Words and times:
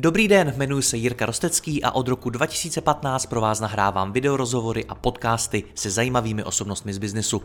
Dobrý 0.00 0.28
den, 0.28 0.52
jmenuji 0.56 0.82
se 0.82 0.96
Jirka 0.96 1.26
Rostecký 1.26 1.82
a 1.82 1.90
od 1.90 2.08
roku 2.08 2.30
2015 2.30 3.26
pro 3.26 3.40
vás 3.40 3.60
nahrávám 3.60 4.12
videorozhovory 4.12 4.84
a 4.84 4.94
podcasty 4.94 5.64
se 5.74 5.90
zajímavými 5.90 6.44
osobnostmi 6.44 6.94
z 6.94 6.98
biznesu. 6.98 7.42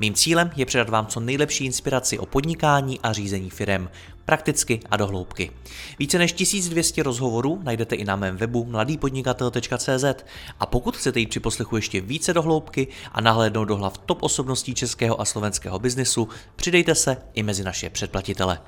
Mým 0.00 0.14
cílem 0.14 0.50
je 0.56 0.66
předat 0.66 0.88
vám 0.88 1.06
co 1.06 1.20
nejlepší 1.20 1.64
inspiraci 1.64 2.18
o 2.18 2.26
podnikání 2.26 3.00
a 3.00 3.12
řízení 3.12 3.50
firem, 3.50 3.90
prakticky 4.24 4.80
a 4.90 4.96
dohloubky. 4.96 5.50
Více 5.98 6.18
než 6.18 6.32
1200 6.32 7.02
rozhovorů 7.02 7.60
najdete 7.62 7.96
i 7.96 8.04
na 8.04 8.16
mém 8.16 8.36
webu 8.36 8.64
mladýpodnikatel.cz 8.64 10.04
a 10.60 10.66
pokud 10.66 10.96
chcete 10.96 11.20
jít 11.20 11.28
při 11.28 11.40
poslechu 11.40 11.76
ještě 11.76 12.00
více 12.00 12.34
dohloubky 12.34 12.88
a 13.12 13.20
nahlédnout 13.20 13.64
do 13.64 13.76
hlav 13.76 13.98
top 13.98 14.22
osobností 14.22 14.74
českého 14.74 15.20
a 15.20 15.24
slovenského 15.24 15.78
biznesu, 15.78 16.28
přidejte 16.56 16.94
se 16.94 17.16
i 17.34 17.42
mezi 17.42 17.64
naše 17.64 17.90
předplatitele. 17.90 18.58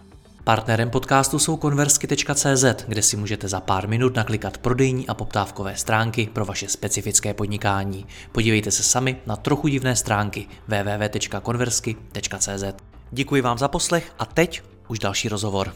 Partnerem 0.45 0.91
podcastu 0.91 1.39
jsou 1.39 1.57
konversky.cz, 1.57 2.65
kde 2.89 3.03
si 3.03 3.17
můžete 3.17 3.49
za 3.49 3.61
pár 3.61 3.89
minut 3.89 4.17
naklikat 4.17 4.59
prodejní 4.59 5.09
a 5.09 5.15
poptávkové 5.15 5.77
stránky 5.77 6.29
pro 6.33 6.45
vaše 6.45 6.69
specifické 6.69 7.35
podnikání. 7.35 8.07
Podívejte 8.33 8.71
se 8.71 8.83
sami 8.83 9.17
na 9.27 9.37
trochu 9.37 9.69
divné 9.69 9.97
stránky 9.97 10.47
www.konversky.cz. 10.69 12.65
Děkuji 13.11 13.43
vám 13.43 13.59
za 13.59 13.69
poslech 13.69 14.13
a 14.19 14.27
teď 14.27 14.63
už 14.89 14.99
další 14.99 15.29
rozhovor. 15.29 15.73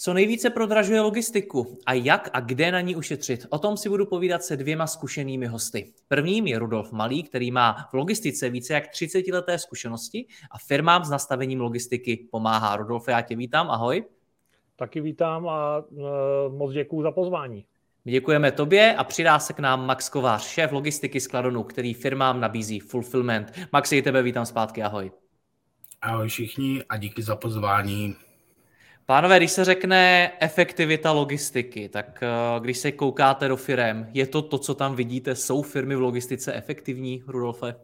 Co 0.00 0.14
nejvíce 0.14 0.50
prodražuje 0.50 1.00
logistiku 1.00 1.78
a 1.86 1.92
jak 1.92 2.30
a 2.32 2.40
kde 2.40 2.72
na 2.72 2.80
ní 2.80 2.96
ušetřit? 2.96 3.46
O 3.50 3.58
tom 3.58 3.76
si 3.76 3.88
budu 3.88 4.06
povídat 4.06 4.42
se 4.42 4.56
dvěma 4.56 4.86
zkušenými 4.86 5.46
hosty. 5.46 5.92
Prvním 6.08 6.46
je 6.46 6.58
Rudolf 6.58 6.92
Malý, 6.92 7.22
který 7.22 7.50
má 7.50 7.88
v 7.90 7.94
logistice 7.94 8.50
více 8.50 8.74
jak 8.74 8.88
30 8.88 9.28
leté 9.28 9.58
zkušenosti 9.58 10.26
a 10.50 10.58
firmám 10.58 11.04
s 11.04 11.10
nastavením 11.10 11.60
logistiky 11.60 12.28
pomáhá. 12.30 12.76
Rudolf, 12.76 13.08
já 13.08 13.20
tě 13.20 13.36
vítám, 13.36 13.70
ahoj. 13.70 14.04
Taky 14.76 15.00
vítám 15.00 15.48
a 15.48 15.78
uh, 15.78 16.06
moc 16.56 16.72
děkuji 16.72 17.02
za 17.02 17.10
pozvání. 17.10 17.64
Děkujeme 18.04 18.52
tobě 18.52 18.94
a 18.94 19.04
přidá 19.04 19.38
se 19.38 19.52
k 19.52 19.58
nám 19.58 19.86
Max 19.86 20.08
Kovář, 20.08 20.46
šéf 20.46 20.72
logistiky 20.72 21.20
skladonu, 21.20 21.62
který 21.62 21.94
firmám 21.94 22.40
nabízí 22.40 22.80
fulfillment. 22.80 23.52
Max, 23.72 23.92
i 23.92 24.02
tebe 24.02 24.22
vítám 24.22 24.46
zpátky, 24.46 24.82
ahoj. 24.82 25.10
Ahoj 26.02 26.28
všichni 26.28 26.84
a 26.88 26.96
díky 26.96 27.22
za 27.22 27.36
pozvání. 27.36 28.27
Pánové, 29.10 29.36
když 29.36 29.50
se 29.50 29.64
řekne 29.64 30.32
efektivita 30.40 31.12
logistiky, 31.12 31.88
tak 31.88 32.22
eh, 32.22 32.60
když 32.60 32.78
se 32.78 32.92
koukáte 32.92 33.48
do 33.48 33.56
firm, 33.56 34.06
je 34.12 34.26
to 34.26 34.42
to, 34.42 34.58
co 34.58 34.74
tam 34.74 34.96
vidíte? 34.96 35.34
Jsou 35.34 35.62
firmy 35.62 35.96
v 35.96 36.00
logistice 36.00 36.52
efektivní, 36.52 37.22
Rudolfe? 37.26 37.74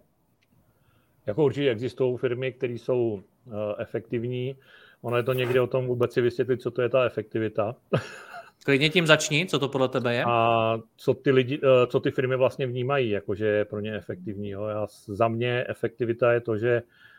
Jako 1.26 1.44
určitě 1.44 1.70
existují 1.70 2.16
firmy, 2.16 2.52
které 2.52 2.72
jsou 2.72 3.12
uh, 3.12 3.52
efektivní. 3.78 4.56
Ono 5.02 5.16
je 5.16 5.22
to 5.22 5.32
někdy 5.32 5.60
o 5.60 5.66
tom 5.66 5.86
vůbec 5.86 6.12
si 6.12 6.20
vysvětlit, 6.20 6.62
co 6.62 6.70
to 6.70 6.82
je 6.82 6.88
ta 6.88 7.04
efektivita. 7.04 7.76
Klidně 8.64 8.90
tím 8.90 9.06
začni, 9.06 9.46
co 9.46 9.58
to 9.58 9.68
podle 9.68 9.88
tebe 9.88 10.14
je. 10.14 10.24
A 10.26 10.78
co 10.96 11.14
ty, 11.14 11.30
lidi, 11.30 11.58
uh, 11.58 11.68
co 11.86 12.00
ty 12.00 12.10
firmy 12.10 12.36
vlastně 12.36 12.66
vnímají, 12.66 13.10
jakože 13.10 13.46
je 13.46 13.64
pro 13.64 13.80
ně 13.80 13.96
efektivní. 13.96 14.50
Jo. 14.50 14.64
Já, 14.64 14.86
za 15.06 15.28
mě 15.28 15.64
efektivita 15.68 16.32
je 16.32 16.40
to, 16.40 16.58
že 16.58 16.82
Eh, 16.82 17.13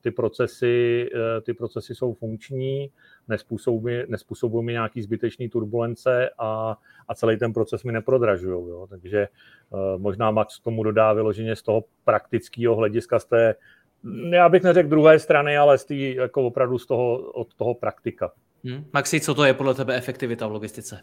ty 0.00 0.10
procesy, 0.10 1.08
eh, 1.14 1.40
ty 1.40 1.54
procesy 1.54 1.94
jsou 1.94 2.14
funkční, 2.14 2.90
nespůsobují, 3.28 4.02
nespůsobují 4.08 4.64
mi 4.66 4.72
nějaký 4.72 5.02
zbytečný 5.02 5.48
turbulence 5.48 6.30
a, 6.38 6.78
a 7.08 7.14
celý 7.14 7.38
ten 7.38 7.52
proces 7.52 7.84
mi 7.84 7.92
neprodražují. 7.92 8.68
Jo. 8.68 8.86
Takže 8.90 9.18
eh, 9.18 9.28
možná 9.98 10.30
Max 10.30 10.60
tomu 10.60 10.82
dodá 10.82 11.12
vyloženě 11.12 11.56
z 11.56 11.62
toho 11.62 11.84
praktického 12.04 12.76
hlediska, 12.76 13.18
z 13.18 13.24
té, 13.24 13.54
já 14.30 14.48
bych 14.48 14.62
neřekl 14.62 14.88
druhé 14.88 15.18
strany, 15.18 15.56
ale 15.56 15.78
z 15.78 15.84
té 15.84 15.94
jako 15.94 16.46
opravdu 16.46 16.78
z 16.78 16.86
toho, 16.86 17.18
od 17.18 17.54
toho 17.54 17.74
praktika. 17.74 18.32
Hmm. 18.64 18.84
Maxi, 18.92 19.20
co 19.20 19.34
to 19.34 19.44
je 19.44 19.54
podle 19.54 19.74
tebe 19.74 19.96
efektivita 19.96 20.46
v 20.46 20.52
logistice? 20.52 21.00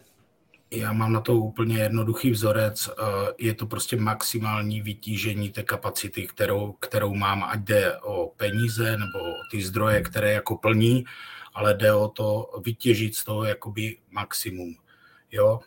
Já 0.70 0.92
mám 0.92 1.12
na 1.12 1.20
to 1.20 1.34
úplně 1.34 1.78
jednoduchý 1.78 2.30
vzorec. 2.30 2.88
Eh, 2.88 2.92
je 3.38 3.54
to 3.54 3.66
prostě 3.66 3.96
maximální 3.96 4.80
vytížení 4.82 5.50
té 5.50 5.62
kapacity, 5.62 6.26
kterou, 6.26 6.72
kterou 6.72 7.14
mám, 7.14 7.44
ať 7.44 7.60
jde 7.60 7.98
o 7.98 8.32
peníze 8.36 8.90
nebo 8.90 9.18
o 9.18 9.34
ty 9.50 9.62
zdroje, 9.62 10.00
které 10.00 10.32
jako 10.32 10.56
plní, 10.56 11.04
ale 11.54 11.74
jde 11.74 11.92
o 11.92 12.08
to 12.08 12.50
vytěžit 12.64 13.16
z 13.16 13.24
toho 13.24 13.44
jakoby 13.44 13.96
maximum. 14.10 14.74
Jo, 15.32 15.60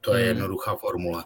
to 0.00 0.14
je 0.14 0.20
hmm. 0.20 0.28
jednoduchá 0.28 0.76
formule. 0.76 1.24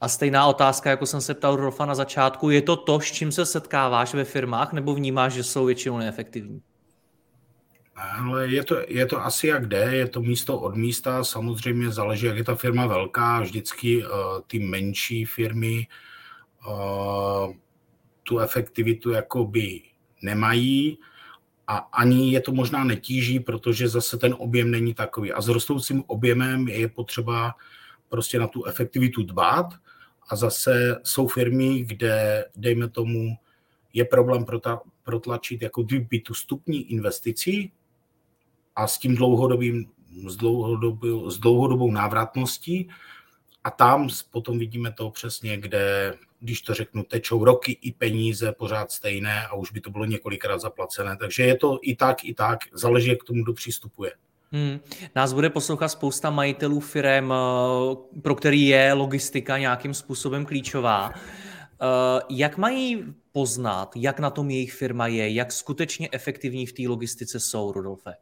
A 0.00 0.08
stejná 0.08 0.46
otázka, 0.46 0.90
jako 0.90 1.06
jsem 1.06 1.20
se 1.20 1.34
ptal 1.34 1.56
Rolfa 1.56 1.86
na 1.86 1.94
začátku, 1.94 2.50
je 2.50 2.62
to 2.62 2.76
to, 2.76 3.00
s 3.00 3.12
čím 3.12 3.32
se 3.32 3.46
setkáváš 3.46 4.14
ve 4.14 4.24
firmách, 4.24 4.72
nebo 4.72 4.94
vnímáš, 4.94 5.32
že 5.32 5.44
jsou 5.44 5.64
většinou 5.64 5.98
neefektivní? 5.98 6.62
Ale 7.94 8.48
je 8.48 8.64
to, 8.64 8.76
je 8.88 9.06
to 9.06 9.24
asi 9.24 9.46
jak 9.46 9.68
jde, 9.68 9.96
je 9.96 10.08
to 10.08 10.20
místo 10.22 10.60
od 10.60 10.76
místa, 10.76 11.24
samozřejmě 11.24 11.90
záleží, 11.90 12.26
jak 12.26 12.36
je 12.36 12.44
ta 12.44 12.54
firma 12.54 12.86
velká, 12.86 13.40
vždycky 13.40 14.04
uh, 14.04 14.10
ty 14.46 14.58
menší 14.58 15.24
firmy 15.24 15.86
uh, 16.68 17.54
tu 18.22 18.38
efektivitu 18.38 19.10
jakoby 19.10 19.82
nemají 20.22 20.98
a 21.66 21.76
ani 21.76 22.32
je 22.32 22.40
to 22.40 22.52
možná 22.52 22.84
netíží, 22.84 23.40
protože 23.40 23.88
zase 23.88 24.18
ten 24.18 24.34
objem 24.38 24.70
není 24.70 24.94
takový. 24.94 25.32
A 25.32 25.40
s 25.40 25.48
rostoucím 25.48 26.04
objemem 26.06 26.68
je 26.68 26.88
potřeba 26.88 27.54
prostě 28.08 28.38
na 28.38 28.46
tu 28.46 28.64
efektivitu 28.64 29.22
dbát 29.22 29.66
a 30.28 30.36
zase 30.36 31.00
jsou 31.04 31.28
firmy, 31.28 31.82
kde, 31.82 32.44
dejme 32.56 32.88
tomu, 32.88 33.36
je 33.92 34.04
problém 34.04 34.44
protlačit 35.02 35.62
jako 35.62 35.82
kdyby 35.82 36.20
tu 36.20 36.34
stupní 36.34 36.92
investicí, 36.92 37.72
a 38.76 38.86
s 38.86 38.98
tím 38.98 39.16
dlouhodobým, 39.16 39.86
s 40.28 40.36
dlouhodobou, 40.36 41.30
s 41.30 41.38
dlouhodobou 41.38 41.90
návratností. 41.90 42.88
A 43.64 43.70
tam 43.70 44.08
potom 44.30 44.58
vidíme 44.58 44.92
to 44.92 45.10
přesně, 45.10 45.56
kde, 45.56 46.14
když 46.40 46.62
to 46.62 46.74
řeknu, 46.74 47.02
tečou 47.02 47.44
roky 47.44 47.78
i 47.82 47.92
peníze 47.92 48.52
pořád 48.52 48.92
stejné 48.92 49.46
a 49.46 49.54
už 49.54 49.72
by 49.72 49.80
to 49.80 49.90
bylo 49.90 50.04
několikrát 50.04 50.60
zaplacené. 50.60 51.16
Takže 51.16 51.42
je 51.42 51.56
to 51.56 51.78
i 51.82 51.96
tak, 51.96 52.24
i 52.24 52.34
tak, 52.34 52.58
záleží, 52.72 53.08
jak 53.08 53.18
k 53.18 53.24
tomu 53.24 53.42
kdo 53.42 53.52
přistupuje. 53.52 54.12
Hmm. 54.52 54.80
Nás 55.16 55.32
bude 55.32 55.50
poslouchat 55.50 55.88
spousta 55.88 56.30
majitelů 56.30 56.80
firm, 56.80 57.32
eh, 57.32 57.36
pro 58.22 58.34
který 58.34 58.66
je 58.66 58.92
logistika 58.92 59.58
nějakým 59.58 59.94
způsobem 59.94 60.46
klíčová. 60.46 61.10
Eh, 61.14 62.20
jak 62.30 62.58
mají 62.58 63.04
poznat, 63.32 63.92
jak 63.96 64.20
na 64.20 64.30
tom 64.30 64.50
jejich 64.50 64.72
firma 64.72 65.06
je, 65.06 65.30
jak 65.34 65.52
skutečně 65.52 66.08
efektivní 66.12 66.66
v 66.66 66.72
té 66.72 66.82
logistice 66.88 67.40
jsou, 67.40 67.72
Rudolfe? 67.72 68.14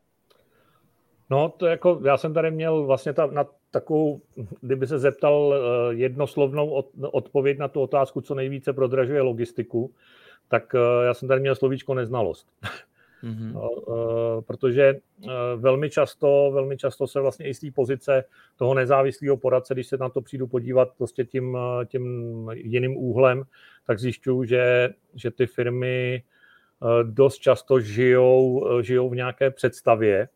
No, 1.30 1.48
to 1.56 1.66
jako, 1.66 2.00
já 2.04 2.16
jsem 2.16 2.34
tady 2.34 2.50
měl 2.50 2.84
vlastně 2.84 3.12
ta, 3.12 3.26
na 3.26 3.46
takovou, 3.70 4.20
kdyby 4.60 4.86
se 4.86 4.98
zeptal 4.98 5.34
uh, 5.34 5.94
jednoslovnou 5.98 6.70
od, 6.70 6.90
odpověď 7.02 7.58
na 7.58 7.68
tu 7.68 7.80
otázku, 7.80 8.20
co 8.20 8.34
nejvíce 8.34 8.72
prodražuje 8.72 9.20
logistiku, 9.20 9.94
tak 10.48 10.74
uh, 10.74 10.80
já 11.04 11.14
jsem 11.14 11.28
tady 11.28 11.40
měl 11.40 11.54
slovíčko 11.54 11.94
neznalost. 11.94 12.48
Mm-hmm. 13.24 13.52
No, 13.52 13.70
uh, 13.70 13.94
protože 14.42 14.94
velmi 15.56 15.90
často, 15.90 16.50
velmi 16.54 16.76
často 16.76 17.06
se 17.06 17.20
vlastně 17.20 17.48
i 17.48 17.54
z 17.54 17.60
té 17.60 17.70
pozice 17.74 18.24
toho 18.56 18.74
nezávislého 18.74 19.36
poradce, 19.36 19.74
když 19.74 19.86
se 19.86 19.96
na 19.96 20.08
to 20.08 20.20
přijdu 20.20 20.46
podívat 20.46 20.88
prostě 20.98 21.24
tím, 21.24 21.58
tím 21.86 22.04
jiným 22.54 22.96
úhlem, 22.96 23.42
tak 23.86 23.98
zjišťuju, 23.98 24.44
že, 24.44 24.88
že 25.14 25.30
ty 25.30 25.46
firmy 25.46 26.22
dost 27.02 27.38
často 27.38 27.80
žijou, 27.80 28.66
žijou 28.82 29.08
v 29.10 29.14
nějaké 29.16 29.50
představě, 29.50 30.28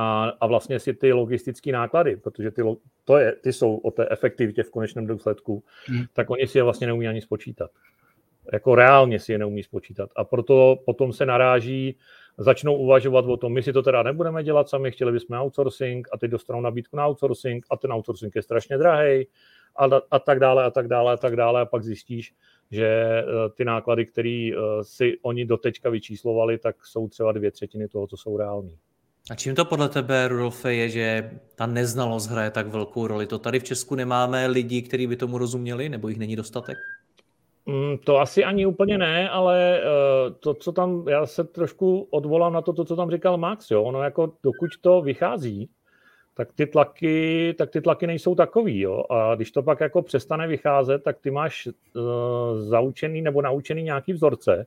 a, 0.00 0.32
a 0.40 0.46
vlastně 0.46 0.80
si 0.80 0.94
ty 0.94 1.12
logistické 1.12 1.72
náklady, 1.72 2.16
protože 2.16 2.50
ty, 2.50 2.62
to 3.04 3.18
je, 3.18 3.32
ty 3.32 3.52
jsou 3.52 3.76
o 3.76 3.90
té 3.90 4.08
efektivitě 4.10 4.62
v 4.62 4.70
konečném 4.70 5.06
důsledku, 5.06 5.64
hmm. 5.86 6.04
tak 6.12 6.30
oni 6.30 6.46
si 6.46 6.58
je 6.58 6.62
vlastně 6.62 6.86
neumí 6.86 7.08
ani 7.08 7.20
spočítat. 7.20 7.70
Jako 8.52 8.74
reálně 8.74 9.18
si 9.18 9.32
je 9.32 9.38
neumí 9.38 9.62
spočítat. 9.62 10.10
A 10.16 10.24
proto 10.24 10.76
potom 10.86 11.12
se 11.12 11.26
naráží, 11.26 11.96
začnou 12.36 12.76
uvažovat 12.76 13.24
o 13.24 13.36
tom, 13.36 13.52
my 13.52 13.62
si 13.62 13.72
to 13.72 13.82
teda 13.82 14.02
nebudeme 14.02 14.44
dělat 14.44 14.68
sami, 14.68 14.90
chtěli 14.90 15.12
bychom 15.12 15.38
outsourcing 15.38 16.08
a 16.12 16.18
teď 16.18 16.30
dostanou 16.30 16.60
nabídku 16.60 16.96
na 16.96 17.06
outsourcing 17.06 17.66
a 17.70 17.76
ten 17.76 17.92
outsourcing 17.92 18.36
je 18.36 18.42
strašně 18.42 18.78
drahý 18.78 19.26
a, 19.76 19.84
a 20.10 20.18
tak 20.18 20.40
dále 20.40 20.64
a 20.64 20.70
tak 20.70 20.88
dále 20.88 21.12
a 21.12 21.16
tak 21.16 21.36
dále 21.36 21.60
a 21.60 21.66
pak 21.66 21.84
zjistíš, 21.84 22.34
že 22.70 22.86
eh, 22.86 23.24
ty 23.54 23.64
náklady, 23.64 24.06
které 24.06 24.50
eh, 24.52 24.58
si 24.82 25.18
oni 25.22 25.44
doteďka 25.44 25.90
vyčíslovali, 25.90 26.58
tak 26.58 26.86
jsou 26.86 27.08
třeba 27.08 27.32
dvě 27.32 27.50
třetiny 27.50 27.88
toho, 27.88 28.06
co 28.06 28.16
jsou 28.16 28.36
reální. 28.36 28.78
A 29.30 29.34
čím 29.34 29.54
to 29.54 29.64
podle 29.64 29.88
tebe, 29.88 30.28
Rudolfe, 30.28 30.74
je, 30.74 30.88
že 30.88 31.30
ta 31.54 31.66
neznalost 31.66 32.26
hraje 32.26 32.50
tak 32.50 32.66
velkou 32.66 33.06
roli? 33.06 33.26
To 33.26 33.38
tady 33.38 33.60
v 33.60 33.64
Česku 33.64 33.94
nemáme 33.94 34.46
lidi, 34.46 34.82
kteří 34.82 35.06
by 35.06 35.16
tomu 35.16 35.38
rozuměli, 35.38 35.88
nebo 35.88 36.08
jich 36.08 36.18
není 36.18 36.36
dostatek? 36.36 36.78
Mm, 37.66 37.98
to 37.98 38.18
asi 38.18 38.44
ani 38.44 38.66
úplně 38.66 38.98
ne, 38.98 39.30
ale 39.30 39.80
uh, 39.80 40.34
to, 40.40 40.54
co 40.54 40.72
tam, 40.72 41.08
já 41.08 41.26
se 41.26 41.44
trošku 41.44 42.08
odvolám 42.10 42.52
na 42.52 42.62
to, 42.62 42.72
to, 42.72 42.84
co 42.84 42.96
tam 42.96 43.10
říkal 43.10 43.38
Max, 43.38 43.70
jo, 43.70 43.82
ono 43.82 44.02
jako 44.02 44.32
dokud 44.42 44.70
to 44.80 45.02
vychází, 45.02 45.70
tak 46.34 46.52
ty 46.52 46.66
tlaky, 46.66 47.54
tak 47.58 47.70
ty 47.70 47.80
tlaky 47.80 48.06
nejsou 48.06 48.34
takový, 48.34 48.80
jo, 48.80 49.04
a 49.10 49.34
když 49.34 49.50
to 49.50 49.62
pak 49.62 49.80
jako 49.80 50.02
přestane 50.02 50.46
vycházet, 50.46 51.02
tak 51.02 51.18
ty 51.20 51.30
máš 51.30 51.66
uh, 51.66 51.72
zaučený 52.60 53.22
nebo 53.22 53.42
naučený 53.42 53.82
nějaký 53.82 54.12
vzorce, 54.12 54.66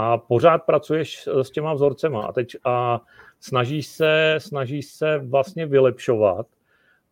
a 0.00 0.18
pořád 0.18 0.58
pracuješ 0.58 1.28
s 1.42 1.50
těma 1.50 1.74
vzorcema 1.74 2.26
a 2.26 2.32
teď 2.32 2.56
a 2.64 3.00
snažíš 3.40 3.86
se, 3.86 4.34
snažíš 4.38 4.86
se 4.86 5.18
vlastně 5.18 5.66
vylepšovat 5.66 6.46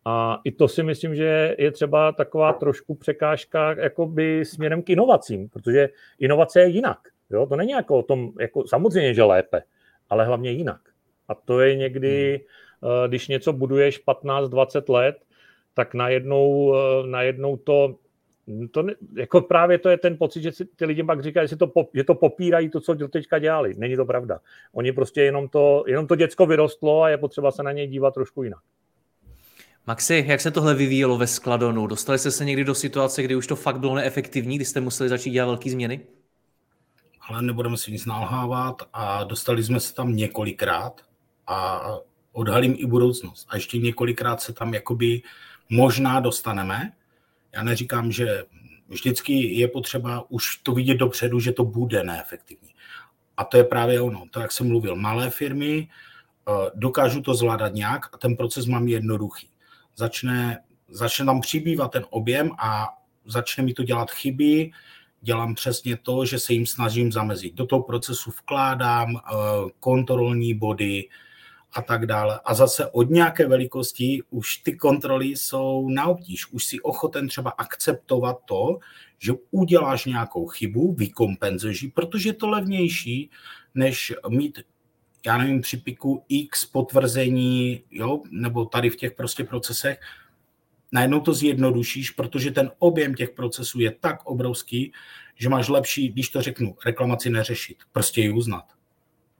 a 0.05 0.41
i 0.43 0.51
to 0.51 0.67
si 0.67 0.83
myslím, 0.83 1.15
že 1.15 1.55
je 1.59 1.71
třeba 1.71 2.11
taková 2.11 2.53
trošku 2.53 2.95
překážka 2.95 3.73
jakoby 3.73 4.45
směrem 4.45 4.81
k 4.81 4.89
inovacím, 4.89 5.49
protože 5.49 5.89
inovace 6.19 6.59
je 6.59 6.67
jinak. 6.67 6.99
Jo? 7.29 7.45
To 7.45 7.55
není 7.55 7.71
jako 7.71 7.97
o 7.97 8.03
tom, 8.03 8.31
jako, 8.39 8.67
samozřejmě, 8.67 9.13
že 9.13 9.23
lépe, 9.23 9.63
ale 10.09 10.25
hlavně 10.25 10.51
jinak. 10.51 10.81
A 11.27 11.35
to 11.35 11.59
je 11.59 11.75
někdy, 11.75 12.31
hmm. 12.31 12.91
Eh, 13.03 13.07
když 13.07 13.27
něco 13.27 13.53
buduješ 13.53 14.03
15-20 14.05 14.89
let, 14.89 15.17
tak 15.73 15.93
najednou, 15.93 16.75
eh, 16.75 17.07
najednou 17.07 17.57
to, 17.57 17.95
to 18.71 18.83
ne, 18.83 18.93
jako 19.15 19.41
právě 19.41 19.77
to 19.77 19.89
je 19.89 19.97
ten 19.97 20.17
pocit, 20.17 20.41
že 20.41 20.51
si 20.51 20.65
ty 20.65 20.85
lidi 20.85 21.03
pak 21.03 21.23
říkají, 21.23 21.47
že 21.47 21.55
to, 21.55 21.71
že 21.93 22.03
to 22.03 22.15
popírají 22.15 22.69
to, 22.69 22.81
co 22.81 22.95
teďka 22.95 23.39
dělali. 23.39 23.73
Není 23.77 23.95
to 23.95 24.05
pravda. 24.05 24.39
Oni 24.73 24.91
prostě 24.91 25.21
jenom 25.21 25.49
to, 25.49 25.83
jenom 25.87 26.07
to 26.07 26.15
děcko 26.15 26.45
vyrostlo 26.45 27.01
a 27.01 27.09
je 27.09 27.17
potřeba 27.17 27.51
se 27.51 27.63
na 27.63 27.71
něj 27.71 27.87
dívat 27.87 28.13
trošku 28.13 28.43
jinak. 28.43 28.59
Maxi, 29.87 30.25
jak 30.27 30.41
se 30.41 30.51
tohle 30.51 30.75
vyvíjelo 30.75 31.17
ve 31.17 31.27
Skladonu? 31.27 31.87
Dostali 31.87 32.19
jste 32.19 32.31
se 32.31 32.45
někdy 32.45 32.63
do 32.63 32.75
situace, 32.75 33.23
kdy 33.23 33.35
už 33.35 33.47
to 33.47 33.55
fakt 33.55 33.79
bylo 33.79 33.95
neefektivní, 33.95 34.55
kdy 34.55 34.65
jste 34.65 34.81
museli 34.81 35.09
začít 35.09 35.31
dělat 35.31 35.45
velké 35.45 35.69
změny? 35.69 35.99
Ale 37.29 37.41
nebudeme 37.41 37.77
si 37.77 37.91
nic 37.91 38.05
nalhávat 38.05 38.81
a 38.93 39.23
dostali 39.23 39.63
jsme 39.63 39.79
se 39.79 39.93
tam 39.93 40.15
několikrát 40.15 41.01
a 41.47 41.81
odhalím 42.31 42.75
i 42.77 42.85
budoucnost. 42.85 43.47
A 43.49 43.55
ještě 43.55 43.77
několikrát 43.77 44.41
se 44.41 44.53
tam 44.53 44.73
jakoby 44.73 45.21
možná 45.69 46.19
dostaneme. 46.19 46.91
Já 47.53 47.63
neříkám, 47.63 48.11
že 48.11 48.43
vždycky 48.87 49.33
je 49.59 49.67
potřeba 49.67 50.31
už 50.31 50.57
to 50.57 50.73
vidět 50.73 50.97
dopředu, 50.97 51.39
že 51.39 51.51
to 51.51 51.63
bude 51.63 52.03
neefektivní. 52.03 52.69
A 53.37 53.43
to 53.43 53.57
je 53.57 53.63
právě 53.63 54.01
ono, 54.01 54.23
to, 54.31 54.39
jak 54.39 54.51
jsem 54.51 54.67
mluvil, 54.67 54.95
malé 54.95 55.29
firmy 55.29 55.87
eh, 55.87 56.51
dokážu 56.75 57.21
to 57.21 57.35
zvládat 57.35 57.73
nějak 57.73 58.05
a 58.13 58.17
ten 58.17 58.35
proces 58.35 58.65
mám 58.65 58.87
jednoduchý 58.87 59.49
začne, 59.97 60.63
začne 60.89 61.25
tam 61.25 61.41
přibývat 61.41 61.91
ten 61.91 62.05
objem 62.09 62.51
a 62.59 62.87
začne 63.25 63.63
mi 63.63 63.73
to 63.73 63.83
dělat 63.83 64.11
chyby, 64.11 64.71
dělám 65.21 65.55
přesně 65.55 65.97
to, 65.97 66.25
že 66.25 66.39
se 66.39 66.53
jim 66.53 66.65
snažím 66.65 67.11
zamezit. 67.11 67.53
Do 67.55 67.65
toho 67.65 67.83
procesu 67.83 68.31
vkládám 68.31 69.15
eh, 69.15 69.31
kontrolní 69.79 70.53
body 70.53 71.09
a 71.73 71.81
tak 71.81 72.05
dále. 72.05 72.39
A 72.45 72.53
zase 72.53 72.87
od 72.91 73.09
nějaké 73.09 73.47
velikosti 73.47 74.21
už 74.29 74.57
ty 74.57 74.75
kontroly 74.75 75.25
jsou 75.25 75.89
na 75.89 76.05
obtíž. 76.05 76.51
Už 76.51 76.65
si 76.65 76.81
ochoten 76.81 77.27
třeba 77.27 77.49
akceptovat 77.49 78.37
to, 78.45 78.79
že 79.19 79.33
uděláš 79.51 80.05
nějakou 80.05 80.47
chybu, 80.47 80.93
vykompenzuješ 80.93 81.85
protože 81.93 82.29
je 82.29 82.33
to 82.33 82.49
levnější, 82.49 83.29
než 83.75 84.13
mít 84.29 84.59
já 85.25 85.37
nevím, 85.37 85.61
při 85.61 85.77
piku 85.77 86.23
x 86.29 86.65
potvrzení, 86.65 87.83
jo, 87.91 88.21
nebo 88.31 88.65
tady 88.65 88.89
v 88.89 88.95
těch 88.95 89.11
prostě 89.11 89.43
procesech, 89.43 89.99
najednou 90.91 91.19
to 91.19 91.33
zjednodušíš, 91.33 92.11
protože 92.11 92.51
ten 92.51 92.71
objem 92.79 93.13
těch 93.13 93.29
procesů 93.29 93.79
je 93.79 93.91
tak 93.91 94.25
obrovský, 94.25 94.91
že 95.35 95.49
máš 95.49 95.69
lepší, 95.69 96.09
když 96.09 96.29
to 96.29 96.41
řeknu, 96.41 96.75
reklamaci 96.85 97.29
neřešit, 97.29 97.77
prostě 97.91 98.21
ji 98.21 98.31
uznat. 98.31 98.76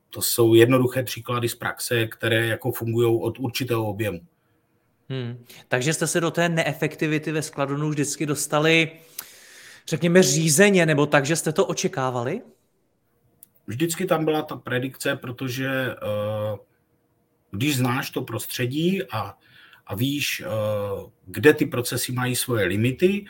To 0.09 0.21
jsou 0.21 0.53
jednoduché 0.53 1.03
příklady 1.03 1.49
z 1.49 1.55
praxe, 1.55 2.07
které 2.07 2.47
jako 2.47 2.71
fungují 2.71 3.19
od 3.21 3.39
určitého 3.39 3.85
objemu. 3.85 4.19
Hmm. 5.09 5.45
Takže 5.67 5.93
jste 5.93 6.07
se 6.07 6.21
do 6.21 6.31
té 6.31 6.49
neefektivity 6.49 7.31
ve 7.31 7.41
skladonu 7.41 7.89
vždycky 7.89 8.25
dostali, 8.25 8.91
řekněme, 9.87 10.23
řízeně, 10.23 10.85
nebo 10.85 11.05
tak, 11.05 11.25
že 11.25 11.35
jste 11.35 11.51
to 11.51 11.65
očekávali? 11.65 12.41
vždycky 13.67 14.05
tam 14.05 14.25
byla 14.25 14.41
ta 14.41 14.55
predikce, 14.55 15.15
protože 15.15 15.69
uh, 15.87 16.59
když 17.51 17.77
znáš 17.77 18.09
to 18.09 18.21
prostředí 18.21 19.03
a, 19.03 19.37
a 19.87 19.95
víš, 19.95 20.43
uh, 20.45 21.09
kde 21.25 21.53
ty 21.53 21.65
procesy 21.65 22.11
mají 22.11 22.35
svoje 22.35 22.65
limity 22.65 23.25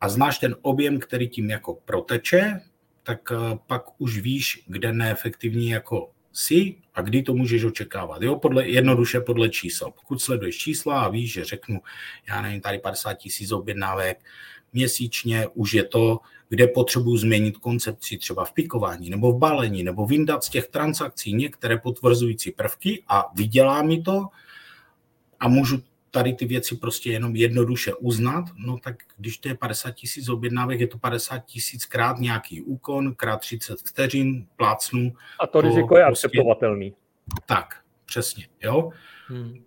a 0.00 0.08
znáš 0.08 0.38
ten 0.38 0.56
objem, 0.62 0.98
který 0.98 1.28
tím 1.28 1.50
jako 1.50 1.74
proteče, 1.74 2.60
tak 3.02 3.30
uh, 3.30 3.58
pak 3.66 3.82
už 3.98 4.18
víš, 4.18 4.64
kde 4.66 4.92
neefektivní 4.92 5.68
jako 5.68 6.10
si 6.32 6.76
a 6.94 7.02
kdy 7.02 7.22
to 7.22 7.34
můžeš 7.34 7.64
očekávat. 7.64 8.22
Jo, 8.22 8.36
podle, 8.36 8.68
jednoduše 8.68 9.20
podle 9.20 9.48
čísel. 9.48 9.90
Pokud 9.90 10.22
sleduješ 10.22 10.58
čísla 10.58 11.02
a 11.02 11.08
víš, 11.08 11.32
že 11.32 11.44
řeknu, 11.44 11.80
já 12.28 12.42
nevím, 12.42 12.60
tady 12.60 12.78
50 12.78 13.14
tisíc 13.14 13.52
objednávek 13.52 14.24
měsíčně, 14.72 15.46
už 15.54 15.72
je 15.72 15.84
to 15.84 16.20
kde 16.52 16.66
potřebuji 16.66 17.16
změnit 17.16 17.56
koncepci 17.56 18.18
třeba 18.18 18.44
v 18.44 18.52
pikování 18.52 19.10
nebo 19.10 19.32
v 19.32 19.38
balení, 19.38 19.82
nebo 19.82 20.06
vyndat 20.06 20.44
z 20.44 20.48
těch 20.48 20.68
transakcí 20.68 21.34
některé 21.34 21.78
potvrzující 21.78 22.50
prvky 22.50 23.02
a 23.08 23.24
vydělá 23.34 23.82
mi 23.82 24.02
to 24.02 24.26
a 25.40 25.48
můžu 25.48 25.82
tady 26.14 26.32
ty 26.32 26.46
věci 26.46 26.76
prostě 26.76 27.12
jenom 27.12 27.36
jednoduše 27.36 27.94
uznat, 27.94 28.44
no 28.56 28.78
tak 28.78 28.96
když 29.16 29.38
to 29.38 29.48
je 29.48 29.54
50 29.54 29.90
tisíc 29.90 30.28
objednávek, 30.28 30.80
je 30.80 30.86
to 30.86 30.98
50 30.98 31.38
tisíc 31.38 31.84
krát 31.84 32.18
nějaký 32.18 32.60
úkon, 32.60 33.14
krát 33.14 33.36
30 33.36 33.78
vteřin, 33.78 34.46
plácnu. 34.56 35.12
A 35.40 35.46
to, 35.46 35.52
to 35.52 35.60
riziko 35.60 35.98
je 35.98 36.04
prostě... 36.04 36.26
akceptovatelný. 36.26 36.94
Tak, 37.46 37.80
přesně, 38.06 38.48
jo. 38.62 38.90
Hmm. 39.26 39.64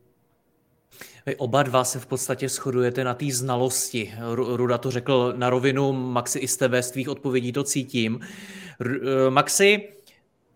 Vy 1.26 1.36
oba 1.36 1.64
dva 1.64 1.84
se 1.84 2.00
v 2.00 2.06
podstatě 2.06 2.50
shodujete 2.50 3.04
na 3.04 3.14
té 3.14 3.26
znalosti. 3.32 4.14
Ruda 4.34 4.78
to 4.78 4.92
řekl 4.92 5.34
na 5.36 5.50
rovinu, 5.50 5.94
Maxi 5.94 6.40
i 6.40 6.48
z 6.48 6.58
tebe, 6.58 6.84
z 6.84 6.92
tvých 6.92 7.10
odpovědí 7.10 7.52
to 7.52 7.64
cítím. 7.64 8.20
Maxi, 9.30 9.90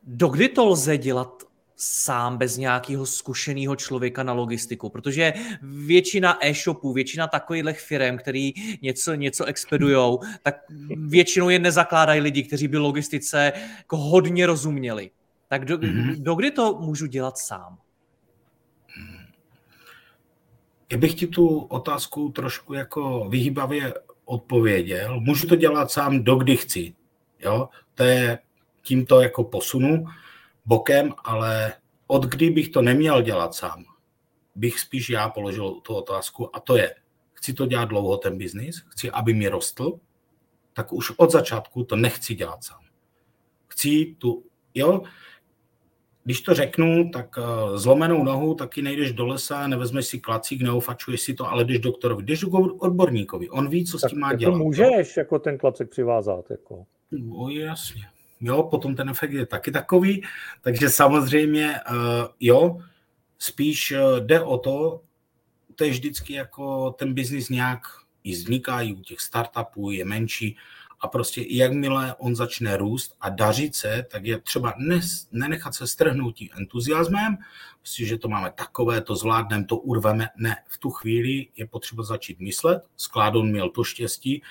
dokdy 0.03 0.49
to 0.49 0.65
lze 0.65 0.97
dělat 0.97 1.43
sám 1.81 2.37
bez 2.37 2.57
nějakého 2.57 3.05
zkušeného 3.05 3.75
člověka 3.75 4.23
na 4.23 4.33
logistiku, 4.33 4.89
protože 4.89 5.33
většina 5.61 6.45
e-shopů, 6.45 6.93
většina 6.93 7.27
takových 7.27 7.79
firm, 7.79 8.17
který 8.17 8.53
něco, 8.81 9.13
něco 9.13 9.45
expedujou, 9.45 10.19
tak 10.43 10.55
většinou 10.97 11.49
je 11.49 11.59
nezakládají 11.59 12.21
lidi, 12.21 12.43
kteří 12.43 12.67
by 12.67 12.77
logistice 12.77 13.53
jako 13.77 13.97
hodně 13.97 14.45
rozuměli. 14.45 15.11
Tak 15.47 15.65
do, 15.65 15.77
mm-hmm. 15.77 16.15
dokdy 16.17 16.51
to 16.51 16.79
můžu 16.81 17.05
dělat 17.05 17.37
sám? 17.37 17.77
Já 20.91 20.97
bych 20.97 21.13
ti 21.13 21.27
tu 21.27 21.57
otázku 21.57 22.29
trošku 22.29 22.73
jako 22.73 23.29
vyhýbavě 23.29 23.93
odpověděl. 24.25 25.19
Můžu 25.19 25.47
to 25.47 25.55
dělat 25.55 25.91
sám, 25.91 26.23
dokdy 26.23 26.57
chci. 26.57 26.93
Jo? 27.39 27.69
To 27.95 28.03
je 28.03 28.39
tímto 28.81 29.21
jako 29.21 29.43
posunu 29.43 30.05
bokem, 30.69 31.13
ale 31.23 31.73
od 32.07 32.25
kdy 32.25 32.49
bych 32.49 32.69
to 32.69 32.81
neměl 32.81 33.21
dělat 33.21 33.55
sám, 33.55 33.83
bych 34.55 34.79
spíš 34.79 35.09
já 35.09 35.29
položil 35.29 35.71
tu 35.71 35.93
otázku 35.93 36.55
a 36.55 36.59
to 36.59 36.77
je, 36.77 36.95
chci 37.33 37.53
to 37.53 37.65
dělat 37.65 37.85
dlouho 37.85 38.17
ten 38.17 38.37
biznis, 38.37 38.85
chci, 38.87 39.11
aby 39.11 39.33
mi 39.33 39.47
rostl, 39.47 39.99
tak 40.73 40.93
už 40.93 41.11
od 41.17 41.31
začátku 41.31 41.83
to 41.83 41.95
nechci 41.95 42.35
dělat 42.35 42.63
sám. 42.63 42.79
Chci 43.67 44.15
tu, 44.17 44.43
jo, 44.75 45.01
když 46.23 46.41
to 46.41 46.53
řeknu, 46.53 47.09
tak 47.13 47.37
uh, 47.37 47.77
zlomenou 47.77 48.23
nohu 48.23 48.55
taky 48.55 48.81
nejdeš 48.81 49.13
do 49.13 49.25
lesa, 49.25 49.67
nevezmeš 49.67 50.05
si 50.05 50.19
klacík, 50.19 50.61
neofačuješ 50.61 51.21
si 51.21 51.33
to, 51.33 51.49
ale 51.49 51.63
jdeš 51.63 51.79
doktorovi, 51.79 52.23
jdeš 52.23 52.43
k 52.43 52.53
odborníkovi, 52.53 53.49
on 53.49 53.69
ví, 53.69 53.85
co 53.85 53.97
tak 53.97 54.09
s 54.09 54.11
tím 54.11 54.19
má 54.19 54.27
jako 54.27 54.39
dělat. 54.39 54.57
můžeš 54.57 55.17
jako 55.17 55.39
ten 55.39 55.57
klacek 55.57 55.89
přivázat. 55.89 56.51
Jako. 56.51 56.85
No 57.11 57.49
jasně. 57.49 58.18
Jo, 58.41 58.63
potom 58.63 58.95
ten 58.95 59.09
efekt 59.09 59.31
je 59.31 59.45
taky 59.45 59.71
takový, 59.71 60.23
takže 60.61 60.89
samozřejmě, 60.89 61.79
uh, 61.91 61.97
jo, 62.39 62.77
spíš 63.39 63.91
uh, 63.91 64.19
jde 64.19 64.41
o 64.41 64.57
to, 64.57 65.01
to 65.75 65.83
je 65.83 65.89
vždycky 65.89 66.33
jako 66.33 66.91
ten 66.91 67.13
biznis 67.13 67.49
nějak 67.49 67.79
i 68.23 68.31
vzniká, 68.31 68.81
i 68.81 68.93
u 68.93 69.01
těch 69.01 69.19
startupů 69.19 69.91
je 69.91 70.05
menší, 70.05 70.57
a 71.01 71.07
prostě 71.07 71.45
jakmile 71.49 72.15
on 72.15 72.35
začne 72.35 72.77
růst 72.77 73.15
a 73.21 73.29
dařit 73.29 73.75
se, 73.75 74.05
tak 74.11 74.25
je 74.25 74.39
třeba 74.39 74.73
nes, 74.77 75.27
nenechat 75.31 75.75
se 75.75 75.87
strhnout 75.87 76.35
tím 76.35 76.49
entuziasmem, 76.57 77.37
prostě, 77.79 78.05
že 78.05 78.17
to 78.17 78.27
máme 78.29 78.51
takové, 78.51 79.01
to 79.01 79.15
zvládneme, 79.15 79.65
to 79.65 79.77
urveme. 79.77 80.29
Ne, 80.37 80.55
v 80.67 80.77
tu 80.77 80.89
chvíli 80.89 81.47
je 81.55 81.67
potřeba 81.67 82.03
začít 82.03 82.39
myslet. 82.39 82.83
Skládon 82.97 83.51
měl 83.51 83.69
to 83.69 83.83
štěstí, 83.83 84.43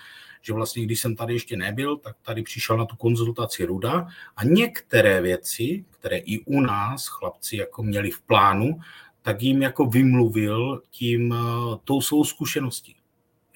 že 0.43 0.53
vlastně, 0.53 0.85
když 0.85 1.01
jsem 1.01 1.17
tady 1.17 1.33
ještě 1.33 1.57
nebyl, 1.57 1.97
tak 1.97 2.17
tady 2.23 2.43
přišel 2.43 2.77
na 2.77 2.85
tu 2.85 2.97
konzultaci 2.97 3.65
Ruda 3.65 4.07
a 4.37 4.45
některé 4.45 5.21
věci, 5.21 5.85
které 5.91 6.19
i 6.19 6.39
u 6.39 6.61
nás 6.61 7.07
chlapci 7.07 7.57
jako 7.57 7.83
měli 7.83 8.11
v 8.11 8.21
plánu, 8.21 8.81
tak 9.23 9.43
jim 9.43 9.63
jako 9.63 9.87
vymluvil 9.87 10.83
tím, 10.91 11.35
eh, 11.35 11.79
tou 11.85 12.01
svou 12.01 12.25
zkušeností 12.25 12.97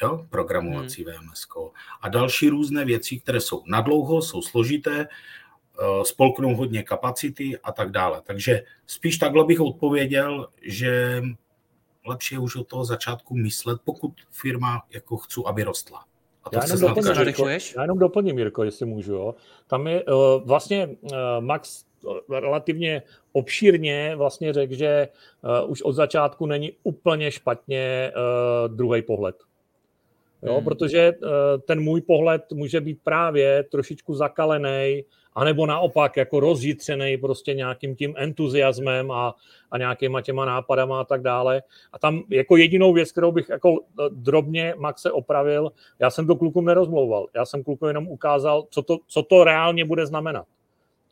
jo, 0.02 0.26
programovací 0.30 1.04
hmm. 1.04 1.12
VMS. 1.12 1.46
A 2.00 2.08
další 2.08 2.48
různé 2.48 2.84
věci, 2.84 3.20
které 3.20 3.40
jsou 3.40 3.62
nadlouho, 3.66 4.22
jsou 4.22 4.42
složité, 4.42 5.08
eh, 5.08 6.04
spolknou 6.04 6.54
hodně 6.54 6.82
kapacity 6.82 7.58
a 7.58 7.72
tak 7.72 7.90
dále. 7.90 8.22
Takže 8.24 8.62
spíš 8.86 9.18
takhle 9.18 9.44
bych 9.44 9.60
odpověděl, 9.60 10.48
že 10.62 11.22
lepší 12.06 12.34
je 12.34 12.38
už 12.38 12.56
od 12.56 12.68
toho 12.68 12.84
začátku 12.84 13.36
myslet, 13.36 13.80
pokud 13.84 14.12
firma 14.30 14.82
jako 14.90 15.16
chci, 15.16 15.40
aby 15.46 15.62
rostla. 15.62 16.04
A 16.44 16.50
to 16.50 16.56
já, 16.56 16.62
jenom 16.64 16.80
doplním, 16.80 17.26
Jirko, 17.26 17.48
já 17.48 17.82
jenom 17.82 17.98
doplním, 17.98 18.38
Jirko, 18.38 18.64
jestli 18.64 18.86
můžu. 18.86 19.12
Jo. 19.12 19.34
Tam 19.66 19.86
je 19.86 20.04
uh, 20.04 20.14
vlastně 20.44 20.86
uh, 20.86 21.10
Max 21.40 21.84
relativně 22.30 23.02
obšírně 23.32 24.16
vlastně 24.16 24.52
řekl, 24.52 24.74
že 24.74 25.08
uh, 25.64 25.70
už 25.70 25.82
od 25.82 25.92
začátku 25.92 26.46
není 26.46 26.72
úplně 26.82 27.30
špatně 27.30 28.12
uh, 28.16 28.76
druhý 28.76 29.02
pohled. 29.02 29.36
Jo, 30.42 30.54
hmm. 30.54 30.64
Protože 30.64 31.12
uh, 31.12 31.28
ten 31.66 31.80
můj 31.80 32.00
pohled 32.00 32.52
může 32.52 32.80
být 32.80 32.98
právě 33.04 33.62
trošičku 33.62 34.14
zakalený, 34.14 35.04
anebo 35.34 35.66
naopak 35.66 36.16
jako 36.16 36.40
rozjitřený 36.40 37.16
prostě 37.16 37.54
nějakým 37.54 37.96
tím 37.96 38.14
entuziasmem 38.16 39.10
a, 39.10 39.34
a 39.70 39.78
nějakýma 39.78 40.20
těma 40.20 40.44
nápadama 40.44 41.00
a 41.00 41.04
tak 41.04 41.22
dále. 41.22 41.62
A 41.92 41.98
tam 41.98 42.22
jako 42.30 42.56
jedinou 42.56 42.92
věc, 42.92 43.12
kterou 43.12 43.32
bych 43.32 43.48
jako 43.48 43.80
drobně 44.10 44.74
Maxe 44.78 45.12
opravil, 45.12 45.72
já 45.98 46.10
jsem 46.10 46.26
to 46.26 46.36
klukům 46.36 46.64
nerozmlouval, 46.64 47.26
já 47.34 47.46
jsem 47.46 47.64
klukům 47.64 47.88
jenom 47.88 48.08
ukázal, 48.08 48.66
co 48.70 48.82
to, 48.82 48.98
co 49.06 49.22
to 49.22 49.44
reálně 49.44 49.84
bude 49.84 50.06
znamenat. 50.06 50.46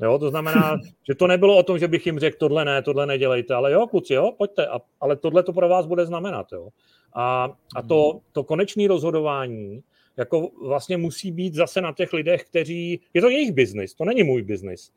Jo, 0.02 0.18
to 0.18 0.30
znamená, 0.30 0.78
že 1.08 1.14
to 1.14 1.26
nebylo 1.26 1.56
o 1.56 1.62
tom, 1.62 1.78
že 1.78 1.88
bych 1.88 2.06
jim 2.06 2.18
řekl, 2.18 2.36
tohle 2.38 2.64
ne, 2.64 2.82
tohle 2.82 3.06
nedělejte, 3.06 3.54
ale 3.54 3.72
jo, 3.72 3.86
kluci, 3.86 4.14
jo, 4.14 4.32
pojďte, 4.38 4.66
a, 4.66 4.80
ale 5.00 5.16
tohle 5.16 5.42
to 5.42 5.52
pro 5.52 5.68
vás 5.68 5.86
bude 5.86 6.06
znamenat. 6.06 6.46
Jo. 6.52 6.68
A, 7.14 7.50
a 7.76 7.82
to, 7.82 8.20
to 8.32 8.44
konečné 8.44 8.88
rozhodování 8.88 9.82
jako 10.16 10.50
vlastně 10.62 10.96
musí 10.96 11.32
být 11.32 11.54
zase 11.54 11.80
na 11.80 11.92
těch 11.92 12.12
lidech, 12.12 12.44
kteří, 12.44 13.00
je 13.14 13.20
to 13.20 13.28
jejich 13.28 13.52
biznis, 13.52 13.94
to 13.94 14.04
není 14.04 14.22
můj 14.22 14.42
biznis. 14.42 14.90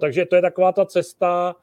Takže 0.00 0.26
to 0.26 0.36
je 0.36 0.42
taková 0.42 0.72
ta 0.72 0.86
cesta, 0.86 1.56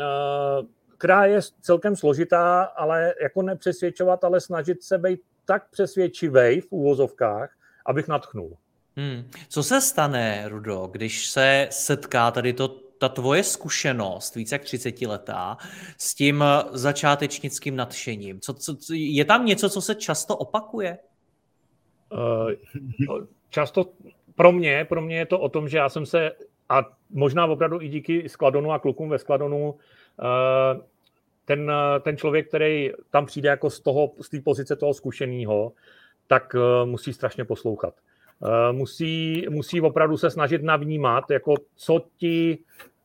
eh, 0.00 0.66
která 0.98 1.26
je 1.26 1.40
celkem 1.60 1.96
složitá, 1.96 2.62
ale 2.62 3.14
jako 3.22 3.42
nepřesvědčovat, 3.42 4.24
ale 4.24 4.40
snažit 4.40 4.82
se 4.82 4.98
být 4.98 5.20
tak 5.44 5.70
přesvědčivej 5.70 6.60
v 6.60 6.66
úvozovkách, 6.70 7.56
abych 7.86 8.08
natchnul. 8.08 8.56
Hmm. 8.96 9.30
Co 9.48 9.62
se 9.62 9.80
stane, 9.80 10.48
Rudo, 10.48 10.88
když 10.92 11.26
se 11.30 11.68
setká 11.70 12.30
tady 12.30 12.52
to, 12.52 12.68
ta 12.98 13.08
tvoje 13.08 13.44
zkušenost, 13.44 14.34
více 14.34 14.54
jak 14.54 14.64
30 14.64 15.06
letá, 15.06 15.56
s 15.98 16.14
tím 16.14 16.44
začátečnickým 16.72 17.76
nadšením? 17.76 18.40
Co, 18.40 18.54
co, 18.54 18.74
je 18.90 19.24
tam 19.24 19.46
něco, 19.46 19.70
co 19.70 19.80
se 19.80 19.94
často 19.94 20.36
opakuje? 20.36 20.98
Uh, 22.12 23.24
často 23.50 23.84
pro 24.34 24.52
mě, 24.52 24.84
pro 24.84 25.02
mě 25.02 25.18
je 25.18 25.26
to 25.26 25.40
o 25.40 25.48
tom, 25.48 25.68
že 25.68 25.78
já 25.78 25.88
jsem 25.88 26.06
se, 26.06 26.32
a 26.68 26.86
možná 27.10 27.46
opravdu 27.46 27.80
i 27.80 27.88
díky 27.88 28.28
Skladonu 28.28 28.72
a 28.72 28.78
klukům 28.78 29.08
ve 29.08 29.18
Skladonu, 29.18 29.70
uh, 29.70 30.80
ten, 31.44 31.72
ten 32.00 32.16
člověk, 32.16 32.48
který 32.48 32.90
tam 33.10 33.26
přijde 33.26 33.48
jako 33.48 33.70
z 33.70 33.80
toho, 33.80 34.12
z 34.20 34.28
té 34.28 34.40
pozice 34.40 34.76
toho 34.76 34.94
zkušeného, 34.94 35.72
tak 36.26 36.54
uh, 36.54 36.88
musí 36.88 37.12
strašně 37.12 37.44
poslouchat. 37.44 37.94
Eh, 38.42 38.72
musí, 38.72 39.46
musí 39.50 39.80
opravdu 39.80 40.16
se 40.16 40.30
snažit 40.30 40.62
navnímat, 40.62 41.30
jako 41.30 41.54
co 41.76 42.04
ti 42.16 42.58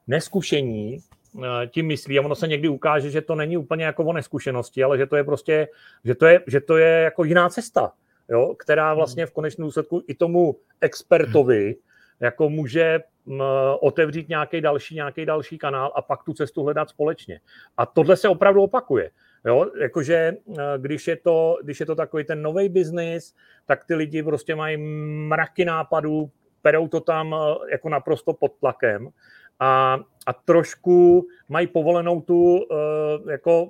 neskušení 0.08 0.98
eh, 1.44 1.68
tím 1.68 1.88
myslí. 1.88 2.20
A 2.20 2.22
ono 2.22 2.36
se 2.36 2.48
někdy 2.48 2.68
ukáže, 2.68 3.10
že 3.10 3.22
to 3.22 3.36
není 3.36 3.58
úplně 3.58 3.86
jako 3.86 4.04
o 4.04 4.14
neskušenosti, 4.14 4.84
ale 4.84 4.98
že 4.98 5.06
to 5.06 5.16
je 5.16 5.24
prostě, 5.24 5.68
že 6.04 6.16
to 6.16 6.26
je, 6.26 6.42
že 6.48 6.62
to 6.62 6.78
je 6.78 6.90
jako 6.90 7.24
jiná 7.24 7.50
cesta, 7.50 7.92
jo, 8.34 8.56
která 8.60 8.90
hmm. 8.90 8.98
vlastně 8.98 9.26
v 9.26 9.32
konečném 9.32 9.68
důsledku 9.68 10.04
i 10.08 10.16
tomu 10.16 10.56
expertovi 10.82 11.76
jako 12.20 12.50
může 12.50 13.00
otevřít 13.80 14.30
nějaký 14.30 14.62
další, 14.62 14.96
nějaký 14.96 15.26
další 15.26 15.58
kanál 15.58 15.92
a 15.96 16.02
pak 16.02 16.24
tu 16.24 16.34
cestu 16.34 16.64
hledat 16.64 16.90
společně. 16.90 17.40
A 17.78 17.86
tohle 17.86 18.18
se 18.18 18.30
opravdu 18.30 18.64
opakuje. 18.64 19.12
Jo, 19.46 19.72
jakože 19.82 20.38
když 20.78 21.08
je 21.08 21.16
to, 21.16 21.58
když 21.64 21.80
je 21.80 21.86
to 21.86 21.96
takový 21.96 22.24
ten 22.24 22.42
nový 22.42 22.70
biznis, 22.70 23.36
tak 23.66 23.86
ty 23.86 23.96
lidi 23.96 24.24
prostě 24.24 24.56
mají 24.56 24.78
mraky 25.28 25.66
nápadů, 25.66 26.32
perou 26.62 26.88
to 26.88 27.00
tam 27.00 27.36
eh, 27.36 27.72
jako 27.72 27.90
naprosto 27.90 28.34
pod 28.34 28.52
tlakem 28.60 29.10
a, 29.60 30.00
a 30.26 30.34
trošku 30.34 31.28
mají 31.50 31.68
povolenou 31.68 32.22
tu, 32.22 32.66
eh, 32.72 33.32
jako, 33.32 33.70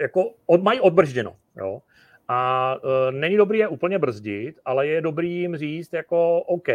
jako 0.00 0.30
od, 0.46 0.62
mají 0.62 0.80
odbržděno. 0.80 1.36
Jo? 1.56 1.82
A 2.28 2.76
není 3.10 3.36
dobrý 3.36 3.58
je 3.58 3.68
úplně 3.68 3.98
brzdit, 3.98 4.56
ale 4.64 4.86
je 4.86 5.00
dobrý 5.00 5.34
jim 5.34 5.56
říct 5.56 5.92
jako 5.92 6.40
OK, 6.40 6.68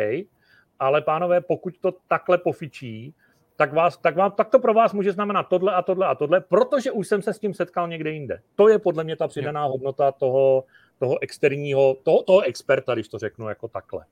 ale 0.80 1.02
pánové, 1.02 1.42
pokud 1.42 1.74
to 1.82 1.94
takhle 2.08 2.38
pofičí, 2.38 3.14
tak, 3.56 3.74
vás, 3.74 3.98
tak, 3.98 4.16
vám, 4.16 4.32
tak 4.32 4.50
to 4.50 4.60
pro 4.60 4.74
vás 4.74 4.94
může 4.94 5.12
znamenat 5.12 5.44
tohle 5.44 5.74
a 5.74 5.82
tohle 5.82 6.08
a 6.08 6.16
tohle, 6.16 6.42
protože 6.42 6.92
už 6.92 7.08
jsem 7.08 7.22
se 7.22 7.34
s 7.34 7.40
tím 7.40 7.54
setkal 7.54 7.88
někde 7.88 8.12
jinde. 8.12 8.42
To 8.56 8.70
je 8.70 8.80
podle 8.80 9.04
mě 9.04 9.16
ta 9.16 9.28
přidaná 9.28 9.66
hodnota 9.66 10.12
toho, 10.12 10.64
toho 11.00 11.24
externího, 11.24 11.98
toho, 12.04 12.24
toho 12.24 12.42
experta, 12.42 12.94
když 12.94 13.08
to 13.08 13.20
řeknu 13.20 13.50
jako 13.50 13.68
takhle. 13.68 14.06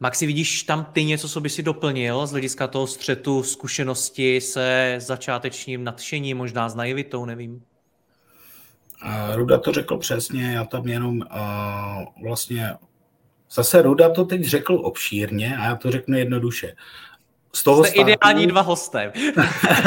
Maxi, 0.00 0.26
vidíš 0.26 0.62
tam 0.62 0.84
ty 0.84 1.04
něco, 1.04 1.28
co 1.28 1.40
by 1.40 1.48
si 1.48 1.62
doplnil 1.62 2.26
z 2.26 2.30
hlediska 2.30 2.66
toho 2.66 2.86
střetu 2.86 3.42
zkušenosti 3.42 4.40
se 4.40 4.94
začátečním 4.98 5.84
nadšením, 5.84 6.36
možná 6.36 6.68
s 6.68 6.74
naivitou, 6.74 7.24
nevím. 7.24 7.62
Ruda 9.34 9.58
to 9.58 9.72
řekl 9.72 9.96
přesně, 9.96 10.52
já 10.52 10.64
tam 10.64 10.88
jenom 10.88 11.18
uh, 11.18 12.22
vlastně 12.22 12.74
Zase 13.52 13.82
Ruda 13.82 14.10
to 14.10 14.24
teď 14.24 14.44
řekl 14.44 14.74
obšírně 14.74 15.56
a 15.56 15.64
já 15.64 15.76
to 15.76 15.90
řeknu 15.90 16.18
jednoduše 16.18 16.74
z 17.52 17.62
toho 17.62 17.84
Jste 17.84 17.92
startu, 17.92 18.10
ideální 18.10 18.46
dva 18.46 18.60
hosté. 18.60 19.12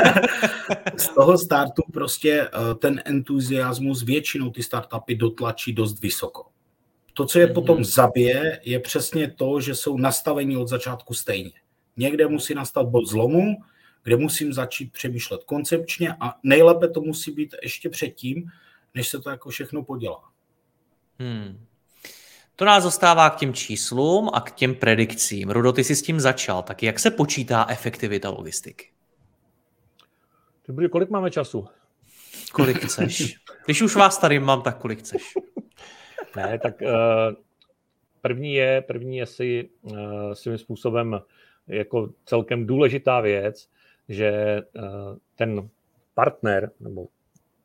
z 0.97 1.07
toho 1.07 1.37
startu 1.37 1.81
prostě 1.93 2.41
eh, 2.47 2.75
ten 2.75 3.01
entuziasmus 3.05 4.03
většinou 4.03 4.49
ty 4.49 4.63
startupy 4.63 5.15
dotlačí 5.15 5.73
dost 5.73 6.01
vysoko. 6.01 6.45
To, 7.13 7.25
co 7.25 7.39
je 7.39 7.47
mm-hmm. 7.47 7.53
potom 7.53 7.85
zabije, 7.85 8.59
je 8.63 8.79
přesně 8.79 9.31
to, 9.31 9.61
že 9.61 9.75
jsou 9.75 9.97
nastavení 9.97 10.57
od 10.57 10.67
začátku 10.67 11.13
stejně. 11.13 11.51
Někde 11.97 12.27
musí 12.27 12.53
nastat 12.53 12.87
bod 12.87 13.05
zlomu, 13.05 13.55
kde 14.03 14.15
musím 14.15 14.53
začít 14.53 14.91
přemýšlet 14.91 15.43
koncepčně 15.43 16.15
a 16.19 16.35
nejlépe 16.43 16.87
to 16.87 17.01
musí 17.01 17.31
být 17.31 17.55
ještě 17.63 17.89
předtím, 17.89 18.49
než 18.95 19.09
se 19.09 19.19
to 19.19 19.29
jako 19.29 19.49
všechno 19.49 19.83
podělá. 19.83 20.23
Hmm. 21.19 21.65
To 22.55 22.65
nás 22.65 22.83
dostává 22.83 23.29
k 23.29 23.35
těm 23.35 23.53
číslům 23.53 24.29
a 24.33 24.41
k 24.41 24.51
těm 24.51 24.75
predikcím. 24.75 25.49
Rudo, 25.49 25.71
ty 25.71 25.83
jsi 25.83 25.95
s 25.95 26.01
tím 26.01 26.19
začal, 26.19 26.63
tak 26.63 26.83
jak 26.83 26.99
se 26.99 27.11
počítá 27.11 27.65
efektivita 27.69 28.29
logistiky? 28.29 28.91
Dobrý, 30.67 30.89
kolik 30.89 31.09
máme 31.09 31.31
času? 31.31 31.67
Kolik 32.53 32.77
chceš? 32.85 33.35
Když 33.65 33.81
už 33.81 33.95
vás 33.95 34.17
tady 34.17 34.39
mám, 34.39 34.61
tak 34.61 34.77
kolik 34.77 34.99
chceš? 34.99 35.33
ne, 36.35 36.59
tak 36.59 36.81
uh, 36.81 36.89
první 38.21 38.53
je, 38.53 38.81
první 38.81 39.17
je 39.17 39.25
si 39.25 39.69
uh, 39.81 40.33
svým 40.33 40.57
způsobem 40.57 41.21
jako 41.67 42.09
celkem 42.25 42.67
důležitá 42.67 43.21
věc, 43.21 43.69
že 44.09 44.61
uh, 44.75 44.83
ten 45.35 45.69
partner 46.13 46.71
nebo 46.79 47.07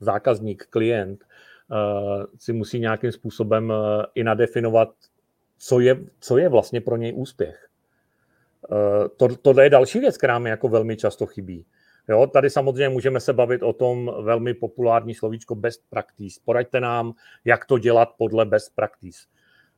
zákazník, 0.00 0.67
klient 0.71 1.25
Eh, 1.73 2.26
si 2.38 2.52
musí 2.52 2.81
nějakým 2.81 3.12
způsobem 3.12 3.73
eh, 3.73 4.07
i 4.14 4.25
nadefinovat, 4.25 4.88
co 5.59 5.81
je, 5.81 5.97
co 6.21 6.38
je 6.38 6.49
vlastně 6.49 6.81
pro 6.81 6.97
něj 6.97 7.12
úspěch. 7.17 7.69
Eh, 8.73 9.09
to, 9.17 9.37
tohle 9.37 9.64
je 9.64 9.71
další 9.71 9.99
věc, 9.99 10.17
která 10.19 10.38
mi 10.38 10.50
jako 10.50 10.69
velmi 10.69 10.97
často 10.97 11.26
chybí. 11.26 11.67
Jo, 12.09 12.26
tady 12.26 12.50
samozřejmě 12.50 12.88
můžeme 12.88 13.21
se 13.21 13.33
bavit 13.33 13.62
o 13.62 13.73
tom 13.73 14.12
velmi 14.23 14.55
populární 14.55 15.14
slovíčko 15.14 15.55
best 15.55 15.83
practice. 15.90 16.40
Poraďte 16.45 16.81
nám, 16.81 17.12
jak 17.45 17.64
to 17.64 17.78
dělat 17.78 18.09
podle 18.19 18.47
best 18.47 18.75
practice. 18.75 19.19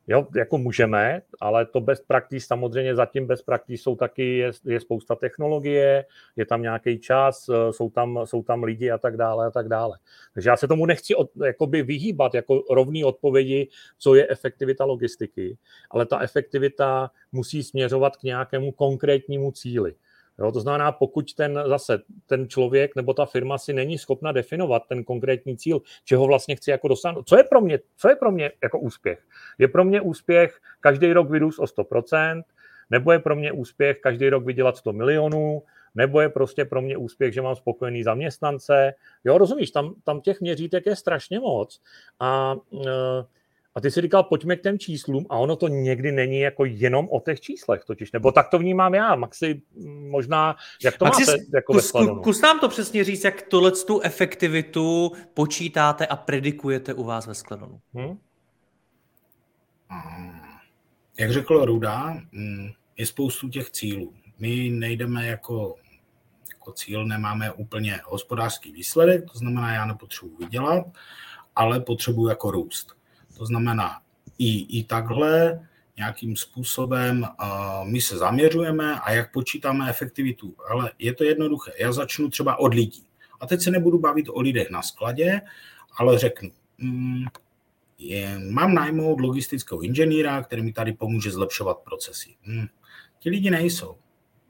Jo, 0.07 0.27
jako 0.35 0.57
můžeme, 0.57 1.21
ale 1.41 1.65
to 1.65 1.81
best 1.81 2.07
practice, 2.07 2.45
samozřejmě 2.47 2.95
zatím 2.95 3.27
best 3.27 3.45
practice 3.45 3.83
jsou 3.83 3.95
taky, 3.95 4.37
je, 4.37 4.51
je 4.65 4.79
spousta 4.79 5.15
technologie, 5.15 6.05
je 6.35 6.45
tam 6.45 6.61
nějaký 6.61 6.99
čas, 6.99 7.49
eh, 7.49 7.73
jsou 7.73 7.89
tam, 7.89 8.19
jsou 8.25 8.43
tam 8.43 8.63
lidi 8.63 8.91
a 8.91 8.97
tak 8.97 9.17
dále 9.17 9.47
a 9.47 9.51
tak 9.51 9.67
dále. 9.67 9.97
Takže 10.33 10.49
já 10.49 10.57
se 10.57 10.67
tomu 10.67 10.85
nechci 10.85 11.15
od, 11.15 11.29
jakoby 11.45 11.83
vyhýbat 11.83 12.33
jako 12.33 12.63
rovný 12.69 13.03
odpovědi, 13.03 13.67
co 13.97 14.15
je 14.15 14.27
efektivita 14.29 14.85
logistiky, 14.85 15.57
ale 15.91 16.05
ta 16.05 16.19
efektivita 16.19 17.11
musí 17.31 17.63
směřovat 17.63 18.17
k 18.17 18.23
nějakému 18.23 18.71
konkrétnímu 18.71 19.51
cíli. 19.51 19.93
Jo, 20.41 20.51
to 20.51 20.59
znamená, 20.59 20.91
pokud 20.91 21.33
ten 21.33 21.63
zase 21.67 21.99
ten 22.25 22.49
člověk 22.49 22.95
nebo 22.95 23.13
ta 23.13 23.25
firma 23.25 23.57
si 23.57 23.73
není 23.73 23.97
schopna 23.97 24.31
definovat 24.31 24.83
ten 24.89 25.03
konkrétní 25.03 25.57
cíl, 25.57 25.81
čeho 26.05 26.27
vlastně 26.27 26.55
chci 26.55 26.71
jako 26.71 26.87
dosáhnout. 26.87 27.27
Co 27.27 27.37
je 27.37 27.43
pro 27.43 27.61
mě, 27.61 27.79
co 27.97 28.09
je 28.09 28.15
pro 28.15 28.31
mě 28.31 28.51
jako 28.63 28.79
úspěch? 28.79 29.19
Je 29.57 29.67
pro 29.67 29.83
mě 29.83 30.01
úspěch 30.01 30.59
každý 30.79 31.13
rok 31.13 31.29
vyrůst 31.29 31.59
o 31.59 31.63
100%, 31.63 32.43
nebo 32.89 33.11
je 33.11 33.19
pro 33.19 33.35
mě 33.35 33.51
úspěch 33.51 33.99
každý 33.99 34.29
rok 34.29 34.45
vydělat 34.45 34.77
100 34.77 34.93
milionů, 34.93 35.63
nebo 35.95 36.21
je 36.21 36.29
prostě 36.29 36.65
pro 36.65 36.81
mě 36.81 36.97
úspěch, 36.97 37.33
že 37.33 37.41
mám 37.41 37.55
spokojený 37.55 38.03
zaměstnance. 38.03 38.93
Jo, 39.23 39.37
rozumíš, 39.37 39.71
tam, 39.71 39.95
tam 40.03 40.21
těch 40.21 40.41
měřítek 40.41 40.85
je 40.85 40.95
strašně 40.95 41.39
moc. 41.39 41.81
A 42.19 42.55
uh, 42.69 42.81
a 43.75 43.81
ty 43.81 43.91
si 43.91 44.01
říkal, 44.01 44.23
pojďme 44.23 44.55
k 44.55 44.61
těm 44.61 44.79
číslům 44.79 45.25
a 45.29 45.37
ono 45.37 45.55
to 45.55 45.67
někdy 45.67 46.11
není 46.11 46.39
jako 46.39 46.65
jenom 46.65 47.07
o 47.11 47.19
těch 47.19 47.41
číslech 47.41 47.85
totiž, 47.85 48.11
nebo 48.11 48.31
tak 48.31 48.49
to 48.49 48.59
vnímám 48.59 48.93
já. 48.93 49.15
Maxi, 49.15 49.61
možná, 50.09 50.55
jak 50.83 50.97
to 50.97 51.05
Maxi, 51.05 51.31
máte 51.31 51.43
jako 51.53 51.73
kus, 51.73 51.93
ve 51.93 52.21
Kus 52.23 52.41
nám 52.41 52.59
to 52.59 52.69
přesně 52.69 53.03
říct, 53.03 53.23
jak 53.23 53.41
tohle 53.41 53.71
tu 53.71 54.01
efektivitu 54.01 55.11
počítáte 55.33 56.07
a 56.07 56.15
predikujete 56.15 56.93
u 56.93 57.03
vás 57.03 57.27
ve 57.27 57.33
skladonu. 57.33 57.79
Hmm? 57.93 58.17
jak 61.19 61.31
řekl 61.31 61.65
Ruda, 61.65 62.17
mm, 62.31 62.69
je 62.97 63.05
spoustu 63.05 63.49
těch 63.49 63.69
cílů. 63.69 64.13
My 64.39 64.69
nejdeme 64.69 65.27
jako, 65.27 65.75
jako 66.49 66.71
cíl, 66.71 67.05
nemáme 67.05 67.51
úplně 67.51 67.99
hospodářský 68.03 68.71
výsledek, 68.71 69.31
to 69.31 69.37
znamená, 69.37 69.73
já 69.73 69.85
nepotřebuji 69.85 70.37
vydělat, 70.37 70.85
ale 71.55 71.79
potřebuji 71.79 72.27
jako 72.27 72.51
růst. 72.51 73.00
To 73.41 73.45
znamená, 73.45 74.01
i, 74.37 74.79
i 74.79 74.83
takhle 74.83 75.59
nějakým 75.97 76.35
způsobem 76.35 77.25
my 77.83 78.01
se 78.01 78.17
zaměřujeme 78.17 78.99
a 78.99 79.11
jak 79.11 79.31
počítáme 79.31 79.89
efektivitu. 79.89 80.55
Ale 80.69 80.91
je 80.99 81.13
to 81.13 81.23
jednoduché. 81.23 81.71
Já 81.79 81.91
začnu 81.91 82.29
třeba 82.29 82.59
od 82.59 82.73
lidí. 82.73 83.03
A 83.39 83.47
teď 83.47 83.61
se 83.61 83.71
nebudu 83.71 83.99
bavit 83.99 84.29
o 84.29 84.41
lidech 84.41 84.69
na 84.69 84.81
skladě, 84.81 85.41
ale 85.97 86.19
řeknu, 86.19 86.51
mm, 86.77 87.25
je, 87.97 88.39
mám 88.49 88.73
najmout 88.73 89.21
logistického 89.21 89.81
inženýra, 89.81 90.43
který 90.43 90.61
mi 90.61 90.73
tady 90.73 90.93
pomůže 90.93 91.31
zlepšovat 91.31 91.77
procesy. 91.77 92.35
Mm, 92.45 92.67
ti 93.19 93.29
lidi 93.29 93.49
nejsou. 93.49 93.97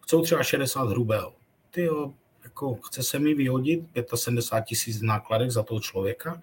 Chcou 0.01 0.21
třeba 0.21 0.43
60 0.43 0.89
hrubého. 0.89 1.33
Ty 1.69 1.81
jo, 1.81 2.13
jako 2.43 2.75
chce 2.75 3.03
se 3.03 3.19
mi 3.19 3.33
vyhodit 3.33 3.83
75 4.15 4.65
tisíc 4.65 5.01
nákladek 5.01 5.51
za 5.51 5.63
toho 5.63 5.79
člověka, 5.79 6.41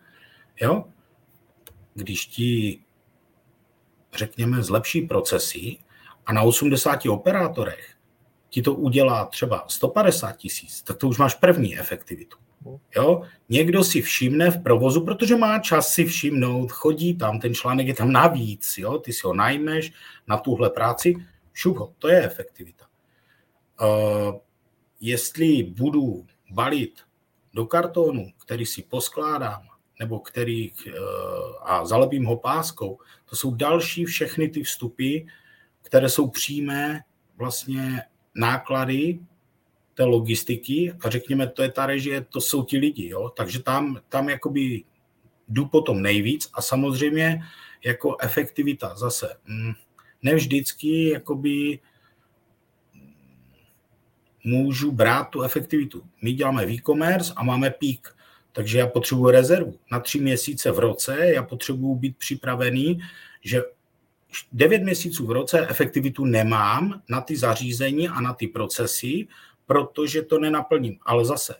jo? 0.60 0.84
Když 1.98 2.26
ti 2.26 2.80
řekněme, 4.14 4.62
zlepší 4.62 5.02
procesy 5.02 5.78
a 6.26 6.32
na 6.32 6.42
80 6.42 7.06
operátorech 7.06 7.94
ti 8.48 8.62
to 8.62 8.74
udělá 8.74 9.24
třeba 9.24 9.64
150 9.68 10.32
tisíc, 10.32 10.82
tak 10.82 10.96
to 10.96 11.08
už 11.08 11.18
máš 11.18 11.34
první 11.34 11.78
efektivitu. 11.78 12.36
Jo? 12.96 13.22
Někdo 13.48 13.84
si 13.84 14.02
všimne 14.02 14.50
v 14.50 14.62
provozu, 14.62 15.04
protože 15.04 15.36
má 15.36 15.58
čas 15.58 15.92
si 15.92 16.04
všimnout, 16.04 16.72
chodí 16.72 17.14
tam, 17.14 17.40
ten 17.40 17.54
článek 17.54 17.86
je 17.86 17.94
tam 17.94 18.12
navíc, 18.12 18.78
jo? 18.78 18.98
ty 18.98 19.12
si 19.12 19.20
ho 19.24 19.34
najmeš 19.34 19.92
na 20.26 20.36
tuhle 20.36 20.70
práci, 20.70 21.14
šup 21.52 21.76
ho, 21.76 21.94
to 21.98 22.08
je 22.08 22.24
efektivita. 22.24 22.86
Uh, 23.80 24.34
jestli 25.00 25.62
budu 25.62 26.26
balit 26.50 27.00
do 27.54 27.66
kartonu, 27.66 28.32
který 28.44 28.66
si 28.66 28.82
poskládám, 28.82 29.62
nebo 30.00 30.18
který 30.20 30.70
uh, 30.72 30.94
a 31.62 31.86
zalepím 31.86 32.24
ho 32.24 32.36
páskou, 32.36 32.98
to 33.24 33.36
jsou 33.36 33.54
další 33.54 34.04
všechny 34.04 34.48
ty 34.48 34.62
vstupy, 34.62 35.18
které 35.82 36.08
jsou 36.08 36.28
přímé 36.28 37.00
vlastně 37.36 38.02
náklady 38.34 39.18
té 39.94 40.04
logistiky 40.04 40.92
a 41.00 41.10
řekněme, 41.10 41.46
to 41.46 41.62
je 41.62 41.72
ta 41.72 41.86
režie, 41.86 42.20
to 42.20 42.40
jsou 42.40 42.64
ti 42.64 42.78
lidi, 42.78 43.08
jo? 43.08 43.28
takže 43.36 43.62
tam, 43.62 44.00
tam 44.08 44.28
jakoby 44.28 44.84
jdu 45.48 45.66
potom 45.66 46.02
nejvíc 46.02 46.50
a 46.54 46.62
samozřejmě 46.62 47.42
jako 47.84 48.16
efektivita 48.20 48.94
zase. 48.96 49.36
Mm, 49.46 49.72
ne 50.22 50.34
vždycky 50.34 51.08
jakoby 51.08 51.78
můžu 54.44 54.92
brát 54.92 55.24
tu 55.24 55.42
efektivitu. 55.42 56.02
My 56.22 56.32
děláme 56.32 56.64
e-commerce 56.64 57.32
a 57.36 57.42
máme 57.42 57.70
peak, 57.70 58.16
takže 58.58 58.78
já 58.78 58.86
potřebuji 58.86 59.30
rezervu. 59.30 59.78
Na 59.92 60.00
tři 60.00 60.20
měsíce 60.20 60.70
v 60.70 60.78
roce 60.78 61.18
já 61.34 61.42
potřebuji 61.42 61.94
být 61.94 62.16
připravený, 62.16 63.00
že 63.44 63.62
9 64.52 64.82
měsíců 64.82 65.26
v 65.26 65.30
roce 65.30 65.66
efektivitu 65.68 66.24
nemám 66.24 67.02
na 67.08 67.20
ty 67.20 67.36
zařízení 67.36 68.08
a 68.08 68.20
na 68.20 68.34
ty 68.34 68.46
procesy, 68.46 69.28
protože 69.66 70.22
to 70.22 70.38
nenaplním. 70.38 70.98
Ale 71.02 71.24
zase, 71.24 71.54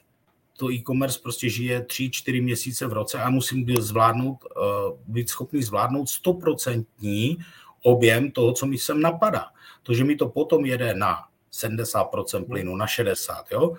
to 0.57 0.73
e-commerce 0.73 1.21
prostě 1.23 1.49
žije 1.49 1.81
3-4 1.81 2.43
měsíce 2.43 2.87
v 2.87 2.93
roce 2.93 3.19
a 3.19 3.31
musím 3.31 3.65
být, 3.65 3.83
zvládnout, 3.83 4.39
eh, 4.45 4.61
být 5.07 5.29
schopný 5.29 5.63
zvládnout 5.63 6.09
100% 6.09 7.39
objem 7.83 8.31
toho, 8.31 8.53
co 8.53 8.67
mi 8.67 8.79
sem 8.79 9.01
napadá. 9.01 9.45
To, 9.83 9.95
že 9.95 10.05
mi 10.05 10.17
to 10.17 10.29
potom 10.29 10.65
jede 10.65 10.95
na 10.95 11.25
70% 11.51 12.45
plynu, 12.47 12.77
na 12.77 12.87
60%, 12.87 13.45
jo? 13.53 13.77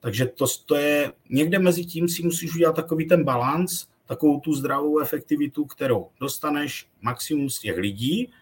Takže 0.00 0.26
to, 0.26 0.44
to 0.66 0.74
je, 0.74 1.12
někde 1.30 1.58
mezi 1.58 1.84
tím 1.84 2.08
si 2.08 2.22
musíš 2.22 2.54
udělat 2.54 2.76
takový 2.76 3.08
ten 3.08 3.24
balans, 3.24 3.86
takovou 4.06 4.40
tu 4.40 4.54
zdravou 4.54 4.98
efektivitu, 4.98 5.64
kterou 5.64 6.08
dostaneš 6.20 6.88
maximum 7.02 7.50
z 7.50 7.58
těch 7.58 7.76
lidí, 7.76 8.32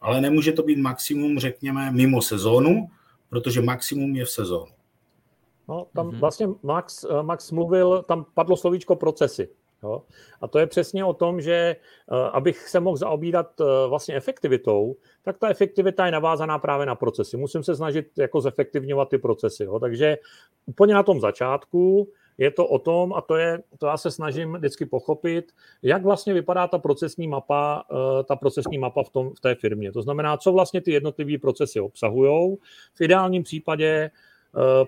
ale 0.00 0.20
nemůže 0.20 0.52
to 0.52 0.62
být 0.62 0.78
maximum, 0.78 1.38
řekněme, 1.38 1.92
mimo 1.92 2.22
sezónu, 2.22 2.90
protože 3.28 3.62
maximum 3.62 4.16
je 4.16 4.24
v 4.24 4.30
sezónu. 4.30 4.72
No, 5.68 5.86
tam 5.94 6.08
mm-hmm. 6.08 6.18
vlastně 6.18 6.48
Max, 6.62 7.04
eh, 7.04 7.22
Max 7.22 7.50
mluvil, 7.50 8.02
tam 8.02 8.26
padlo 8.34 8.56
slovíčko 8.56 8.96
procesy. 8.96 9.48
Jo? 9.82 10.02
A 10.40 10.48
to 10.48 10.58
je 10.58 10.66
přesně 10.66 11.04
o 11.04 11.12
tom, 11.12 11.40
že 11.40 11.52
eh, 11.52 12.30
abych 12.32 12.68
se 12.68 12.80
mohl 12.80 12.96
zaobírat 12.96 13.60
eh, 13.60 13.64
vlastně 13.88 14.14
efektivitou, 14.14 14.96
tak 15.28 15.38
ta 15.38 15.48
efektivita 15.48 16.06
je 16.06 16.12
navázaná 16.12 16.58
právě 16.58 16.86
na 16.86 16.94
procesy. 16.94 17.36
Musím 17.36 17.62
se 17.62 17.76
snažit 17.76 18.06
jako 18.18 18.40
zefektivňovat 18.40 19.08
ty 19.08 19.18
procesy. 19.18 19.64
Jo? 19.64 19.78
Takže 19.78 20.16
úplně 20.66 20.94
na 20.94 21.02
tom 21.02 21.20
začátku 21.20 22.08
je 22.38 22.50
to 22.50 22.66
o 22.66 22.78
tom, 22.78 23.12
a 23.12 23.20
to 23.20 23.36
je, 23.36 23.62
to 23.78 23.86
já 23.86 23.96
se 23.96 24.10
snažím 24.10 24.52
vždycky 24.52 24.86
pochopit, 24.86 25.52
jak 25.82 26.02
vlastně 26.02 26.34
vypadá 26.34 26.66
ta 26.66 26.78
procesní 26.78 27.28
mapa, 27.28 27.84
eh, 27.92 28.24
ta 28.24 28.36
procesní 28.36 28.78
mapa 28.78 29.02
v, 29.02 29.10
tom, 29.10 29.30
v 29.34 29.40
té 29.40 29.54
firmě. 29.54 29.92
To 29.92 30.02
znamená, 30.02 30.36
co 30.36 30.52
vlastně 30.52 30.80
ty 30.80 30.92
jednotlivé 30.92 31.38
procesy 31.38 31.80
obsahují. 31.80 32.56
V 32.94 33.00
ideálním 33.00 33.42
případě 33.42 34.10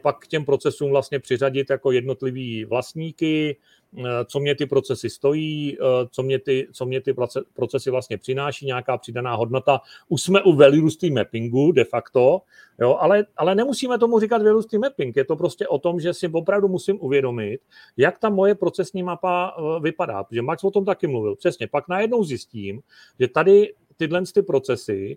pak 0.03 0.19
k 0.19 0.27
těm 0.27 0.45
procesům 0.45 0.91
vlastně 0.91 1.19
přiřadit 1.21 1.71
jako 1.71 1.93
jednotlivý 1.93 2.65
vlastníky, 2.65 3.57
Eh, 3.99 4.25
co 4.25 4.41
mě 4.41 4.55
ty 4.55 4.67
procesy 4.67 5.11
stojí, 5.11 5.77
eh, 5.81 6.09
co 6.11 6.23
mě 6.23 6.39
ty, 6.39 6.69
co 6.73 6.87
mě 6.87 7.01
ty 7.01 7.15
procesy 7.55 7.91
vlastně 7.91 8.19
přináší, 8.19 8.67
nějaká 8.67 8.99
přidaná 8.99 9.35
hodnota. 9.35 9.81
Už 10.09 10.23
jsme 10.23 10.43
u 10.43 10.91
stream 10.91 11.15
mappingu 11.15 11.73
de 11.73 11.85
facto, 11.85 12.41
jo, 12.81 12.97
ale, 13.01 13.27
ale 13.37 13.55
nemusíme 13.55 13.99
tomu 13.99 14.21
říkat 14.21 14.43
stream 14.61 14.81
mapping. 14.81 15.17
Je 15.17 15.25
to 15.25 15.37
prostě 15.37 15.69
o 15.69 15.79
tom, 15.79 16.01
že 16.01 16.15
si 16.15 16.29
opravdu 16.29 16.69
musím 16.69 16.99
uvědomit, 17.01 17.61
jak 17.97 18.19
ta 18.19 18.29
moje 18.31 18.55
procesní 18.55 19.03
mapa 19.03 19.57
eh, 19.59 19.81
vypadá. 19.81 20.25
Protože 20.25 20.43
Max 20.43 20.65
o 20.65 20.71
tom 20.71 20.85
taky 20.85 21.07
mluvil. 21.07 21.37
Přesně. 21.37 21.67
Pak 21.67 21.89
najednou 21.89 22.25
zjistím, 22.25 22.81
že 23.21 23.29
tady 23.29 23.75
tyhle 24.01 24.23
ty 24.35 24.43
procesy 24.43 25.17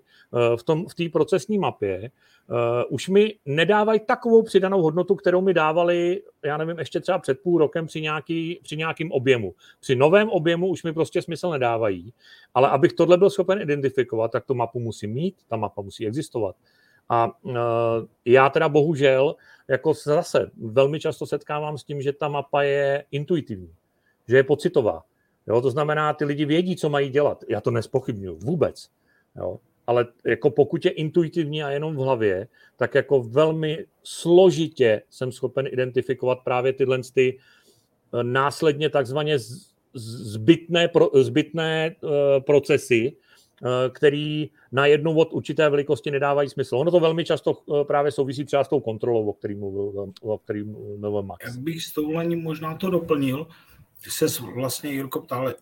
v 0.55 0.93
té 0.95 1.07
v 1.07 1.11
procesní 1.11 1.57
mapě 1.57 2.11
uh, 2.49 2.57
už 2.89 3.09
mi 3.09 3.35
nedávají 3.45 3.99
takovou 3.99 4.43
přidanou 4.43 4.81
hodnotu, 4.81 5.15
kterou 5.15 5.41
mi 5.41 5.53
dávali, 5.53 6.21
já 6.45 6.57
nevím, 6.57 6.79
ještě 6.79 6.99
třeba 6.99 7.19
před 7.19 7.39
půl 7.39 7.59
rokem 7.59 7.85
při, 7.85 8.01
nějaký, 8.01 8.59
při 8.63 8.77
nějakým 8.77 9.11
objemu. 9.11 9.55
Při 9.79 9.95
novém 9.95 10.29
objemu 10.29 10.67
už 10.67 10.83
mi 10.83 10.93
prostě 10.93 11.21
smysl 11.21 11.49
nedávají, 11.49 12.13
ale 12.53 12.69
abych 12.69 12.93
tohle 12.93 13.17
byl 13.17 13.29
schopen 13.29 13.61
identifikovat, 13.61 14.31
tak 14.31 14.45
tu 14.45 14.53
mapu 14.53 14.79
musím 14.79 15.13
mít, 15.13 15.35
ta 15.47 15.55
mapa 15.55 15.81
musí 15.81 16.07
existovat. 16.07 16.55
A 17.09 17.31
uh, 17.41 17.53
já 18.25 18.49
teda 18.49 18.69
bohužel, 18.69 19.35
jako 19.67 19.93
zase 19.93 20.51
velmi 20.57 20.99
často 20.99 21.25
setkávám 21.25 21.77
s 21.77 21.83
tím, 21.83 22.01
že 22.01 22.13
ta 22.13 22.27
mapa 22.27 22.63
je 22.63 23.05
intuitivní, 23.11 23.73
že 24.27 24.37
je 24.37 24.43
pocitová. 24.43 25.03
Jo, 25.47 25.61
to 25.61 25.71
znamená, 25.71 26.13
ty 26.13 26.25
lidi 26.25 26.45
vědí, 26.45 26.75
co 26.75 26.89
mají 26.89 27.09
dělat. 27.09 27.43
Já 27.49 27.61
to 27.61 27.71
nespochybnuju 27.71 28.37
vůbec. 28.37 28.89
Jo 29.35 29.59
ale 29.87 30.07
jako 30.25 30.49
pokud 30.49 30.85
je 30.85 30.91
intuitivní 30.91 31.63
a 31.63 31.69
jenom 31.69 31.95
v 31.95 31.99
hlavě, 31.99 32.47
tak 32.77 32.95
jako 32.95 33.23
velmi 33.23 33.85
složitě 34.03 35.01
jsem 35.09 35.31
schopen 35.31 35.67
identifikovat 35.67 36.39
právě 36.43 36.73
tyhle 36.73 36.99
ty 37.13 37.37
eh, 37.37 38.23
následně 38.23 38.89
takzvaně 38.89 39.37
zbytné, 39.93 40.89
zbytné 41.13 41.95
eh, 41.95 42.07
procesy, 42.39 43.13
eh, 43.13 43.89
který 43.89 44.49
najednou 44.71 45.15
od 45.15 45.33
určité 45.33 45.69
velikosti 45.69 46.11
nedávají 46.11 46.49
smysl. 46.49 46.77
Ono 46.77 46.91
to 46.91 46.99
velmi 46.99 47.25
často 47.25 47.57
právě 47.87 48.11
souvisí 48.11 48.45
třeba 48.45 48.63
s 48.63 48.67
tou 48.67 48.79
kontrolou, 48.79 49.29
o 49.29 49.33
který 49.33 49.55
mluvil, 49.55 50.13
o 50.21 50.37
který 50.37 50.63
mluvil 50.63 51.23
Max. 51.23 51.45
Jak 51.45 51.57
bych 51.57 51.83
s 51.83 51.93
toulením 51.93 52.41
možná 52.41 52.75
to 52.75 52.89
doplnil, 52.89 53.47
ty 54.03 54.11
se 54.11 54.25
vlastně, 54.55 54.91
Jirko, 54.91 55.21
ptal, 55.21 55.53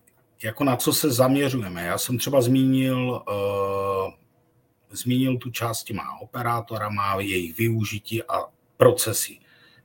jako 0.44 0.64
na 0.64 0.76
co 0.76 0.94
se 0.94 1.12
zaměřujeme. 1.12 1.84
Já 1.84 1.98
jsem 1.98 2.18
třeba 2.18 2.42
zmínil, 2.42 3.24
uh, 3.30 4.14
zmínil 4.92 5.38
tu 5.38 5.52
část 5.52 5.84
těma 5.84 6.04
operátorama, 6.22 7.22
jejich 7.22 7.58
využití 7.58 8.24
a 8.24 8.46
procesy. 8.78 9.38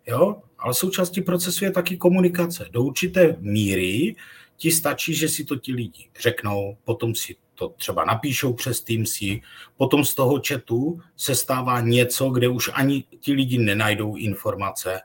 Jo? 0.06 0.42
Ale 0.58 0.74
součástí 0.74 1.20
procesu 1.20 1.64
je 1.64 1.70
taky 1.70 1.96
komunikace. 1.96 2.68
Do 2.70 2.82
určité 2.82 3.36
míry 3.40 4.16
ti 4.56 4.70
stačí, 4.70 5.14
že 5.14 5.28
si 5.28 5.44
to 5.44 5.56
ti 5.56 5.72
lidi 5.72 6.08
řeknou, 6.20 6.76
potom 6.84 7.14
si 7.14 7.36
to 7.54 7.68
třeba 7.68 8.04
napíšou 8.04 8.52
přes 8.52 8.80
Teamsy, 8.80 9.40
potom 9.76 10.04
z 10.04 10.14
toho 10.14 10.40
chatu 10.48 11.00
se 11.16 11.34
stává 11.34 11.80
něco, 11.80 12.30
kde 12.30 12.48
už 12.48 12.70
ani 12.74 13.04
ti 13.20 13.32
lidi 13.32 13.58
nenajdou 13.58 14.16
informace. 14.16 15.00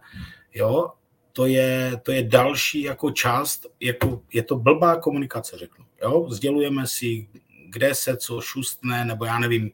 Jo? 0.54 0.92
To 1.34 1.46
je, 1.46 2.02
to 2.04 2.12
je 2.12 2.24
další 2.24 2.82
jako 2.82 3.12
část, 3.12 3.68
jako, 3.80 4.22
je 4.34 4.44
to 4.44 4.56
blbá 4.56 4.96
komunikace, 4.96 5.58
řeknu. 5.58 5.86
Jo? 6.02 6.28
Sdělujeme 6.30 6.88
si, 6.88 7.28
kde 7.70 7.96
se 7.96 8.18
co 8.18 8.42
šustne, 8.42 9.06
nebo 9.06 9.26
já 9.26 9.40
nevím, 9.40 9.72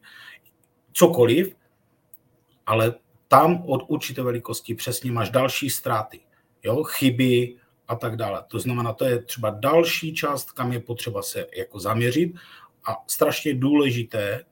cokoliv, 0.92 1.56
ale 2.66 2.94
tam 3.28 3.62
od 3.66 3.84
určité 3.88 4.22
velikosti 4.22 4.74
přesně 4.74 5.12
máš 5.12 5.30
další 5.30 5.70
ztráty, 5.70 6.20
jo? 6.62 6.84
chyby 6.84 7.56
a 7.88 7.96
tak 7.96 8.16
dále. 8.16 8.44
To 8.48 8.58
znamená, 8.58 8.92
to 8.92 9.04
je 9.04 9.22
třeba 9.22 9.50
další 9.50 10.14
část, 10.14 10.52
kam 10.52 10.72
je 10.72 10.80
potřeba 10.80 11.22
se 11.22 11.46
jako 11.56 11.80
zaměřit 11.80 12.34
a 12.84 12.96
strašně 13.06 13.54
důležité 13.54 14.44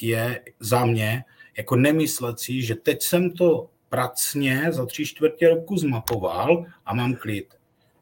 je 0.00 0.44
za 0.60 0.84
mě 0.84 1.24
jako 1.56 1.76
nemyslet 1.76 2.40
si, 2.40 2.62
že 2.62 2.74
teď 2.74 3.02
jsem 3.02 3.30
to 3.30 3.70
pracně 3.92 4.66
za 4.70 4.86
tři 4.86 5.06
čtvrtě 5.06 5.48
roku 5.48 5.76
zmapoval 5.76 6.64
a 6.86 6.94
mám 6.94 7.14
klid. 7.14 7.54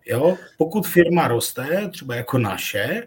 Jo? 0.06 0.36
Pokud 0.58 0.86
firma 0.86 1.28
roste, 1.28 1.88
třeba 1.92 2.14
jako 2.14 2.38
naše, 2.38 3.06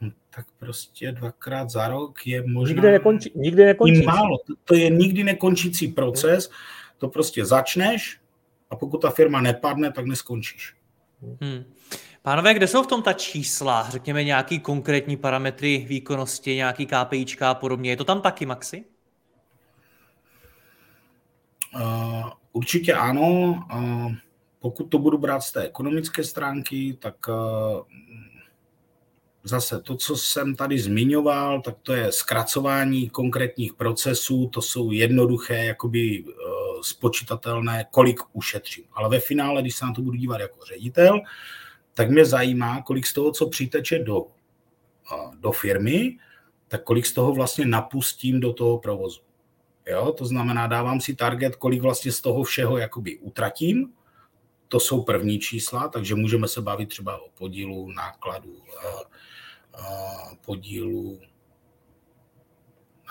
hm, 0.00 0.10
tak 0.30 0.46
prostě 0.58 1.12
dvakrát 1.12 1.70
za 1.70 1.88
rok 1.88 2.26
je 2.26 2.42
možná... 2.46 2.74
Nikdy 2.74 2.90
nekončí. 2.90 3.32
Nikdy 3.34 3.64
nekončí. 3.64 4.02
Málo. 4.02 4.38
To, 4.38 4.52
to 4.64 4.74
je 4.74 4.90
nikdy 4.90 5.24
nekončící 5.24 5.88
proces. 5.88 6.50
To 6.98 7.08
prostě 7.08 7.44
začneš 7.44 8.20
a 8.70 8.76
pokud 8.76 8.98
ta 8.98 9.10
firma 9.10 9.40
nepadne, 9.40 9.92
tak 9.92 10.06
neskončíš. 10.06 10.74
Hmm. 11.40 11.64
Pánové, 12.22 12.54
kde 12.54 12.66
jsou 12.66 12.82
v 12.82 12.86
tom 12.86 13.02
ta 13.02 13.12
čísla? 13.12 13.86
Řekněme 13.90 14.24
nějaký 14.24 14.60
konkrétní 14.60 15.16
parametry 15.16 15.84
výkonnosti, 15.88 16.54
nějaký 16.54 16.86
KPIčka 16.86 17.50
a 17.50 17.54
podobně. 17.54 17.90
Je 17.90 17.96
to 17.96 18.04
tam 18.04 18.20
taky, 18.20 18.46
Maxi? 18.46 18.84
Uh, 21.74 22.30
určitě 22.52 22.94
ano. 22.94 23.66
Uh, 23.74 24.12
pokud 24.58 24.84
to 24.84 24.98
budu 24.98 25.18
brát 25.18 25.40
z 25.40 25.52
té 25.52 25.62
ekonomické 25.62 26.24
stránky, 26.24 26.96
tak 27.00 27.14
uh, 27.28 27.80
zase 29.44 29.80
to, 29.80 29.96
co 29.96 30.16
jsem 30.16 30.56
tady 30.56 30.78
zmiňoval, 30.78 31.62
tak 31.62 31.74
to 31.82 31.92
je 31.92 32.12
zkracování 32.12 33.10
konkrétních 33.10 33.74
procesů, 33.74 34.48
to 34.52 34.62
jsou 34.62 34.90
jednoduché, 34.90 35.64
jakoby 35.64 36.24
spočítatelné, 36.82 37.86
kolik 37.90 38.20
ušetřím. 38.32 38.84
Ale 38.92 39.08
ve 39.08 39.20
finále, 39.20 39.62
když 39.62 39.76
se 39.76 39.86
na 39.86 39.92
to 39.92 40.02
budu 40.02 40.16
dívat 40.16 40.40
jako 40.40 40.64
ředitel, 40.64 41.20
tak 41.94 42.10
mě 42.10 42.24
zajímá, 42.24 42.82
kolik 42.82 43.06
z 43.06 43.12
toho, 43.12 43.32
co 43.32 43.48
přiteče 43.48 43.98
do, 43.98 44.26
do 45.40 45.52
firmy, 45.52 46.18
tak 46.68 46.84
kolik 46.84 47.06
z 47.06 47.12
toho 47.12 47.32
vlastně 47.32 47.66
napustím 47.66 48.40
do 48.40 48.52
toho 48.52 48.78
provozu. 48.78 49.20
Jo? 49.90 50.12
To 50.12 50.26
znamená, 50.26 50.66
dávám 50.66 51.00
si 51.00 51.14
target, 51.14 51.56
kolik 51.56 51.82
vlastně 51.82 52.12
z 52.12 52.20
toho 52.20 52.42
všeho 52.42 52.78
jakoby 52.78 53.18
utratím. 53.18 53.92
To 54.68 54.80
jsou 54.80 55.02
první 55.02 55.38
čísla, 55.38 55.88
takže 55.88 56.14
můžeme 56.14 56.48
se 56.48 56.62
bavit 56.62 56.88
třeba 56.88 57.22
o 57.22 57.28
podílu 57.38 57.92
nákladů, 57.92 58.56
podílu 60.44 61.20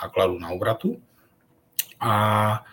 nákladů 0.01 0.39
na 0.39 0.49
obratu. 0.49 1.01
A 1.99 2.65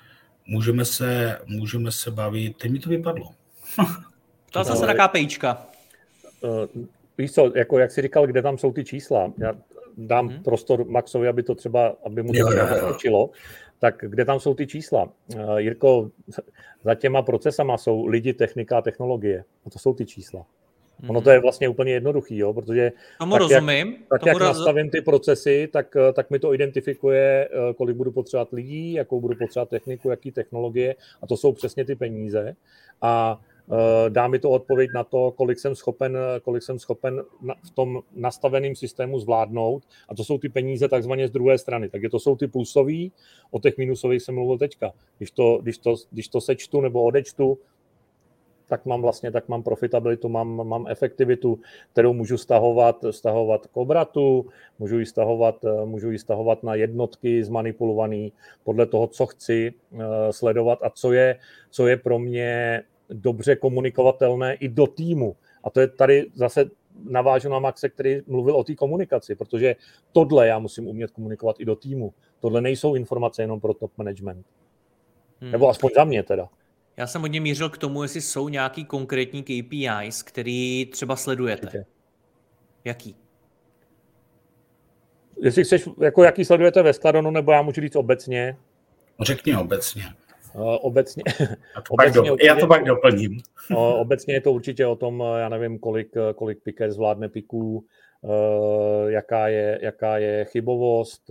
můžeme 0.46 0.84
se, 0.84 1.38
můžeme 1.46 1.92
se 1.92 2.10
bavit, 2.10 2.56
teď 2.56 2.70
mi 2.70 2.78
to 2.78 2.88
vypadlo. 2.88 3.30
To 4.50 4.64
zase 4.64 4.86
na 4.86 5.08
KPIčka. 5.08 5.66
Uh, 6.40 6.84
víš 7.18 7.32
co, 7.32 7.52
jako 7.56 7.78
jak 7.78 7.90
jsi 7.90 8.02
říkal, 8.02 8.26
kde 8.26 8.42
tam 8.42 8.58
jsou 8.58 8.72
ty 8.72 8.84
čísla? 8.84 9.32
Já 9.38 9.54
dám 9.96 10.28
hmm. 10.28 10.42
prostor 10.42 10.84
Maxovi, 10.86 11.28
aby 11.28 11.42
to 11.42 11.54
třeba, 11.54 11.96
aby 12.06 12.22
mu 12.22 12.32
to 12.32 12.50
naskočilo. 12.50 13.30
Tak 13.85 14.05
kde 14.09 14.25
tam 14.25 14.40
jsou 14.40 14.55
ty 14.55 14.66
čísla? 14.66 15.09
Uh, 15.35 15.57
Jirko, 15.57 16.11
za 16.85 16.94
těma 16.94 17.23
procesama 17.23 17.79
jsou 17.79 18.07
lidi, 18.07 18.33
technika 18.33 18.79
a 18.79 18.83
technologie. 18.83 19.44
A 19.66 19.70
to 19.70 19.79
jsou 19.79 19.94
ty 19.94 20.07
čísla. 20.07 20.47
Ono 21.09 21.20
to 21.20 21.31
je 21.31 21.40
vlastně 21.40 21.68
úplně 21.68 21.92
jednoduchý, 21.92 22.37
jo, 22.37 22.53
protože 22.53 22.92
Tomu 23.18 23.33
tak, 23.33 23.40
rozumím. 23.40 23.88
Jak, 23.92 24.09
tak 24.09 24.20
Tomu 24.20 24.29
jak 24.29 24.38
roz... 24.38 24.47
nastavím 24.49 24.90
ty 24.90 25.01
procesy, 25.01 25.68
tak, 25.73 25.97
tak 26.12 26.31
mi 26.31 26.38
to 26.38 26.55
identifikuje, 26.55 27.49
kolik 27.77 27.97
budu 27.97 28.12
potřebovat 28.12 28.53
lidí, 28.53 28.92
jakou 28.92 29.20
budu 29.20 29.37
potřebovat 29.37 29.68
techniku, 29.68 30.11
jaký 30.11 30.33
technologie 30.33 30.94
a 31.23 31.27
to 31.27 31.37
jsou 31.37 31.53
přesně 31.53 31.85
ty 31.85 31.94
peníze. 31.94 32.57
A 33.03 33.40
Eh, 33.40 33.53
dá 34.09 34.29
mi 34.29 34.38
to 34.38 34.50
odpověď 34.50 34.90
na 34.94 35.05
to, 35.05 35.31
kolik 35.31 35.59
jsem 35.59 35.74
schopen, 35.74 36.18
kolik 36.42 36.62
jsem 36.62 36.79
schopen 36.79 37.22
v 37.66 37.70
tom 37.70 38.00
nastaveném 38.14 38.77
systému 38.77 39.18
zvládnout. 39.18 39.83
A 40.09 40.14
to 40.14 40.24
jsou 40.24 40.38
ty 40.38 40.48
peníze 40.48 40.88
takzvaně 40.88 41.29
z 41.29 41.31
druhé 41.31 41.59
strany. 41.59 41.88
Takže 41.88 42.09
to 42.09 42.18
jsou 42.18 42.37
ty 42.37 42.46
plusový, 42.46 43.12
o 43.50 43.61
těch 43.61 43.79
minusových 43.79 44.22
jsem 44.22 44.35
mluvil 44.35 44.59
teďka. 44.59 44.92
Když 45.18 45.31
to, 45.31 45.59
když 45.62 45.79
to, 45.79 45.94
když 46.11 46.29
to 46.29 46.40
sečtu 46.40 46.81
nebo 46.81 47.03
odečtu, 47.03 47.59
tak 48.68 48.87
mám 48.87 49.03
vlastně, 49.03 49.31
tak 49.31 49.48
mám 49.48 49.62
profitabilitu, 49.62 50.29
mám, 50.29 50.68
mám 50.68 50.87
efektivitu, 50.88 51.59
kterou 51.92 52.12
můžu 52.12 52.38
stahovat, 52.38 53.05
stahovat 53.11 53.66
k 53.66 53.77
obratu, 53.77 54.46
můžu 54.79 54.98
ji 54.98 55.07
stahovat, 55.07 55.64
můžu 55.85 56.11
ji 56.11 56.18
stahovat 56.18 56.62
na 56.62 56.74
jednotky 56.74 57.44
zmanipulovaný 57.44 58.33
podle 58.64 58.87
toho, 58.87 59.07
co 59.07 59.27
chci 59.27 59.72
uh, 59.90 60.00
sledovat 60.31 60.79
a 60.83 60.90
co 60.90 61.12
je, 61.12 61.38
co 61.70 61.87
je 61.87 61.96
pro 61.96 62.18
mě 62.18 62.83
dobře 63.10 63.56
komunikovatelné 63.56 64.54
i 64.54 64.68
do 64.68 64.86
týmu. 64.86 65.36
A 65.64 65.70
to 65.70 65.80
je 65.80 65.88
tady 65.88 66.26
zase 66.34 66.70
navážu 67.10 67.48
na 67.48 67.58
Maxe, 67.58 67.88
který 67.88 68.20
mluvil 68.26 68.56
o 68.56 68.64
té 68.64 68.74
komunikaci, 68.74 69.34
protože 69.34 69.76
tohle 70.12 70.46
já 70.46 70.58
musím 70.58 70.86
umět 70.86 71.10
komunikovat 71.10 71.56
i 71.58 71.64
do 71.64 71.76
týmu. 71.76 72.14
Tohle 72.40 72.60
nejsou 72.60 72.94
informace 72.94 73.42
jenom 73.42 73.60
pro 73.60 73.74
top 73.74 73.92
management. 73.98 74.46
Hmm. 75.40 75.52
Nebo 75.52 75.68
aspoň 75.68 75.90
za 75.96 76.04
mě 76.04 76.22
teda. 76.22 76.48
Já 76.96 77.06
jsem 77.06 77.22
hodně 77.22 77.40
mířil 77.40 77.70
k 77.70 77.78
tomu, 77.78 78.02
jestli 78.02 78.20
jsou 78.20 78.48
nějaký 78.48 78.84
konkrétní 78.84 79.42
KPIs, 79.42 80.22
který 80.22 80.86
třeba 80.86 81.16
sledujete. 81.16 81.66
Určitě. 81.66 81.84
Jaký? 82.84 83.16
Jestli 85.42 85.64
chceš, 85.64 85.88
jako 86.00 86.24
jaký 86.24 86.44
sledujete 86.44 86.82
ve 86.82 86.92
Skladonu, 86.92 87.30
nebo 87.30 87.52
já 87.52 87.62
můžu 87.62 87.80
říct 87.80 87.96
obecně? 87.96 88.56
Řekni 89.20 89.56
obecně. 89.56 90.04
Eh, 90.54 90.78
obecně, 90.80 91.22
obecně, 91.90 92.22
do, 92.22 92.36
já 92.42 92.56
to 92.56 92.66
pak 92.68 92.84
doplním. 92.84 93.40
Eh, 93.70 93.74
obecně 93.76 94.34
je 94.34 94.40
to 94.40 94.52
určitě 94.52 94.86
o 94.86 94.96
tom, 94.96 95.22
eh, 95.22 95.40
já 95.40 95.48
nevím, 95.48 95.78
kolik, 95.78 96.14
kolik 96.34 96.62
piker 96.62 96.92
zvládne 96.92 97.28
piků, 97.28 97.84
jaká 99.06 99.48
je, 99.48 99.78
jaká 99.82 100.18
je 100.18 100.44
chybovost, 100.44 101.30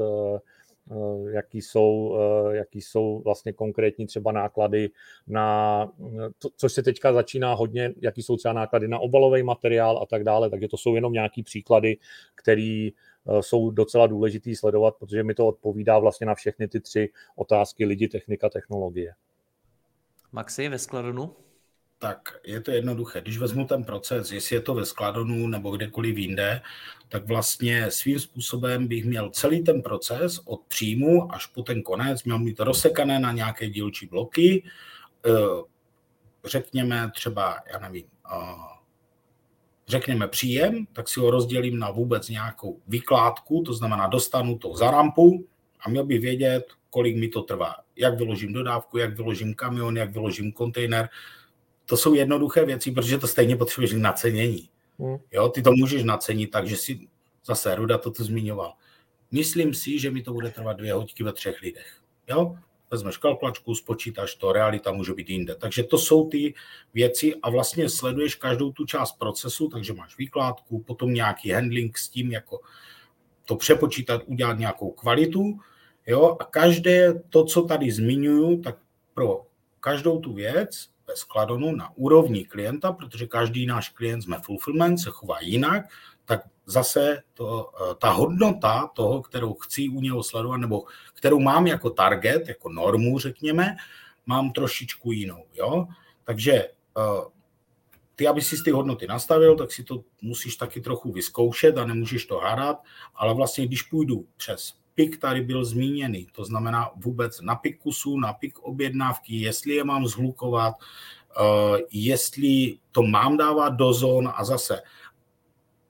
jaký 1.32 1.62
jsou, 1.62 2.18
jaký 2.52 2.82
jsou 2.82 3.22
vlastně 3.26 3.54
konkrétní 3.54 4.08
třeba 4.08 4.32
náklady 4.32 4.90
na, 5.28 5.92
to, 6.40 6.50
což 6.58 6.74
se 6.74 6.84
teďka 6.84 7.14
začíná 7.14 7.54
hodně, 7.54 7.94
jaký 8.02 8.24
jsou 8.24 8.38
třeba 8.38 8.54
náklady 8.54 8.88
na 8.88 9.00
obalový 9.00 9.44
materiál 9.44 10.00
a 10.02 10.06
tak 10.06 10.24
dále, 10.24 10.50
takže 10.50 10.68
to 10.68 10.78
jsou 10.78 10.96
jenom 10.96 11.14
nějaký 11.14 11.44
příklady, 11.44 11.98
který 12.36 12.92
Eh, 12.92 13.13
jsou 13.42 13.72
docela 13.72 14.08
důležitý 14.08 14.56
sledovat, 14.56 14.96
protože 15.00 15.24
mi 15.24 15.34
to 15.34 15.48
odpovídá 15.48 16.00
vlastně 16.00 16.28
na 16.28 16.36
všechny 16.36 16.68
ty 16.68 16.80
tři 16.80 17.10
otázky 17.36 17.86
lidi, 17.86 18.08
technika, 18.08 18.50
technologie. 18.50 19.14
Maxi, 20.32 20.70
ve 20.70 20.80
skladonu? 20.80 21.36
Tak 22.00 22.40
je 22.46 22.62
to 22.62 22.72
jednoduché. 22.72 23.22
Když 23.22 23.38
vezmu 23.38 23.66
ten 23.66 23.84
proces, 23.84 24.32
jestli 24.32 24.56
je 24.56 24.62
to 24.62 24.74
ve 24.74 24.86
skladonu 24.86 25.48
nebo 25.48 25.72
kdekoliv 25.72 26.18
jinde, 26.18 26.62
tak 27.10 27.28
vlastně 27.28 27.92
svým 27.92 28.20
způsobem 28.20 28.88
bych 28.88 29.06
měl 29.06 29.30
celý 29.30 29.64
ten 29.64 29.82
proces 29.82 30.40
od 30.46 30.62
příjmu 30.68 31.34
až 31.34 31.46
po 31.46 31.64
ten 31.64 31.84
konec, 31.84 32.24
měl 32.24 32.40
mít 32.40 32.60
rozsekané 32.60 33.20
na 33.20 33.32
nějaké 33.32 33.70
dílčí 33.70 34.08
bloky, 34.08 34.64
eh, 35.26 35.32
řekněme 36.46 37.12
třeba, 37.16 37.58
já 37.74 37.80
nevím, 37.80 38.06
eh, 38.32 38.38
řekněme 39.88 40.28
příjem, 40.28 40.86
tak 40.94 41.10
si 41.10 41.20
ho 41.20 41.32
rozdělím 41.32 41.80
na 41.80 41.92
vůbec 41.92 42.30
nějakou 42.30 42.80
vykládku, 42.88 43.64
to 43.66 43.74
znamená 43.74 44.08
dostanu 44.08 44.58
to 44.58 44.76
za 44.76 44.92
rampu 44.92 45.46
a 45.80 45.90
měl 45.90 46.06
bych 46.06 46.22
vědět, 46.22 46.66
kolik 46.90 47.18
mi 47.18 47.28
to 47.28 47.42
trvá. 47.42 47.76
Jak 47.96 48.18
vyložím 48.18 48.54
dodávku, 48.54 48.98
jak 48.98 49.16
vyložím 49.18 49.54
kamion, 49.54 49.98
jak 49.98 50.12
vyložím 50.12 50.52
kontejner. 50.52 51.10
To 51.86 51.98
jsou 51.98 52.14
jednoduché 52.14 52.66
věci, 52.66 52.92
protože 52.92 53.18
to 53.18 53.28
stejně 53.28 53.56
potřebuješ 53.56 53.94
nacenění. 53.94 54.70
Hmm. 55.00 55.18
Jo, 55.32 55.50
ty 55.50 55.62
to 55.62 55.72
můžeš 55.72 56.04
nacenit, 56.04 56.52
takže 56.52 56.76
si 56.76 57.08
zase 57.46 57.76
Ruda 57.76 57.98
to 57.98 58.12
tu 58.12 58.24
zmiňoval. 58.24 58.74
Myslím 59.32 59.74
si, 59.74 60.00
že 60.00 60.12
mi 60.12 60.22
to 60.22 60.34
bude 60.34 60.50
trvat 60.50 60.78
dvě 60.78 60.94
hodiny 60.94 61.24
ve 61.24 61.34
třech 61.34 61.62
lidech. 61.62 62.02
Jo? 62.30 62.58
Vezmeš 62.94 63.18
kalkulačku, 63.18 63.76
spočítáš 63.76 64.36
to, 64.36 64.54
realita 64.54 64.92
může 64.92 65.14
být 65.14 65.30
jinde. 65.30 65.56
Takže 65.56 65.84
to 65.84 65.98
jsou 65.98 66.30
ty 66.30 66.54
věci 66.94 67.36
a 67.42 67.50
vlastně 67.50 67.90
sleduješ 67.90 68.36
každou 68.36 68.72
tu 68.72 68.86
část 68.86 69.18
procesu, 69.18 69.68
takže 69.68 69.94
máš 69.94 70.18
výkládku, 70.18 70.80
potom 70.80 71.14
nějaký 71.14 71.52
handling 71.52 71.98
s 71.98 72.10
tím, 72.10 72.32
jako 72.32 72.62
to 73.46 73.56
přepočítat, 73.56 74.22
udělat 74.26 74.60
nějakou 74.60 74.92
kvalitu, 74.92 75.60
jo, 76.08 76.38
a 76.40 76.46
každé 76.46 77.14
to, 77.30 77.46
co 77.46 77.62
tady 77.62 77.92
zmiňuju, 77.92 78.62
tak 78.62 78.78
pro 79.14 79.46
každou 79.80 80.20
tu 80.20 80.34
věc 80.34 80.90
ve 81.08 81.16
skladonu 81.16 81.76
na 81.76 81.98
úrovni 81.98 82.46
klienta, 82.46 82.92
protože 82.92 83.28
každý 83.28 83.66
náš 83.66 83.90
klient 83.90 84.22
jsme 84.22 84.38
fulfillment, 84.40 84.98
se 84.98 85.10
chová 85.10 85.42
jinak, 85.42 85.86
tak 86.26 86.53
zase 86.66 87.24
to, 87.34 87.72
eh, 87.76 87.96
ta 87.96 88.12
hodnota 88.12 88.90
toho, 88.94 89.22
kterou 89.22 89.54
chci 89.54 89.90
u 89.90 90.02
něho 90.02 90.24
sledovat, 90.24 90.58
nebo 90.58 90.84
kterou 91.14 91.40
mám 91.40 91.68
jako 91.68 91.90
target, 91.90 92.48
jako 92.48 92.70
normu, 92.70 93.20
řekněme, 93.20 93.76
mám 94.26 94.52
trošičku 94.52 95.12
jinou. 95.12 95.46
Jo? 95.54 95.88
Takže 96.24 96.54
eh, 96.54 97.34
ty, 98.16 98.28
aby 98.28 98.42
si 98.42 98.64
ty 98.64 98.72
hodnoty 98.72 99.08
nastavil, 99.08 99.56
tak 99.56 99.72
si 99.72 99.84
to 99.84 100.04
musíš 100.22 100.56
taky 100.56 100.82
trochu 100.82 101.12
vyzkoušet 101.12 101.78
a 101.78 101.86
nemůžeš 101.86 102.26
to 102.26 102.38
hádat, 102.38 102.78
ale 103.16 103.34
vlastně 103.34 103.68
když 103.68 103.82
půjdu 103.82 104.28
přes 104.38 104.74
PIK 104.96 105.18
tady 105.18 105.42
byl 105.42 105.66
zmíněný, 105.66 106.28
to 106.32 106.46
znamená 106.46 106.90
vůbec 106.96 107.42
na 107.42 107.56
PIK 107.56 107.80
kusu, 107.80 108.20
na 108.20 108.34
PIK 108.34 108.60
objednávky, 108.60 109.36
jestli 109.36 109.74
je 109.74 109.84
mám 109.84 110.08
zhlukovat, 110.08 110.74
eh, 110.76 111.80
jestli 111.92 112.78
to 112.92 113.04
mám 113.04 113.38
dávat 113.38 113.70
do 113.70 113.94
zón 113.94 114.34
a 114.36 114.44
zase 114.44 114.82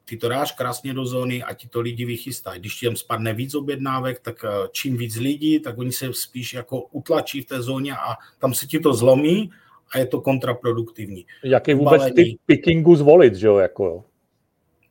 ty 0.06 0.18
to 0.18 0.30
dáš 0.30 0.52
krásně 0.52 0.94
do 0.94 1.06
zóny 1.06 1.44
a 1.44 1.54
ti 1.54 1.68
to 1.68 1.82
lidi 1.82 2.06
vychystají. 2.06 2.60
Když 2.60 2.76
ti 2.76 2.86
tam 2.86 2.96
spadne 2.96 3.34
víc 3.34 3.56
objednávek, 3.56 4.20
tak 4.20 4.46
eh, 4.46 4.68
čím 4.72 4.98
víc 4.98 5.16
lidí, 5.16 5.60
tak 5.60 5.78
oni 5.78 5.92
se 5.92 6.14
spíš 6.14 6.54
jako 6.54 6.82
utlačí 6.82 7.42
v 7.42 7.46
té 7.46 7.62
zóně 7.62 7.94
a 7.94 8.16
tam 8.40 8.54
se 8.54 8.68
ti 8.68 8.80
to 8.80 8.94
zlomí 8.94 9.52
a 9.94 9.98
je 9.98 10.06
to 10.06 10.22
kontraproduktivní. 10.22 11.26
Jaký 11.44 11.74
vůbec 11.74 12.02
Balení. 12.02 12.16
ty 12.16 12.38
pickingu 12.46 12.96
zvolit, 12.96 13.36
že 13.36 13.48
jo? 13.48 13.58
Jako 13.58 13.86
jo. 13.86 14.04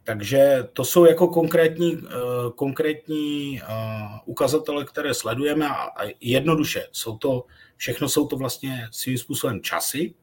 Takže 0.04 0.68
to 0.72 0.84
jsou 0.84 1.04
jako 1.04 1.28
konkrétní, 1.28 1.96
uh, 1.96 2.02
konkrétní 2.54 3.60
uh, 3.62 4.18
ukazatele, 4.24 4.84
které 4.84 5.14
sledujeme 5.14 5.68
a, 5.68 5.72
a 5.72 6.14
jednoduše 6.20 6.86
jsou 6.92 7.18
to, 7.18 7.44
všechno 7.76 8.08
jsou 8.08 8.26
to 8.26 8.36
vlastně 8.36 8.88
svým 8.90 9.18
způsobem 9.18 9.62
časy. 9.62 10.14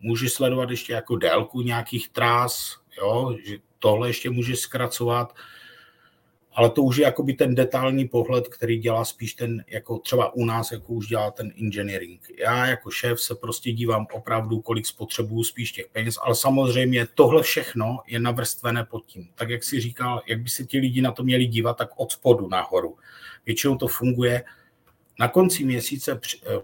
Můžeš 0.00 0.32
sledovat 0.32 0.70
ještě 0.70 0.92
jako 0.92 1.16
délku 1.16 1.60
nějakých 1.62 2.08
trás, 2.08 2.76
jo, 2.98 3.36
že 3.44 3.58
tohle 3.78 4.08
ještě 4.08 4.30
můžeš 4.30 4.58
zkracovat, 4.58 5.34
ale 6.58 6.70
to 6.70 6.82
už 6.82 6.96
je 6.96 7.04
jakoby 7.04 7.34
ten 7.34 7.54
detailní 7.54 8.08
pohled, 8.08 8.48
který 8.48 8.78
dělá 8.78 9.04
spíš 9.04 9.34
ten, 9.34 9.64
jako 9.66 9.98
třeba 9.98 10.34
u 10.34 10.44
nás, 10.44 10.72
jako 10.72 10.92
už 10.92 11.06
dělá 11.06 11.30
ten 11.30 11.52
engineering. 11.60 12.20
Já 12.38 12.66
jako 12.66 12.90
šéf 12.90 13.20
se 13.20 13.34
prostě 13.34 13.72
dívám 13.72 14.06
opravdu, 14.12 14.60
kolik 14.60 14.86
spotřebuju 14.86 15.44
spíš 15.44 15.72
těch 15.72 15.86
peněz, 15.92 16.18
ale 16.22 16.34
samozřejmě 16.34 17.06
tohle 17.14 17.42
všechno 17.42 17.98
je 18.06 18.20
navrstvené 18.20 18.84
pod 18.84 19.06
tím. 19.06 19.28
Tak 19.34 19.50
jak 19.50 19.64
si 19.64 19.80
říkal, 19.80 20.22
jak 20.26 20.40
by 20.40 20.48
se 20.48 20.64
ti 20.64 20.78
lidi 20.78 21.00
na 21.00 21.12
to 21.12 21.22
měli 21.22 21.46
dívat, 21.46 21.76
tak 21.76 21.90
od 21.96 22.12
spodu 22.12 22.48
nahoru. 22.48 22.96
Většinou 23.46 23.76
to 23.76 23.86
funguje. 23.86 24.44
Na 25.18 25.28
konci 25.28 25.64
měsíce 25.64 26.20
eh, 26.46 26.58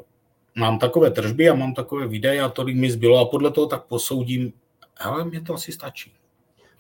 mám 0.54 0.78
takové 0.78 1.10
tržby 1.10 1.48
a 1.48 1.54
mám 1.54 1.74
takové 1.74 2.08
videa 2.08 2.46
a 2.46 2.48
tolik 2.48 2.76
mi 2.76 2.90
zbylo 2.90 3.18
a 3.18 3.24
podle 3.24 3.50
toho 3.50 3.66
tak 3.66 3.84
posoudím, 3.84 4.52
hele, 4.98 5.24
mě 5.24 5.40
to 5.40 5.54
asi 5.54 5.72
stačí. 5.72 6.12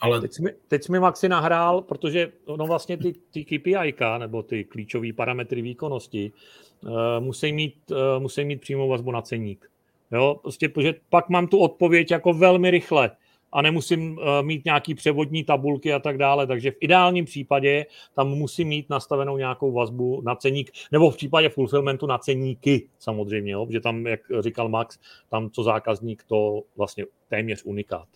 Ale... 0.00 0.20
Teď, 0.20 0.32
jsi 0.32 0.42
mi, 0.42 0.50
teď 0.68 0.84
jsi 0.84 0.92
mi 0.92 1.00
Maxi 1.00 1.28
nahrál, 1.28 1.80
protože 1.80 2.32
no 2.56 2.66
vlastně 2.66 2.96
ty, 2.96 3.14
ty 3.30 3.44
KPI, 3.44 3.94
nebo 4.18 4.42
ty 4.42 4.64
klíčové 4.64 5.12
parametry 5.12 5.62
výkonnosti, 5.62 6.32
uh, 6.80 6.90
musí, 7.20 7.52
mít, 7.52 7.90
uh, 7.90 8.22
musí 8.22 8.44
mít 8.44 8.60
přímou 8.60 8.88
vazbu 8.88 9.10
na 9.10 9.22
ceník. 9.22 9.70
Jo, 10.12 10.38
prostě, 10.42 10.68
protože 10.68 10.94
pak 11.08 11.28
mám 11.28 11.46
tu 11.46 11.58
odpověď 11.58 12.10
jako 12.10 12.32
velmi 12.32 12.70
rychle 12.70 13.10
a 13.54 13.62
nemusím 13.62 14.18
uh, 14.18 14.24
mít 14.42 14.64
nějaký 14.64 14.94
převodní 14.94 15.44
tabulky 15.44 15.92
a 15.92 15.98
tak 15.98 16.18
dále, 16.18 16.46
takže 16.46 16.70
v 16.70 16.76
ideálním 16.80 17.24
případě 17.24 17.86
tam 18.14 18.28
musím 18.28 18.68
mít 18.68 18.90
nastavenou 18.90 19.36
nějakou 19.36 19.72
vazbu 19.72 20.22
na 20.24 20.34
ceník, 20.34 20.70
nebo 20.92 21.10
v 21.10 21.16
případě 21.16 21.48
fulfillmentu 21.48 22.06
na 22.06 22.18
ceníky 22.18 22.88
samozřejmě, 22.98 23.52
jo, 23.52 23.66
protože 23.66 23.80
tam, 23.80 24.06
jak 24.06 24.20
říkal 24.40 24.68
Max, 24.68 24.98
tam 25.30 25.50
co 25.50 25.62
zákazník, 25.62 26.24
to 26.24 26.62
vlastně 26.76 27.04
téměř 27.28 27.62
unikát. 27.64 28.08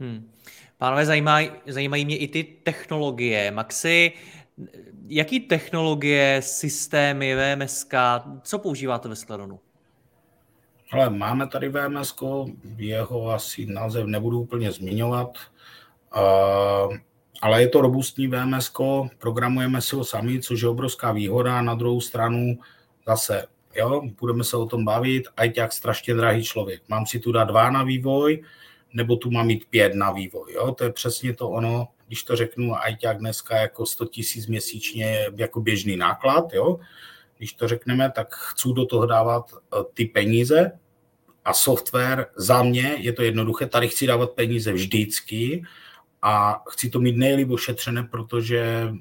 Hmm. 0.00 0.30
Pánové, 0.78 1.06
zajímají, 1.06 1.50
zajímají 1.66 2.04
mě 2.04 2.16
i 2.16 2.28
ty 2.28 2.44
technologie. 2.44 3.50
Maxi, 3.50 4.12
jaký 5.08 5.40
technologie, 5.40 6.42
systémy, 6.42 7.34
VMS, 7.36 7.86
co 8.42 8.58
používáte 8.58 9.08
ve 9.08 9.16
Skladonu? 9.16 9.60
Ale 10.92 11.10
máme 11.10 11.46
tady 11.46 11.68
VMS, 11.68 12.14
jeho 12.76 13.30
asi 13.30 13.66
název 13.66 14.06
nebudu 14.06 14.40
úplně 14.40 14.72
zmiňovat, 14.72 15.38
ale 17.42 17.62
je 17.62 17.68
to 17.68 17.80
robustní 17.80 18.28
VMS, 18.28 18.72
programujeme 19.18 19.80
si 19.80 19.96
ho 19.96 20.04
sami, 20.04 20.40
což 20.40 20.62
je 20.62 20.68
obrovská 20.68 21.12
výhoda. 21.12 21.62
Na 21.62 21.74
druhou 21.74 22.00
stranu 22.00 22.58
zase, 23.06 23.46
jo, 23.74 24.02
budeme 24.20 24.44
se 24.44 24.56
o 24.56 24.66
tom 24.66 24.84
bavit, 24.84 25.24
jak 25.56 25.72
strašně 25.72 26.14
drahý 26.14 26.44
člověk. 26.44 26.82
Mám 26.88 27.06
si 27.06 27.18
tu 27.18 27.32
dát 27.32 27.44
dva 27.44 27.70
na 27.70 27.82
vývoj, 27.82 28.42
nebo 28.92 29.16
tu 29.16 29.30
mám 29.30 29.46
mít 29.46 29.64
pět 29.70 29.94
na 29.94 30.10
vývoj. 30.10 30.52
Jo? 30.52 30.72
To 30.72 30.84
je 30.84 30.92
přesně 30.92 31.34
to 31.34 31.50
ono, 31.50 31.88
když 32.06 32.24
to 32.24 32.36
řeknu, 32.36 32.76
ajťák 32.76 33.18
dneska 33.18 33.56
jako 33.56 33.86
100 33.86 34.06
tisíc 34.06 34.46
měsíčně 34.46 35.26
jako 35.36 35.60
běžný 35.60 35.96
náklad, 35.96 36.52
jo? 36.52 36.78
Když 37.38 37.52
to 37.52 37.68
řekneme, 37.68 38.10
tak 38.10 38.34
chci 38.34 38.68
do 38.76 38.86
toho 38.86 39.06
dávat 39.06 39.50
eh, 39.52 39.78
ty 39.94 40.04
peníze 40.04 40.72
a 41.44 41.52
software. 41.52 42.26
Za 42.36 42.62
mě 42.62 42.96
je 42.98 43.12
to 43.12 43.22
jednoduché, 43.22 43.66
tady 43.66 43.88
chci 43.88 44.06
dávat 44.06 44.30
peníze 44.30 44.72
vždycky 44.72 45.64
a 46.22 46.62
chci 46.68 46.90
to 46.90 47.00
mít 47.00 47.16
nejlíp 47.16 47.50
ošetřené, 47.50 48.02
protože 48.02 48.92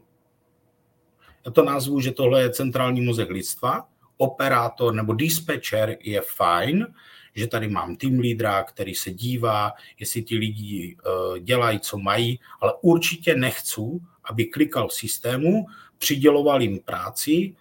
já 1.46 1.52
to 1.52 1.64
nazvu, 1.64 2.00
že 2.00 2.12
tohle 2.12 2.42
je 2.42 2.50
centrální 2.50 3.02
mozek 3.02 3.30
lidstva, 3.30 3.88
operátor 4.18 4.94
nebo 4.94 5.14
dispatcher 5.14 5.98
je 6.00 6.22
fajn, 6.22 6.88
že 7.36 7.48
tady 7.48 7.68
mám 7.68 7.96
tým 7.96 8.20
lídra, 8.20 8.64
který 8.64 8.96
se 8.96 9.12
dívá, 9.12 9.74
jestli 10.00 10.24
ti 10.24 10.38
lidi 10.38 10.98
uh, 10.98 11.38
dělají, 11.38 11.80
co 11.80 11.98
mají, 11.98 12.40
ale 12.62 12.74
určitě 12.82 13.36
nechci, 13.36 13.82
aby 14.24 14.46
klikal 14.46 14.88
v 14.88 14.94
systému, 14.94 15.66
přiděloval 15.98 16.62
jim 16.62 16.80
práci 16.80 17.56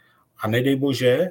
a 0.45 0.49
nedej 0.49 0.77
bože, 0.77 1.31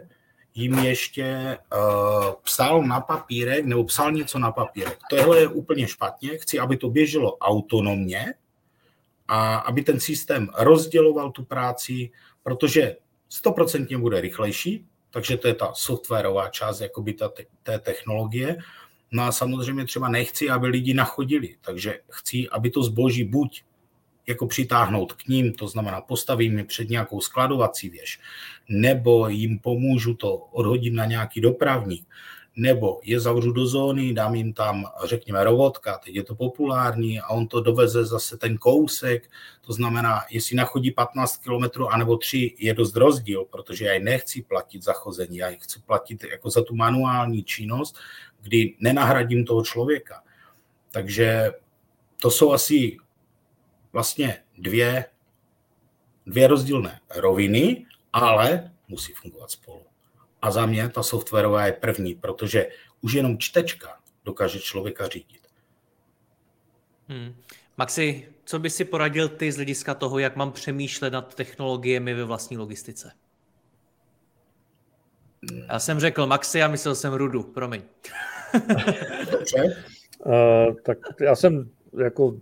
jim 0.55 0.73
ještě 0.79 1.57
uh, 1.73 2.33
psal 2.43 2.83
na 2.83 3.01
papírek 3.01 3.65
nebo 3.65 3.83
psal 3.83 4.11
něco 4.11 4.39
na 4.39 4.51
papírek. 4.51 4.99
Tohle 5.09 5.39
je 5.39 5.47
úplně 5.47 5.87
špatně. 5.87 6.37
Chci, 6.37 6.59
aby 6.59 6.77
to 6.77 6.89
běželo 6.89 7.37
autonomně 7.37 8.33
a 9.27 9.55
aby 9.55 9.83
ten 9.83 9.99
systém 9.99 10.49
rozděloval 10.57 11.31
tu 11.31 11.45
práci, 11.45 12.09
protože 12.43 12.95
stoprocentně 13.29 13.97
bude 13.97 14.21
rychlejší, 14.21 14.85
takže 15.09 15.37
to 15.37 15.47
je 15.47 15.53
ta 15.53 15.71
softwarová 15.73 16.49
část 16.49 16.81
jakoby 16.81 17.13
ta, 17.13 17.29
té 17.63 17.79
technologie. 17.79 18.57
No 19.11 19.23
a 19.23 19.31
samozřejmě 19.31 19.85
třeba 19.85 20.09
nechci, 20.09 20.49
aby 20.49 20.67
lidi 20.67 20.93
nachodili, 20.93 21.55
takže 21.61 21.99
chci, 22.09 22.49
aby 22.49 22.69
to 22.69 22.83
zboží 22.83 23.23
buď 23.23 23.63
jako 24.27 24.47
přitáhnout 24.47 25.13
k 25.13 25.27
ním, 25.27 25.53
to 25.53 25.67
znamená 25.67 26.01
postavím 26.01 26.57
je 26.57 26.63
před 26.63 26.89
nějakou 26.89 27.21
skladovací 27.21 27.89
věž, 27.89 28.19
nebo 28.69 29.27
jim 29.27 29.59
pomůžu 29.59 30.13
to, 30.13 30.35
odhodím 30.35 30.95
na 30.95 31.05
nějaký 31.05 31.41
dopravník, 31.41 32.07
nebo 32.55 32.99
je 33.03 33.19
zavřu 33.19 33.51
do 33.51 33.65
zóny, 33.65 34.13
dám 34.13 34.35
jim 34.35 34.53
tam, 34.53 34.85
řekněme, 35.03 35.43
robotka, 35.43 35.97
teď 35.97 36.15
je 36.15 36.23
to 36.23 36.35
populární 36.35 37.19
a 37.19 37.29
on 37.29 37.47
to 37.47 37.61
doveze 37.61 38.05
zase 38.05 38.37
ten 38.37 38.57
kousek, 38.57 39.29
to 39.61 39.73
znamená, 39.73 40.21
jestli 40.29 40.55
nachodí 40.55 40.91
15 40.91 41.37
km 41.37 41.83
anebo 41.89 42.17
3, 42.17 42.55
je 42.59 42.73
dost 42.73 42.95
rozdíl, 42.95 43.45
protože 43.45 43.85
já 43.85 43.99
nechci 43.99 44.41
platit 44.41 44.83
za 44.83 44.93
chození, 44.93 45.37
já 45.37 45.47
chci 45.59 45.79
platit 45.79 46.23
jako 46.23 46.49
za 46.49 46.63
tu 46.63 46.75
manuální 46.75 47.43
činnost, 47.43 47.97
kdy 48.41 48.75
nenahradím 48.79 49.45
toho 49.45 49.63
člověka. 49.63 50.23
Takže 50.91 51.51
to 52.21 52.31
jsou 52.31 52.53
asi 52.53 52.97
vlastně 53.93 54.43
dvě, 54.57 55.05
dvě 56.25 56.47
rozdílné 56.47 56.99
roviny, 57.15 57.85
ale 58.13 58.71
musí 58.87 59.13
fungovat 59.13 59.51
spolu. 59.51 59.81
A 60.41 60.51
za 60.51 60.65
mě 60.65 60.89
ta 60.89 61.03
softwarová 61.03 61.65
je 61.65 61.73
první, 61.73 62.15
protože 62.15 62.67
už 63.01 63.13
jenom 63.13 63.37
čtečka 63.37 63.99
dokáže 64.25 64.59
člověka 64.59 65.07
řídit. 65.07 65.47
Hmm. 67.07 67.35
Maxi, 67.77 68.27
co 68.45 68.59
by 68.59 68.69
si 68.69 68.85
poradil 68.85 69.29
ty 69.29 69.51
z 69.51 69.55
hlediska 69.55 69.93
toho, 69.93 70.19
jak 70.19 70.35
mám 70.35 70.51
přemýšlet 70.51 71.13
nad 71.13 71.35
technologiemi 71.35 72.13
ve 72.13 72.23
vlastní 72.23 72.57
logistice? 72.57 73.11
Já 75.67 75.79
jsem 75.79 75.99
řekl 75.99 76.27
Maxi 76.27 76.63
a 76.63 76.67
myslel 76.67 76.95
jsem 76.95 77.13
Rudu, 77.13 77.43
promiň. 77.43 77.81
Dobře. 79.31 79.83
Uh, 80.25 80.75
tak 80.85 80.97
já 81.21 81.35
jsem 81.35 81.71
jako 81.97 82.35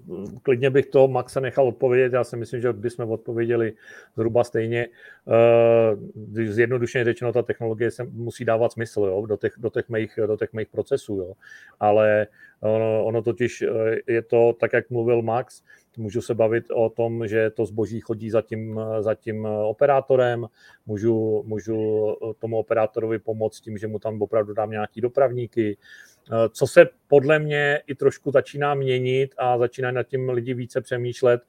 klidně 0.44 0.70
bych 0.70 0.86
to 0.86 1.08
Maxa 1.08 1.40
nechal 1.40 1.68
odpovědět. 1.68 2.14
Já 2.14 2.24
si 2.24 2.38
myslím, 2.38 2.62
že 2.62 2.74
bychom 2.74 3.12
odpověděli 3.12 3.74
zhruba 4.16 4.44
stejně. 4.44 4.88
Uh, 5.26 6.46
zjednodušeně 6.46 7.04
řečeno, 7.04 7.34
ta 7.34 7.42
technologie 7.42 7.92
se 7.92 8.04
musí 8.04 8.46
dávat 8.46 8.72
smysl 8.72 9.02
jo, 9.02 9.26
do, 9.26 9.38
těch, 9.38 9.54
do, 9.58 9.70
těch 9.70 9.90
mých, 9.90 10.20
do 10.28 10.38
těch 10.38 10.54
mých 10.54 10.68
procesů. 10.68 11.16
Jo. 11.16 11.34
Ale 11.80 12.28
ono, 12.62 13.06
ono 13.06 13.22
totiž 13.22 13.62
eh, 13.62 13.68
je 14.08 14.22
to, 14.22 14.54
tak 14.60 14.74
jak 14.74 14.90
mluvil 14.90 15.22
Max, 15.22 15.64
můžu 15.98 16.22
se 16.22 16.36
bavit 16.36 16.66
o 16.72 16.90
tom, 16.90 17.28
že 17.28 17.50
to 17.50 17.66
zboží 17.66 18.00
chodí 18.00 18.30
za 18.30 18.42
tím, 18.42 18.80
za 19.00 19.16
tím 19.16 19.46
operátorem, 19.46 20.48
můžu, 20.86 21.44
můžu 21.46 22.08
tomu 22.40 22.58
operátorovi 22.58 23.20
pomoct 23.20 23.62
tím, 23.62 23.78
že 23.78 23.88
mu 23.88 24.00
tam 24.00 24.22
opravdu 24.22 24.54
dám 24.54 24.72
nějaký 24.72 25.02
dopravníky, 25.02 25.78
Eh, 25.78 26.11
co 26.50 26.67
se 26.67 26.89
podle 27.08 27.39
mě 27.39 27.82
i 27.88 27.96
trošku 27.96 28.32
začíná 28.32 28.76
měnit 28.76 29.36
a 29.38 29.58
začíná 29.58 29.91
nad 29.91 30.04
tím 30.04 30.30
lidi 30.30 30.54
více 30.54 30.82
přemýšlet 30.82 31.41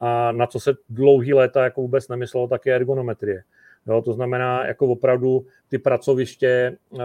a 0.00 0.32
na 0.32 0.46
co 0.46 0.60
se 0.60 0.74
dlouhý 0.88 1.34
léta 1.34 1.64
jako 1.64 1.80
vůbec 1.80 2.08
nemyslelo, 2.08 2.48
tak 2.48 2.66
je 2.66 2.74
ergonometrie. 2.74 3.42
Jo, 3.86 4.02
to 4.02 4.12
znamená 4.12 4.66
jako 4.66 4.86
opravdu 4.86 5.46
ty 5.68 5.78
pracoviště 5.78 6.76
eh, 6.94 6.98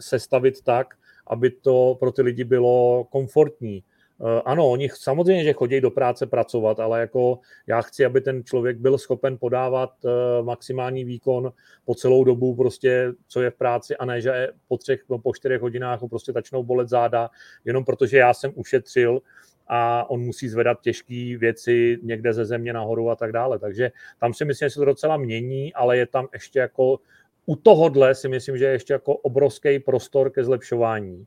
sestavit 0.00 0.62
tak, 0.62 0.94
aby 1.26 1.50
to 1.50 1.96
pro 2.00 2.12
ty 2.12 2.22
lidi 2.22 2.44
bylo 2.44 3.04
komfortní, 3.04 3.82
Eh, 3.82 3.97
ano, 4.44 4.70
oni 4.70 4.88
samozřejmě, 4.94 5.44
že 5.44 5.52
chodí 5.52 5.80
do 5.80 5.90
práce 5.90 6.26
pracovat, 6.26 6.80
ale 6.80 7.00
jako 7.00 7.38
já 7.66 7.82
chci, 7.82 8.04
aby 8.04 8.20
ten 8.20 8.44
člověk 8.44 8.76
byl 8.76 8.98
schopen 8.98 9.38
podávat 9.38 9.90
eh, 10.04 10.42
maximální 10.42 11.04
výkon 11.04 11.52
po 11.84 11.94
celou 11.94 12.24
dobu, 12.24 12.54
prostě, 12.54 13.12
co 13.26 13.42
je 13.42 13.50
v 13.50 13.54
práci, 13.54 13.96
a 13.96 14.04
ne, 14.04 14.20
že 14.20 14.48
po 14.68 14.78
třech, 14.78 15.00
no, 15.08 15.18
po 15.18 15.34
čtyřech 15.34 15.60
hodinách 15.60 16.00
ho 16.00 16.08
prostě 16.08 16.32
začnou 16.32 16.62
bolet 16.62 16.88
záda, 16.88 17.30
jenom 17.64 17.84
protože 17.84 18.18
já 18.18 18.34
jsem 18.34 18.52
ušetřil 18.54 19.20
a 19.68 20.10
on 20.10 20.20
musí 20.20 20.48
zvedat 20.48 20.80
těžké 20.80 21.36
věci 21.38 21.98
někde 22.02 22.32
ze 22.32 22.44
země 22.44 22.72
nahoru 22.72 23.10
a 23.10 23.16
tak 23.16 23.32
dále. 23.32 23.58
Takže 23.58 23.90
tam 24.20 24.34
si 24.34 24.44
myslím, 24.44 24.66
že 24.66 24.70
se 24.70 24.78
to 24.78 24.84
docela 24.84 25.16
mění, 25.16 25.74
ale 25.74 25.96
je 25.96 26.06
tam 26.06 26.28
ještě 26.32 26.58
jako 26.58 27.00
u 27.46 27.56
tohohle 27.56 28.14
si 28.14 28.28
myslím, 28.28 28.58
že 28.58 28.64
je 28.64 28.70
ještě 28.70 28.92
jako 28.92 29.16
obrovský 29.16 29.78
prostor 29.78 30.30
ke 30.30 30.44
zlepšování. 30.44 31.26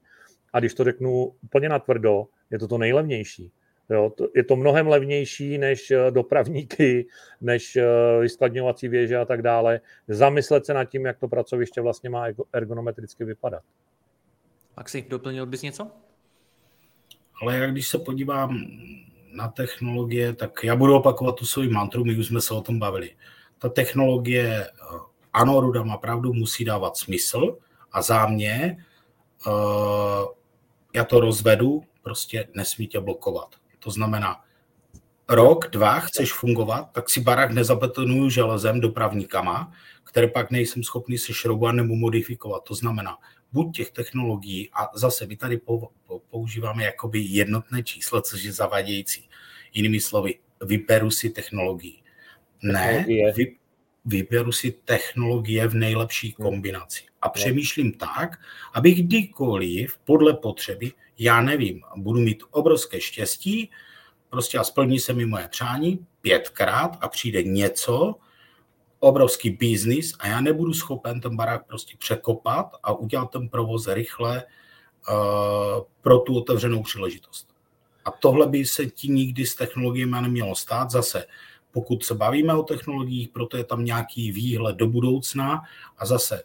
A 0.54 0.60
když 0.60 0.74
to 0.74 0.84
řeknu 0.84 1.34
úplně 1.44 1.70
natvrdo, 1.70 2.28
je 2.52 2.60
to 2.60 2.68
to 2.68 2.78
nejlevnější. 2.78 3.52
Jo, 3.92 4.12
to, 4.18 4.28
je 4.36 4.44
to 4.44 4.56
mnohem 4.56 4.88
levnější 4.88 5.58
než 5.58 5.92
eh, 5.92 6.12
dopravníky, 6.12 7.08
než 7.42 7.76
eh, 7.76 7.86
vyskladňovací 8.20 8.88
věže 8.88 9.18
a 9.18 9.26
tak 9.26 9.42
dále. 9.42 9.82
Zamyslet 10.08 10.66
se 10.66 10.74
nad 10.74 10.86
tím, 10.86 11.06
jak 11.06 11.20
to 11.20 11.28
pracoviště 11.28 11.82
vlastně 11.82 12.10
má 12.10 12.26
ergonometricky 12.54 13.26
vypadat. 13.26 13.64
Maxi, 14.78 15.06
doplnil 15.10 15.46
bys 15.46 15.62
něco? 15.62 15.88
Ale 17.42 17.58
jak 17.58 17.72
když 17.72 17.88
se 17.88 17.98
podívám 17.98 18.58
na 19.34 19.48
technologie, 19.48 20.34
tak 20.34 20.64
já 20.64 20.76
budu 20.76 20.96
opakovat 20.96 21.36
tu 21.36 21.46
svou 21.46 21.70
mantru, 21.70 22.06
my 22.06 22.20
už 22.20 22.28
jsme 22.28 22.42
se 22.42 22.54
o 22.54 22.62
tom 22.62 22.80
bavili. 22.80 23.16
Ta 23.60 23.70
technologie, 23.70 24.66
eh, 24.66 24.98
ano, 25.34 25.62
Ruda 25.62 25.84
má 25.84 25.98
pravdu, 25.98 26.34
musí 26.34 26.66
dávat 26.66 26.98
smysl 26.98 27.58
a 27.92 28.02
za 28.02 28.28
mě, 28.28 28.78
já 30.94 31.04
to 31.04 31.20
rozvedu, 31.20 31.84
prostě 32.02 32.48
nesmí 32.56 32.88
tě 32.88 33.00
blokovat. 33.00 33.56
To 33.80 33.92
znamená, 33.92 34.44
rok, 35.30 35.68
dva 35.72 36.00
chceš 36.00 36.34
fungovat, 36.34 36.90
tak 36.92 37.10
si 37.10 37.22
barák 37.22 37.52
nezabetonuju 37.52 38.30
železem 38.30 38.82
dopravníkama, 38.82 39.72
které 40.04 40.28
pak 40.28 40.52
nejsem 40.52 40.84
schopný 40.84 41.18
se 41.18 41.34
šroubovat 41.34 41.76
nebo 41.76 41.96
modifikovat. 41.96 42.64
To 42.64 42.76
znamená, 42.76 43.18
buď 43.52 43.76
těch 43.76 43.92
technologií, 43.92 44.70
a 44.74 44.98
zase 44.98 45.26
my 45.26 45.38
tady 45.38 45.60
používáme 46.30 46.84
jakoby 46.84 47.20
jednotné 47.20 47.84
číslo, 47.84 48.22
což 48.22 48.44
je 48.44 48.52
zavadějící. 48.52 49.30
Jinými 49.74 50.00
slovy, 50.00 50.40
vyberu 50.62 51.12
si 51.12 51.30
technologii. 51.30 51.98
Ne, 52.64 53.06
vy, 53.36 53.58
vyberu 54.06 54.52
si 54.52 54.72
technologie 54.72 55.68
v 55.68 55.74
nejlepší 55.74 56.34
kombinaci. 56.34 57.04
A 57.22 57.30
přemýšlím 57.30 57.94
tak, 57.94 58.40
abych 58.74 59.04
kdykoliv 59.04 59.98
podle 60.06 60.34
potřeby 60.34 60.92
já 61.24 61.42
nevím, 61.42 61.82
budu 61.96 62.20
mít 62.20 62.44
obrovské 62.52 63.02
štěstí, 63.02 63.70
prostě 64.30 64.58
a 64.58 64.64
splní 64.64 65.00
se 65.00 65.14
mi 65.14 65.26
moje 65.26 65.48
přání 65.48 66.06
pětkrát 66.22 66.98
a 67.02 67.08
přijde 67.08 67.44
něco, 67.44 68.16
obrovský 69.00 69.50
biznis 69.50 70.14
a 70.20 70.28
já 70.28 70.42
nebudu 70.42 70.74
schopen 70.74 71.22
ten 71.22 71.36
barák 71.36 71.68
prostě 71.68 71.96
překopat 71.98 72.76
a 72.84 72.94
udělat 72.94 73.32
ten 73.32 73.50
provoz 73.50 73.88
rychle 73.88 74.44
uh, 75.10 75.16
pro 76.02 76.20
tu 76.20 76.38
otevřenou 76.38 76.84
příležitost. 76.84 77.48
A 78.06 78.12
tohle 78.12 78.48
by 78.48 78.66
se 78.66 78.86
ti 78.86 79.08
nikdy 79.08 79.46
s 79.46 79.56
technologiemi 79.56 80.18
nemělo 80.22 80.56
stát. 80.56 80.92
Zase, 80.92 81.26
pokud 81.72 82.04
se 82.04 82.16
bavíme 82.16 82.54
o 82.54 82.64
technologiích, 82.64 83.30
proto 83.30 83.58
je 83.58 83.64
tam 83.64 83.86
nějaký 83.86 84.32
výhled 84.32 84.76
do 84.76 84.88
budoucna 84.88 85.62
a 85.98 86.06
zase 86.06 86.44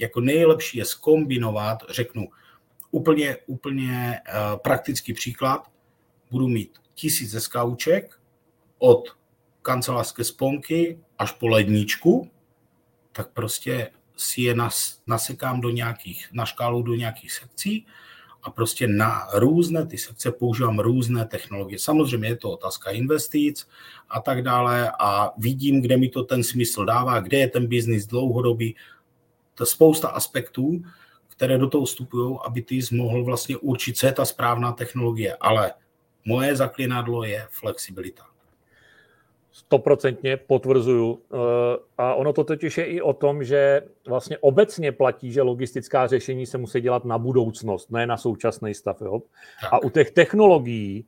jako 0.00 0.20
nejlepší 0.20 0.78
je 0.78 0.84
skombinovat, 0.84 1.78
řeknu, 1.88 2.28
Úplně, 2.92 3.36
úplně 3.46 4.20
uh, 4.28 4.58
praktický 4.58 5.12
příklad. 5.12 5.70
Budu 6.30 6.48
mít 6.48 6.78
tisíc 6.94 7.42
skauček 7.42 8.18
od 8.78 9.16
kancelářské 9.62 10.24
sponky 10.24 10.98
až 11.18 11.32
po 11.32 11.48
ledničku, 11.48 12.30
tak 13.12 13.32
prostě 13.32 13.90
si 14.16 14.42
je 14.42 14.54
nas, 14.54 15.02
nasekám 15.06 15.60
do 15.60 15.70
nějakých, 15.70 16.28
na 16.32 16.44
škálu 16.44 16.82
do 16.82 16.94
nějakých 16.94 17.32
sekcí 17.32 17.86
a 18.42 18.50
prostě 18.50 18.88
na 18.88 19.28
různé 19.34 19.86
ty 19.86 19.98
sekce 19.98 20.32
používám 20.32 20.78
různé 20.78 21.26
technologie. 21.26 21.78
Samozřejmě 21.78 22.28
je 22.28 22.36
to 22.36 22.50
otázka 22.50 22.90
investic 22.90 23.68
a 24.08 24.20
tak 24.20 24.42
dále 24.42 24.92
a 24.98 25.32
vidím, 25.38 25.82
kde 25.82 25.96
mi 25.96 26.08
to 26.08 26.22
ten 26.24 26.42
smysl 26.42 26.84
dává, 26.84 27.20
kde 27.20 27.38
je 27.38 27.48
ten 27.48 27.66
biznis 27.66 28.06
dlouhodobý. 28.06 28.76
To 29.54 29.66
spousta 29.66 30.08
aspektů, 30.08 30.82
které 31.28 31.58
do 31.58 31.68
toho 31.68 31.84
vstupují, 31.84 32.38
aby 32.44 32.62
ty 32.62 32.80
mohl 32.92 33.24
vlastně 33.24 33.56
určit, 33.56 33.96
co 33.96 34.06
je 34.06 34.12
ta 34.12 34.24
správná 34.24 34.72
technologie. 34.72 35.36
Ale 35.40 35.72
moje 36.24 36.56
zaklinadlo 36.56 37.24
je 37.24 37.46
flexibilita. 37.50 38.26
Stoprocentně 39.52 40.36
potvrzuju. 40.36 41.20
Eh, 41.32 41.36
a 41.98 42.14
ono 42.14 42.32
to 42.32 42.44
totiž 42.44 42.78
je 42.78 42.84
i 42.84 43.00
o 43.00 43.12
tom, 43.12 43.44
že 43.44 43.82
vlastně 44.08 44.38
obecně 44.38 44.92
platí, 44.92 45.32
že 45.32 45.42
logistická 45.42 46.06
řešení 46.06 46.46
se 46.46 46.58
musí 46.58 46.80
dělat 46.80 47.04
na 47.04 47.18
budoucnost, 47.18 47.90
ne 47.90 48.06
na 48.06 48.16
současný 48.16 48.74
stav. 48.74 49.00
Jo? 49.00 49.22
A 49.70 49.82
u 49.82 49.90
těch 49.90 50.10
technologií 50.10 51.04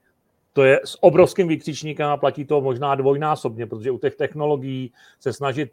to 0.53 0.65
je 0.65 0.81
s 0.85 1.03
obrovským 1.03 1.49
vykřičníkem 1.49 2.07
a 2.07 2.17
platí 2.17 2.45
to 2.45 2.61
možná 2.61 2.95
dvojnásobně, 2.95 3.67
protože 3.67 3.91
u 3.91 3.99
těch 3.99 4.17
technologií 4.17 4.93
se 5.21 5.33
snažit 5.33 5.73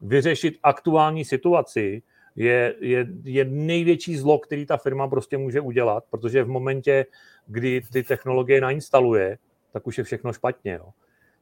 vyřešit 0.00 0.58
aktuální 0.62 1.24
situaci, 1.24 2.02
je, 2.36 2.74
je, 2.80 3.06
je 3.24 3.44
největší 3.44 4.16
zlo, 4.16 4.38
který 4.38 4.66
ta 4.66 4.76
firma 4.76 5.08
prostě 5.08 5.38
může 5.38 5.60
udělat, 5.60 6.04
protože 6.10 6.42
v 6.42 6.48
momentě, 6.48 7.06
kdy 7.46 7.80
ty 7.92 8.02
technologie 8.02 8.60
nainstaluje, 8.60 9.38
tak 9.72 9.86
už 9.86 9.98
je 9.98 10.04
všechno 10.04 10.32
špatně. 10.32 10.72
Jo. 10.72 10.90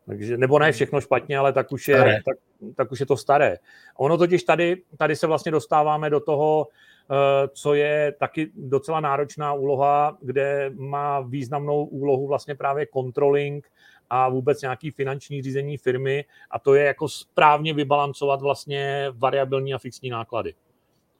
Takže, 0.06 0.36
nebo 0.36 0.58
ne 0.58 0.72
všechno 0.72 1.00
špatně, 1.00 1.38
ale 1.38 1.52
tak 1.52 1.72
už 1.72 1.88
je, 1.88 2.22
tak, 2.24 2.36
tak 2.76 2.92
už 2.92 3.00
je 3.00 3.06
to 3.06 3.16
staré. 3.16 3.58
Ono 3.96 4.18
totiž 4.18 4.42
tady, 4.42 4.82
tady 4.98 5.16
se 5.16 5.26
vlastně 5.26 5.52
dostáváme 5.52 6.10
do 6.10 6.20
toho, 6.20 6.68
eh, 7.10 7.48
co 7.48 7.74
je 7.74 8.12
taky 8.18 8.50
docela 8.56 9.00
náročná 9.00 9.52
úloha, 9.54 10.18
kde 10.20 10.70
má 10.74 11.20
významnou 11.20 11.84
úlohu 11.84 12.26
vlastně 12.26 12.54
právě 12.54 12.86
controlling 12.94 13.66
a 14.10 14.28
vůbec 14.28 14.62
nějaký 14.62 14.90
finanční 14.90 15.42
řízení 15.42 15.76
firmy 15.76 16.24
a 16.50 16.58
to 16.58 16.74
je 16.74 16.84
jako 16.84 17.08
správně 17.08 17.74
vybalancovat 17.74 18.40
vlastně 18.40 19.06
variabilní 19.10 19.74
a 19.74 19.78
fixní 19.78 20.10
náklady. 20.10 20.54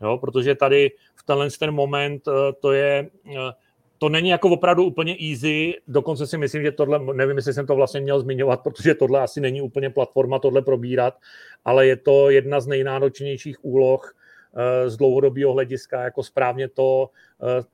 Jo, 0.01 0.19
protože 0.19 0.55
tady 0.55 0.91
v 1.15 1.23
tenhle 1.23 1.49
ten 1.59 1.71
moment 1.71 2.29
eh, 2.29 2.53
to 2.61 2.73
je, 2.73 3.11
eh, 3.37 3.53
to 3.99 4.09
není 4.09 4.29
jako 4.29 4.49
opravdu 4.49 4.85
úplně 4.85 5.17
easy, 5.31 5.75
dokonce 5.89 6.27
si 6.27 6.39
myslím, 6.39 6.63
že 6.63 6.73
tohle, 6.73 7.15
nevím, 7.15 7.37
jestli 7.37 7.55
jsem 7.55 7.67
to 7.67 7.75
vlastně 7.75 8.01
měl 8.01 8.21
zmiňovat, 8.21 8.61
protože 8.61 8.95
tohle 8.95 9.21
asi 9.21 9.41
není 9.41 9.63
úplně 9.63 9.91
platforma 9.91 10.39
tohle 10.39 10.63
probírat, 10.63 11.15
ale 11.65 11.87
je 11.87 11.97
to 11.97 12.31
jedna 12.31 12.61
z 12.61 12.67
nejnáročnějších 12.67 13.65
úloh 13.65 14.17
eh, 14.57 14.91
z 14.91 14.97
dlouhodobého 14.97 15.53
hlediska, 15.53 16.03
jako 16.03 16.23
správně 16.23 16.69
to, 16.69 17.11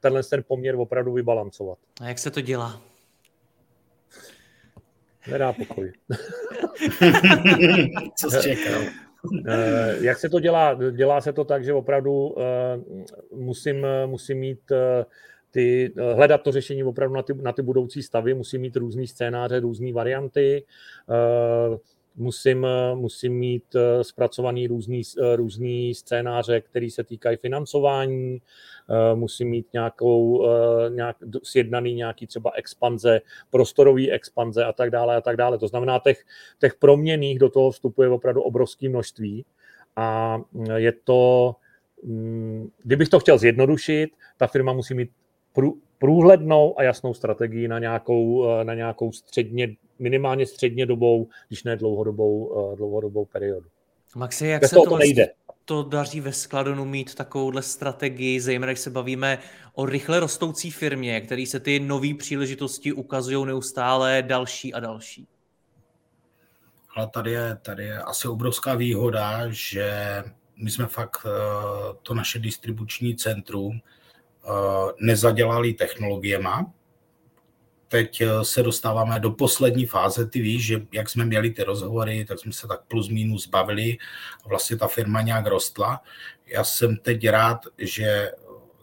tenhle 0.00 0.22
ten 0.22 0.42
poměr 0.48 0.74
opravdu 0.74 1.12
vybalancovat. 1.12 1.78
A 2.00 2.08
jak 2.08 2.18
se 2.18 2.30
to 2.30 2.40
dělá? 2.40 2.91
Nedá 5.30 5.52
pokoj. 5.52 5.92
Co 8.16 8.30
jsi 8.30 8.42
čekal? 8.42 8.82
Eh, 9.48 9.96
jak 10.00 10.18
se 10.18 10.28
to 10.28 10.40
dělá? 10.40 10.78
Dělá 10.90 11.20
se 11.20 11.32
to 11.32 11.44
tak, 11.44 11.64
že 11.64 11.72
opravdu 11.72 12.34
eh, 12.38 12.44
musím, 13.36 13.86
musím 14.06 14.38
mít 14.38 14.72
eh, 14.72 15.04
ty, 15.50 15.94
hledat 16.14 16.42
to 16.42 16.52
řešení 16.52 16.84
opravdu 16.84 17.14
na 17.14 17.22
ty, 17.22 17.34
na 17.34 17.52
ty 17.52 17.62
budoucí 17.62 18.02
stavy, 18.02 18.34
musím 18.34 18.60
mít 18.60 18.76
různý 18.76 19.06
scénáře, 19.06 19.60
různé 19.60 19.92
varianty, 19.92 20.64
musím, 22.16 22.66
musím 22.94 23.32
mít 23.32 23.74
eh, 23.74 24.04
zpracovaný 24.04 24.66
různý, 24.66 25.02
eh, 25.20 25.36
různý 25.36 25.94
scénáře, 25.94 26.60
který 26.60 26.90
se 26.90 27.04
týkají 27.04 27.36
financování, 27.36 28.42
eh, 28.90 29.14
musím 29.14 29.48
mít 29.48 29.66
nějakou, 29.72 30.46
nějak, 30.88 31.16
sjednaný 31.42 31.94
nějaký 31.94 32.26
třeba 32.26 32.50
expanze, 32.54 33.20
prostorový 33.50 34.12
expanze 34.12 34.64
a 34.64 34.72
tak 34.72 34.90
dále 34.90 35.16
a 35.16 35.20
tak 35.20 35.36
dále. 35.36 35.58
To 35.58 35.68
znamená, 35.68 35.98
těch, 35.98 36.24
těch 36.60 36.74
proměných 36.74 37.38
do 37.38 37.48
toho 37.48 37.70
vstupuje 37.70 38.08
opravdu 38.08 38.42
obrovské 38.42 38.88
množství 38.88 39.44
a 39.96 40.40
je 40.76 40.92
to, 41.04 41.52
mm, 42.02 42.70
kdybych 42.82 43.08
to 43.08 43.20
chtěl 43.20 43.38
zjednodušit, 43.38 44.10
ta 44.36 44.46
firma 44.46 44.72
musí 44.72 44.94
mít 44.94 45.10
průhlednou 46.02 46.78
a 46.78 46.82
jasnou 46.82 47.14
strategii 47.14 47.68
na 47.68 47.78
nějakou, 47.78 48.46
na 48.62 48.74
nějakou 48.74 49.12
středně 49.12 49.76
minimálně 50.02 50.46
středně 50.46 50.86
dobou, 50.86 51.28
když 51.48 51.64
ne 51.64 51.76
dlouhodobou, 51.76 52.52
eh, 52.72 52.76
dlouhodobou 52.76 53.24
periodu. 53.24 53.66
Maxi, 54.16 54.46
jak 54.46 54.60
Bez 54.60 54.70
se 54.70 54.76
to, 54.76 54.84
to 54.84 54.98
nejde. 54.98 55.28
to 55.64 55.82
daří 55.82 56.20
ve 56.20 56.32
Skladonu 56.32 56.84
mít 56.84 57.14
takovouhle 57.14 57.62
strategii, 57.62 58.40
zejména 58.40 58.72
když 58.72 58.80
se 58.80 58.90
bavíme 58.90 59.38
o 59.74 59.86
rychle 59.86 60.20
rostoucí 60.20 60.70
firmě, 60.70 61.20
který 61.20 61.46
se 61.46 61.60
ty 61.60 61.80
nové 61.80 62.14
příležitosti 62.14 62.92
ukazují 62.92 63.46
neustále 63.46 64.22
další 64.26 64.74
a 64.74 64.80
další? 64.80 65.26
Ale 66.96 67.08
tady 67.08 67.30
je, 67.32 67.56
tady 67.62 67.84
je 67.84 67.98
asi 67.98 68.28
obrovská 68.28 68.74
výhoda, 68.74 69.40
že 69.48 70.22
my 70.56 70.70
jsme 70.70 70.86
fakt 70.86 71.26
eh, 71.26 71.30
to 72.02 72.14
naše 72.14 72.38
distribuční 72.38 73.16
centrum 73.16 73.80
eh, 73.84 74.01
nezadělali 75.00 75.72
technologiema, 75.72 76.72
teď 77.92 78.20
eh, 78.20 78.44
se 78.44 78.62
dostáváme 78.62 79.20
do 79.20 79.30
poslední 79.30 79.86
fáze. 79.86 80.26
Ty 80.26 80.40
víš, 80.40 80.66
že 80.66 80.86
jak 80.92 81.08
jsme 81.08 81.24
měli 81.24 81.50
ty 81.50 81.62
rozhovory, 81.62 82.24
tak 82.24 82.38
jsme 82.38 82.52
se 82.52 82.68
tak 82.68 82.80
plus 82.88 83.08
minus 83.08 83.48
bavili 83.48 83.98
a 84.44 84.48
vlastně 84.48 84.76
ta 84.76 84.86
firma 84.86 85.20
nějak 85.20 85.46
rostla. 85.46 86.00
Já 86.46 86.64
jsem 86.64 86.96
teď 86.96 87.28
rád, 87.28 87.66
že 87.78 88.30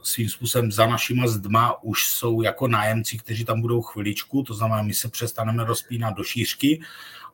svým 0.04 0.30
způsobem 0.30 0.72
za 0.72 0.88
našima 0.88 1.28
zdma 1.28 1.84
už 1.84 2.08
jsou 2.08 2.42
jako 2.42 2.68
nájemci, 2.68 3.18
kteří 3.18 3.46
tam 3.46 3.62
budou 3.62 3.82
chviličku, 3.82 4.44
to 4.44 4.54
znamená, 4.54 4.82
my 4.82 4.94
se 4.94 5.10
přestaneme 5.10 5.66
rozpínat 5.66 6.14
do 6.14 6.24
šířky 6.24 6.82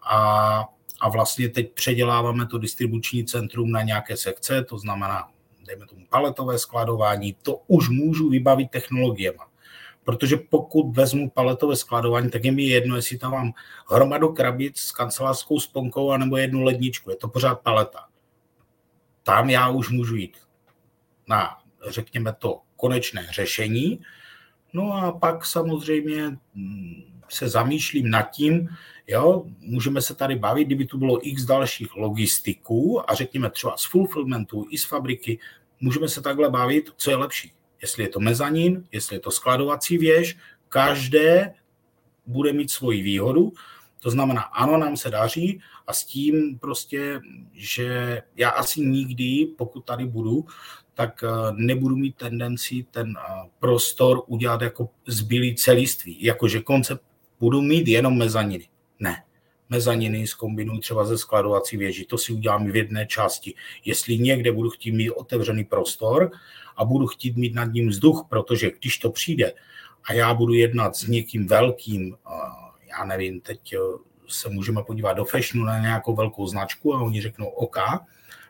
a, 0.09 0.63
a 1.01 1.09
vlastně 1.09 1.49
teď 1.49 1.71
předěláváme 1.73 2.47
to 2.47 2.57
distribuční 2.57 3.25
centrum 3.25 3.71
na 3.71 3.81
nějaké 3.81 4.17
sekce, 4.17 4.63
to 4.63 4.77
znamená, 4.77 5.27
dejme 5.67 5.85
tomu 5.87 6.05
paletové 6.09 6.59
skladování, 6.59 7.35
to 7.41 7.61
už 7.67 7.89
můžu 7.89 8.29
vybavit 8.29 8.71
technologiemi. 8.71 9.39
Protože 10.03 10.37
pokud 10.37 10.95
vezmu 10.95 11.29
paletové 11.29 11.75
skladování, 11.75 12.29
tak 12.29 12.45
je 12.45 12.51
mi 12.51 12.63
jedno, 12.63 12.95
jestli 12.95 13.17
tam 13.17 13.31
mám 13.31 13.53
hromadu 13.91 14.33
krabic 14.33 14.79
s 14.79 14.91
kancelářskou 14.91 15.59
sponkou 15.59 16.11
anebo 16.11 16.37
jednu 16.37 16.63
ledničku. 16.63 17.09
Je 17.09 17.15
to 17.15 17.27
pořád 17.27 17.55
paleta. 17.55 18.05
Tam 19.23 19.49
já 19.49 19.69
už 19.69 19.89
můžu 19.89 20.15
jít 20.15 20.37
na, 21.27 21.57
řekněme 21.87 22.33
to, 22.33 22.61
konečné 22.75 23.27
řešení. 23.31 23.99
No 24.73 24.93
a 24.93 25.11
pak 25.11 25.45
samozřejmě 25.45 26.37
mm, 26.53 27.14
se 27.29 27.49
zamýšlím 27.49 28.09
nad 28.09 28.21
tím, 28.21 28.69
jo, 29.07 29.43
můžeme 29.59 30.01
se 30.01 30.15
tady 30.15 30.35
bavit, 30.35 30.65
kdyby 30.65 30.85
tu 30.85 30.97
bylo 30.97 31.27
x 31.27 31.45
dalších 31.45 31.95
logistiků 31.95 33.11
a 33.11 33.13
řekněme 33.13 33.49
třeba 33.49 33.77
z 33.77 33.85
fulfillmentu 33.85 34.65
i 34.69 34.77
z 34.77 34.85
fabriky, 34.85 35.39
můžeme 35.81 36.07
se 36.09 36.21
takhle 36.21 36.49
bavit, 36.49 36.89
co 36.97 37.09
je 37.09 37.15
lepší. 37.15 37.51
Jestli 37.81 38.03
je 38.03 38.09
to 38.09 38.19
mezanín, 38.19 38.87
jestli 38.91 39.15
je 39.15 39.19
to 39.19 39.31
skladovací 39.31 39.97
věž, 39.97 40.37
každé 40.69 41.53
bude 42.25 42.53
mít 42.53 42.71
svoji 42.71 43.01
výhodu. 43.01 43.53
To 43.99 44.09
znamená, 44.09 44.41
ano, 44.41 44.77
nám 44.77 44.97
se 44.97 45.09
daří 45.09 45.61
a 45.87 45.93
s 45.93 46.05
tím 46.05 46.59
prostě, 46.59 47.21
že 47.53 48.21
já 48.35 48.49
asi 48.49 48.81
nikdy, 48.81 49.47
pokud 49.57 49.85
tady 49.85 50.05
budu, 50.05 50.45
tak 50.93 51.23
eh, 51.23 51.27
nebudu 51.53 51.95
mít 51.95 52.15
tendenci 52.15 52.85
ten 52.91 53.13
eh, 53.17 53.49
prostor 53.59 54.23
udělat 54.27 54.61
jako 54.61 54.89
zbylý 55.07 55.55
celiství. 55.55 56.23
Jakože 56.23 56.61
koncept 56.61 57.03
budu 57.45 57.61
mít 57.61 57.87
jenom 57.87 58.17
mezaniny. 58.17 58.67
Ne. 58.99 59.23
Mezaniny 59.69 60.27
zkombinuji 60.27 60.79
třeba 60.79 61.05
ze 61.05 61.17
skladovací 61.17 61.77
věži. 61.77 62.05
To 62.05 62.17
si 62.17 62.33
udělám 62.33 62.71
v 62.71 62.75
jedné 62.75 63.05
části. 63.05 63.53
Jestli 63.85 64.17
někde 64.17 64.51
budu 64.51 64.69
chtít 64.69 64.91
mít 64.91 65.11
otevřený 65.11 65.63
prostor 65.63 66.31
a 66.75 66.85
budu 66.85 67.07
chtít 67.07 67.37
mít 67.37 67.53
nad 67.53 67.65
ním 67.65 67.89
vzduch, 67.89 68.25
protože 68.29 68.71
když 68.79 68.97
to 68.97 69.09
přijde 69.09 69.53
a 70.03 70.13
já 70.13 70.33
budu 70.33 70.53
jednat 70.53 70.95
s 70.95 71.07
někým 71.07 71.47
velkým, 71.47 72.17
eh, 72.17 72.31
já 72.89 73.05
nevím, 73.05 73.41
teď 73.41 73.75
se 74.27 74.49
můžeme 74.49 74.83
podívat 74.83 75.13
do 75.13 75.25
fashionu 75.25 75.65
na 75.65 75.79
nějakou 75.79 76.15
velkou 76.15 76.47
značku 76.47 76.95
a 76.95 77.01
oni 77.01 77.21
řeknou 77.21 77.47
OK, 77.47 77.77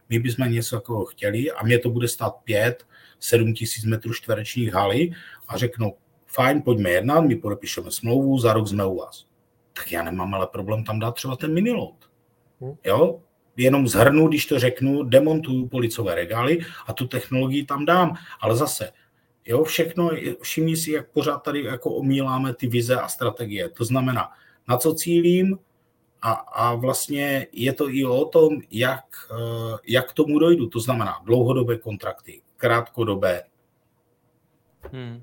my 0.09 0.19
bychom 0.19 0.51
něco 0.51 0.75
takového 0.75 1.05
chtěli 1.05 1.51
a 1.51 1.63
mě 1.63 1.79
to 1.79 1.89
bude 1.89 2.07
stát 2.07 2.35
5, 2.43 2.87
7 3.19 3.53
tisíc 3.53 3.85
metrů 3.85 4.13
čtverečních 4.13 4.73
haly 4.73 5.11
a 5.47 5.57
řeknou, 5.57 5.97
fajn, 6.35 6.61
pojďme 6.61 6.89
jednat, 6.89 7.21
my 7.21 7.35
podepíšeme 7.35 7.91
smlouvu, 7.91 8.39
za 8.39 8.53
rok 8.53 8.67
jsme 8.67 8.85
u 8.85 8.97
vás. 8.97 9.25
Tak 9.73 9.91
já 9.91 10.03
nemám 10.03 10.33
ale 10.33 10.47
problém 10.47 10.83
tam 10.83 10.99
dát 10.99 11.11
třeba 11.11 11.35
ten 11.35 11.53
miniload. 11.53 11.95
Hm. 12.61 12.75
Jo, 12.83 13.21
jenom 13.57 13.87
zhrnu, 13.87 14.27
když 14.27 14.45
to 14.45 14.59
řeknu, 14.59 15.03
demontuju 15.03 15.67
policové 15.67 16.15
regály 16.15 16.59
a 16.87 16.93
tu 16.93 17.07
technologii 17.07 17.65
tam 17.65 17.85
dám. 17.85 18.15
Ale 18.41 18.55
zase, 18.55 18.91
jo, 19.45 19.63
všechno, 19.63 20.09
všimni 20.41 20.75
si, 20.75 20.91
jak 20.91 21.11
pořád 21.11 21.37
tady 21.37 21.63
jako 21.63 21.91
omíláme 21.91 22.53
ty 22.53 22.67
vize 22.67 22.95
a 22.95 23.07
strategie. 23.07 23.69
To 23.69 23.85
znamená, 23.85 24.31
na 24.67 24.77
co 24.77 24.93
cílím, 24.93 25.59
a, 26.21 26.31
a 26.31 26.75
vlastně 26.75 27.47
je 27.51 27.73
to 27.73 27.89
i 27.89 28.05
o 28.05 28.25
tom, 28.25 28.61
jak, 28.71 29.05
eh, 29.31 29.77
jak 29.87 30.13
tomu 30.13 30.39
dojdu. 30.39 30.69
To 30.69 30.79
znamená 30.79 31.21
dlouhodobé 31.25 31.77
kontrakty, 31.77 32.41
krátkodobé. 32.57 33.43
Hmm. 34.91 35.21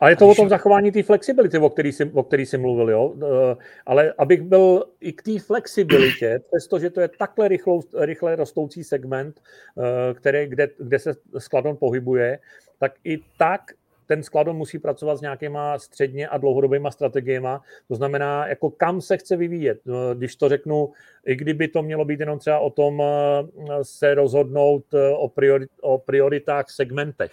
A 0.00 0.10
je 0.10 0.16
to 0.16 0.28
o 0.28 0.34
tom 0.34 0.48
zachování 0.48 0.92
té 0.92 1.02
flexibility, 1.02 1.58
o 1.58 1.70
který, 1.70 1.92
jsi, 1.92 2.04
o 2.04 2.22
který 2.22 2.46
jsi 2.46 2.58
mluvil, 2.58 2.90
jo? 2.90 3.14
Eh, 3.22 3.56
ale 3.86 4.14
abych 4.18 4.42
byl 4.42 4.84
i 5.00 5.12
k 5.12 5.22
té 5.22 5.38
flexibilitě, 5.38 6.40
přestože 6.50 6.90
to 6.90 7.00
je 7.00 7.08
takhle 7.18 7.48
rychlou, 7.48 7.82
rychle 7.98 8.36
rostoucí 8.36 8.84
segment, 8.84 9.40
eh, 9.78 10.14
který, 10.14 10.46
kde, 10.46 10.68
kde 10.78 10.98
se 10.98 11.14
skladon 11.38 11.76
pohybuje, 11.76 12.38
tak 12.78 12.92
i 13.04 13.18
tak 13.38 13.60
ten 14.08 14.22
skladon 14.22 14.56
musí 14.56 14.78
pracovat 14.78 15.16
s 15.16 15.20
nějakýma 15.20 15.78
středně 15.78 16.28
a 16.28 16.38
dlouhodobýma 16.38 16.90
strategiemi. 16.90 17.48
To 17.88 17.94
znamená, 17.94 18.46
jako 18.46 18.70
kam 18.70 19.00
se 19.00 19.16
chce 19.16 19.36
vyvíjet. 19.36 19.80
No, 19.84 20.14
když 20.14 20.36
to 20.36 20.48
řeknu, 20.48 20.92
i 21.26 21.36
kdyby 21.36 21.68
to 21.68 21.82
mělo 21.82 22.04
být 22.04 22.20
jenom 22.20 22.38
třeba 22.38 22.58
o 22.58 22.70
tom 22.70 23.02
eh, 23.02 23.84
se 23.84 24.14
rozhodnout 24.14 24.84
eh, 24.94 25.08
o, 25.08 25.28
priorit, 25.28 25.70
o 25.80 25.98
prioritách 25.98 26.70
segmentech. 26.70 27.32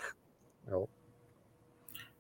Jo. 0.72 0.86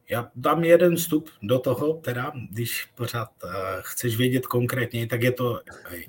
Já 0.10 0.32
dám 0.36 0.64
jeden 0.64 0.96
vstup 0.96 1.30
do 1.42 1.60
toho, 1.60 1.94
teda, 1.94 2.32
když 2.52 2.86
pořád 2.86 3.30
uh, 3.44 3.52
chceš 3.80 4.16
vědět 4.18 4.48
konkrétně, 4.48 5.08
tak 5.08 5.24
je 5.24 5.32
to 5.32 5.62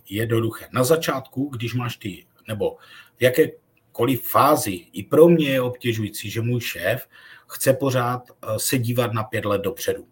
jednoduché. 0.08 0.68
Na 0.72 0.84
začátku, 0.84 1.48
když 1.48 1.74
máš 1.74 1.96
ty, 1.96 2.26
nebo 2.48 2.76
v 3.16 3.22
jakékoliv 3.22 4.28
fázi, 4.28 4.70
i 4.92 5.02
pro 5.02 5.28
mě 5.28 5.48
je 5.48 5.60
obtěžující, 5.60 6.30
že 6.30 6.40
můj 6.40 6.60
šéf 6.60 7.08
chce 7.46 7.72
pořád 7.72 8.22
eh, 8.30 8.58
se 8.58 8.78
dívat 8.78 9.12
na 9.12 9.22
pět 9.22 9.44
let 9.44 9.60
dopředu. 9.62 10.06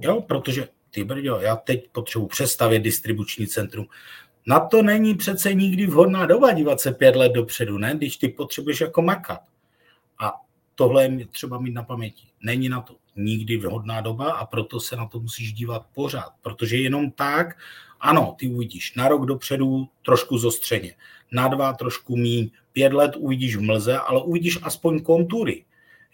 Jo, 0.00 0.20
protože 0.20 0.68
ty 0.90 1.04
brďo, 1.04 1.40
já 1.40 1.56
teď 1.56 1.88
potřebuji 1.92 2.26
přestavět 2.26 2.82
distribuční 2.82 3.46
centrum. 3.46 3.86
Na 4.46 4.60
to 4.60 4.82
není 4.82 5.14
přece 5.14 5.54
nikdy 5.54 5.86
vhodná 5.86 6.26
doba 6.26 6.52
dívat 6.52 6.80
se 6.80 6.92
pět 6.92 7.16
let 7.16 7.32
dopředu, 7.32 7.78
ne? 7.78 7.94
když 7.96 8.16
ty 8.16 8.28
potřebuješ 8.28 8.80
jako 8.80 9.02
makat. 9.02 9.40
A 10.18 10.32
tohle 10.74 11.04
je 11.04 11.26
třeba 11.26 11.58
mít 11.58 11.74
na 11.74 11.82
paměti. 11.82 12.26
Není 12.42 12.68
na 12.68 12.80
to 12.80 12.94
nikdy 13.18 13.56
vhodná 13.56 14.00
doba 14.00 14.32
a 14.32 14.46
proto 14.46 14.80
se 14.80 14.96
na 14.96 15.06
to 15.06 15.20
musíš 15.20 15.52
dívat 15.52 15.86
pořád, 15.94 16.32
protože 16.42 16.76
jenom 16.76 17.10
tak, 17.10 17.58
ano, 18.00 18.34
ty 18.38 18.48
uvidíš 18.48 18.94
na 18.94 19.08
rok 19.08 19.26
dopředu 19.26 19.88
trošku 20.04 20.38
zostřeně, 20.38 20.94
na 21.32 21.48
dva 21.48 21.72
trošku 21.72 22.16
míň, 22.16 22.50
pět 22.72 22.92
let 22.92 23.16
uvidíš 23.16 23.56
v 23.56 23.60
mlze, 23.60 23.98
ale 23.98 24.22
uvidíš 24.22 24.58
aspoň 24.62 25.02
kontury. 25.02 25.64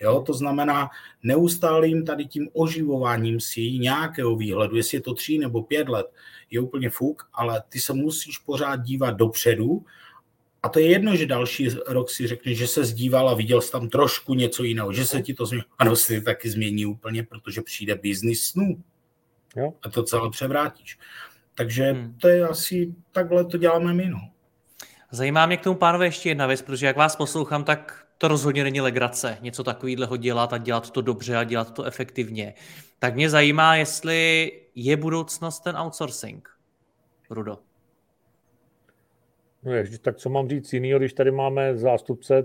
Jo, 0.00 0.22
to 0.26 0.32
znamená 0.32 0.90
neustálým 1.22 2.04
tady 2.04 2.24
tím 2.24 2.48
oživováním 2.52 3.40
si 3.40 3.78
nějakého 3.78 4.36
výhledu, 4.36 4.76
jestli 4.76 4.96
je 4.96 5.00
to 5.00 5.14
tři 5.14 5.38
nebo 5.38 5.62
pět 5.62 5.88
let, 5.88 6.06
je 6.50 6.60
úplně 6.60 6.90
fuk, 6.90 7.28
ale 7.32 7.62
ty 7.68 7.80
se 7.80 7.92
musíš 7.92 8.38
pořád 8.38 8.76
dívat 8.76 9.10
dopředu 9.10 9.84
a 10.64 10.68
to 10.68 10.78
je 10.78 10.90
jedno, 10.90 11.16
že 11.16 11.26
další 11.26 11.68
rok 11.86 12.10
si 12.10 12.26
řekne, 12.26 12.54
že 12.54 12.66
se 12.66 12.84
zdíval 12.84 13.28
a 13.28 13.34
viděl 13.34 13.60
jsi 13.60 13.72
tam 13.72 13.88
trošku 13.88 14.34
něco 14.34 14.62
jiného, 14.62 14.92
že 14.92 15.06
se 15.06 15.22
ti 15.22 15.34
to 15.34 15.46
změní. 15.46 15.64
Ano, 15.78 15.96
se 15.96 16.20
taky 16.20 16.50
změní 16.50 16.86
úplně, 16.86 17.22
protože 17.22 17.62
přijde 17.62 17.94
business 17.94 18.40
snů. 18.40 18.82
Jo. 19.56 19.72
A 19.82 19.88
to 19.88 20.02
celé 20.02 20.30
převrátíš. 20.30 20.98
Takže 21.54 21.92
hmm. 21.92 22.18
to 22.20 22.28
je 22.28 22.48
asi, 22.48 22.94
takhle 23.12 23.44
to 23.44 23.58
děláme 23.58 23.94
my. 23.94 24.08
No. 24.08 24.18
Zajímá 25.10 25.46
mě 25.46 25.56
k 25.56 25.62
tomu, 25.62 25.76
pánové, 25.76 26.06
ještě 26.06 26.28
jedna 26.28 26.46
věc, 26.46 26.62
protože 26.62 26.86
jak 26.86 26.96
vás 26.96 27.16
poslouchám, 27.16 27.64
tak 27.64 28.06
to 28.18 28.28
rozhodně 28.28 28.64
není 28.64 28.80
legrace, 28.80 29.38
něco 29.40 29.64
takového 29.64 30.16
dělat 30.16 30.52
a 30.52 30.58
dělat 30.58 30.90
to 30.90 31.00
dobře 31.00 31.36
a 31.36 31.44
dělat 31.44 31.74
to 31.74 31.84
efektivně. 31.84 32.54
Tak 32.98 33.14
mě 33.14 33.30
zajímá, 33.30 33.76
jestli 33.76 34.52
je 34.74 34.96
budoucnost 34.96 35.60
ten 35.60 35.76
outsourcing, 35.76 36.48
Rudo. 37.30 37.58
No 39.64 39.72
ježiš, 39.72 39.98
tak 39.98 40.16
co 40.16 40.30
mám 40.30 40.48
říct 40.48 40.72
jinýho, 40.72 40.98
když 40.98 41.12
tady 41.12 41.30
máme 41.30 41.76
zástupce 41.76 42.44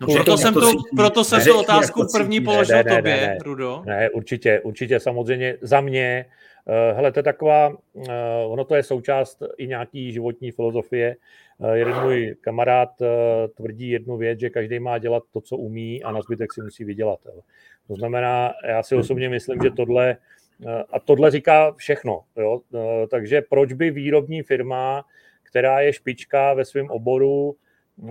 No, 0.00 0.14
proto, 0.14 0.36
jsem 0.36 0.54
tu, 0.54 0.60
proto 0.96 1.24
jsem 1.24 1.44
tu 1.44 1.58
otázku 1.58 2.06
první 2.12 2.40
položil 2.40 2.76
ne, 2.76 2.82
ne, 2.82 2.96
tobě, 2.96 3.16
ne, 3.16 3.26
ne, 3.26 3.38
Rudo. 3.44 3.82
Ne, 3.86 4.10
určitě, 4.10 4.60
určitě, 4.60 5.00
samozřejmě 5.00 5.56
za 5.60 5.80
mě. 5.80 6.26
Uh, 6.64 6.96
hele, 6.96 7.12
to 7.12 7.18
je 7.18 7.22
taková, 7.22 7.68
uh, 7.68 8.04
ono 8.46 8.64
to 8.64 8.74
je 8.74 8.82
součást 8.82 9.42
i 9.58 9.66
nějaký 9.66 10.12
životní 10.12 10.50
filozofie. 10.50 11.16
Uh, 11.58 11.72
jeden 11.72 12.02
můj 12.02 12.36
kamarád 12.40 12.88
tvrdí 13.56 13.90
jednu 13.90 14.16
věc, 14.16 14.40
že 14.40 14.50
každý 14.50 14.78
má 14.78 14.98
dělat 14.98 15.22
to, 15.32 15.40
co 15.40 15.56
umí 15.56 16.02
a 16.02 16.12
na 16.12 16.20
zbytek 16.22 16.52
si 16.52 16.62
musí 16.62 16.84
vydělat. 16.84 17.18
To 17.88 17.94
znamená, 17.94 18.52
já 18.68 18.82
si 18.82 18.94
osobně 18.94 19.28
myslím, 19.28 19.58
že 19.62 19.70
tohle, 19.70 20.16
a 20.92 21.00
tohle 21.00 21.30
říká 21.30 21.72
všechno. 21.72 22.20
Jo? 22.36 22.60
Takže 23.10 23.42
proč 23.50 23.72
by 23.72 23.90
výrobní 23.90 24.42
firma, 24.42 25.04
která 25.50 25.80
je 25.80 25.92
špička 25.92 26.54
ve 26.54 26.64
svém 26.64 26.90
oboru, 26.90 27.56
uh, 27.96 28.10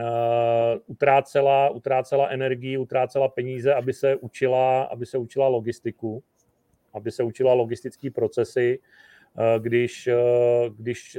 utrácela, 0.86 1.70
utrácela 1.70 2.28
energii, 2.28 2.78
utrácela 2.78 3.28
peníze, 3.28 3.74
aby 3.74 3.94
se 3.94 4.16
učila, 4.16 4.84
aby 4.84 5.06
se 5.06 5.18
učila 5.18 5.48
logistiku, 5.48 6.24
aby 6.94 7.12
se 7.12 7.24
učila 7.24 7.54
logistické 7.54 8.12
procesy, 8.12 8.80
uh, 8.80 9.64
když, 9.64 10.08
uh, 10.08 10.76
když 10.76 11.18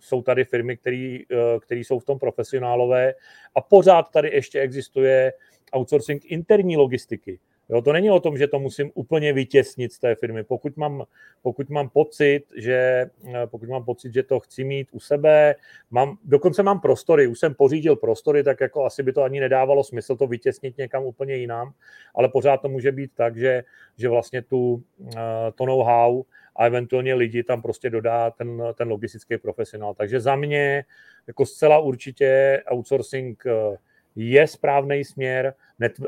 jsou 0.00 0.22
tady 0.22 0.44
firmy, 0.44 0.76
které 0.76 1.80
jsou 1.80 1.98
v 1.98 2.04
tom 2.04 2.18
profesionálové 2.18 3.14
a 3.54 3.60
pořád 3.60 4.10
tady 4.10 4.30
ještě 4.30 4.60
existuje 4.60 5.32
outsourcing 5.72 6.24
interní 6.24 6.76
logistiky. 6.76 7.40
Jo, 7.72 7.82
to 7.82 7.92
není 7.92 8.10
o 8.10 8.20
tom, 8.20 8.36
že 8.36 8.48
to 8.48 8.58
musím 8.58 8.90
úplně 8.94 9.32
vytěsnit 9.32 9.92
z 9.92 9.98
té 9.98 10.14
firmy. 10.14 10.44
Pokud 10.44 10.76
mám, 10.76 11.04
pokud 11.42 11.70
mám 11.70 11.88
pocit, 11.88 12.44
že 12.56 12.74
eh, 13.34 13.46
pokud 13.46 13.68
mám 13.68 13.84
pocit, 13.84 14.14
že 14.14 14.22
to 14.22 14.40
chci 14.40 14.64
mít 14.64 14.88
u 14.92 15.00
sebe, 15.00 15.54
mám, 15.90 16.18
dokonce 16.24 16.62
mám 16.62 16.80
prostory, 16.80 17.26
už 17.26 17.38
jsem 17.38 17.54
pořídil 17.54 17.96
prostory, 17.96 18.42
tak 18.42 18.60
jako 18.60 18.84
asi 18.84 19.02
by 19.02 19.12
to 19.12 19.22
ani 19.22 19.40
nedávalo 19.40 19.84
smysl 19.84 20.16
to 20.16 20.26
vytěsnit 20.26 20.78
někam 20.78 21.04
úplně 21.04 21.34
jinam, 21.34 21.72
ale 22.14 22.28
pořád 22.28 22.56
to 22.56 22.68
může 22.68 22.92
být 22.92 23.10
tak, 23.14 23.36
že, 23.36 23.64
že 23.96 24.08
vlastně 24.08 24.42
tu, 24.42 24.82
eh, 25.16 25.52
to 25.54 25.66
know-how 25.66 26.22
a 26.56 26.66
eventuálně 26.66 27.14
lidi 27.14 27.42
tam 27.42 27.62
prostě 27.62 27.90
dodá 27.90 28.30
ten, 28.30 28.62
ten 28.74 28.88
logistický 28.88 29.38
profesionál. 29.38 29.94
Takže 29.94 30.20
za 30.20 30.36
mě 30.36 30.84
jako 31.26 31.46
zcela 31.46 31.78
určitě 31.78 32.62
outsourcing 32.72 33.44
eh, 33.46 33.76
je 34.16 34.46
správný 34.46 35.04
směr. 35.04 35.54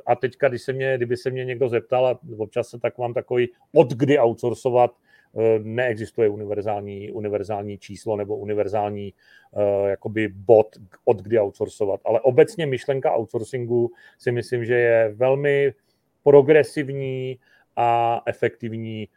A 0.07 0.14
teďka, 0.14 0.48
když 0.48 0.62
se 0.62 0.72
mě, 0.72 0.96
kdyby 0.96 1.16
se 1.16 1.30
mě 1.30 1.44
někdo 1.44 1.68
zeptal, 1.68 2.07
a 2.07 2.18
občas 2.38 2.68
se 2.68 2.78
tak 2.78 2.98
mám 2.98 3.14
takový, 3.14 3.48
od 3.74 3.92
kdy 3.92 4.18
outsourcovat, 4.18 4.90
eh, 5.36 5.59
neexistuje 5.62 6.28
univerzální, 6.28 7.11
univerzální 7.11 7.78
číslo 7.78 8.16
nebo 8.16 8.36
univerzální 8.36 9.12
uh, 9.50 9.88
jakoby 9.88 10.28
bod, 10.28 10.66
od 11.05 11.22
kdy 11.22 11.38
outsourcovat. 11.38 12.00
Ale 12.05 12.20
obecně 12.20 12.66
myšlenka 12.66 13.16
outsourcingu 13.16 13.90
si 14.18 14.32
myslím, 14.32 14.64
že 14.64 14.74
je 14.74 15.12
velmi 15.14 15.74
progresivní 16.22 17.38
a 17.76 18.22
efektivní 18.26 19.09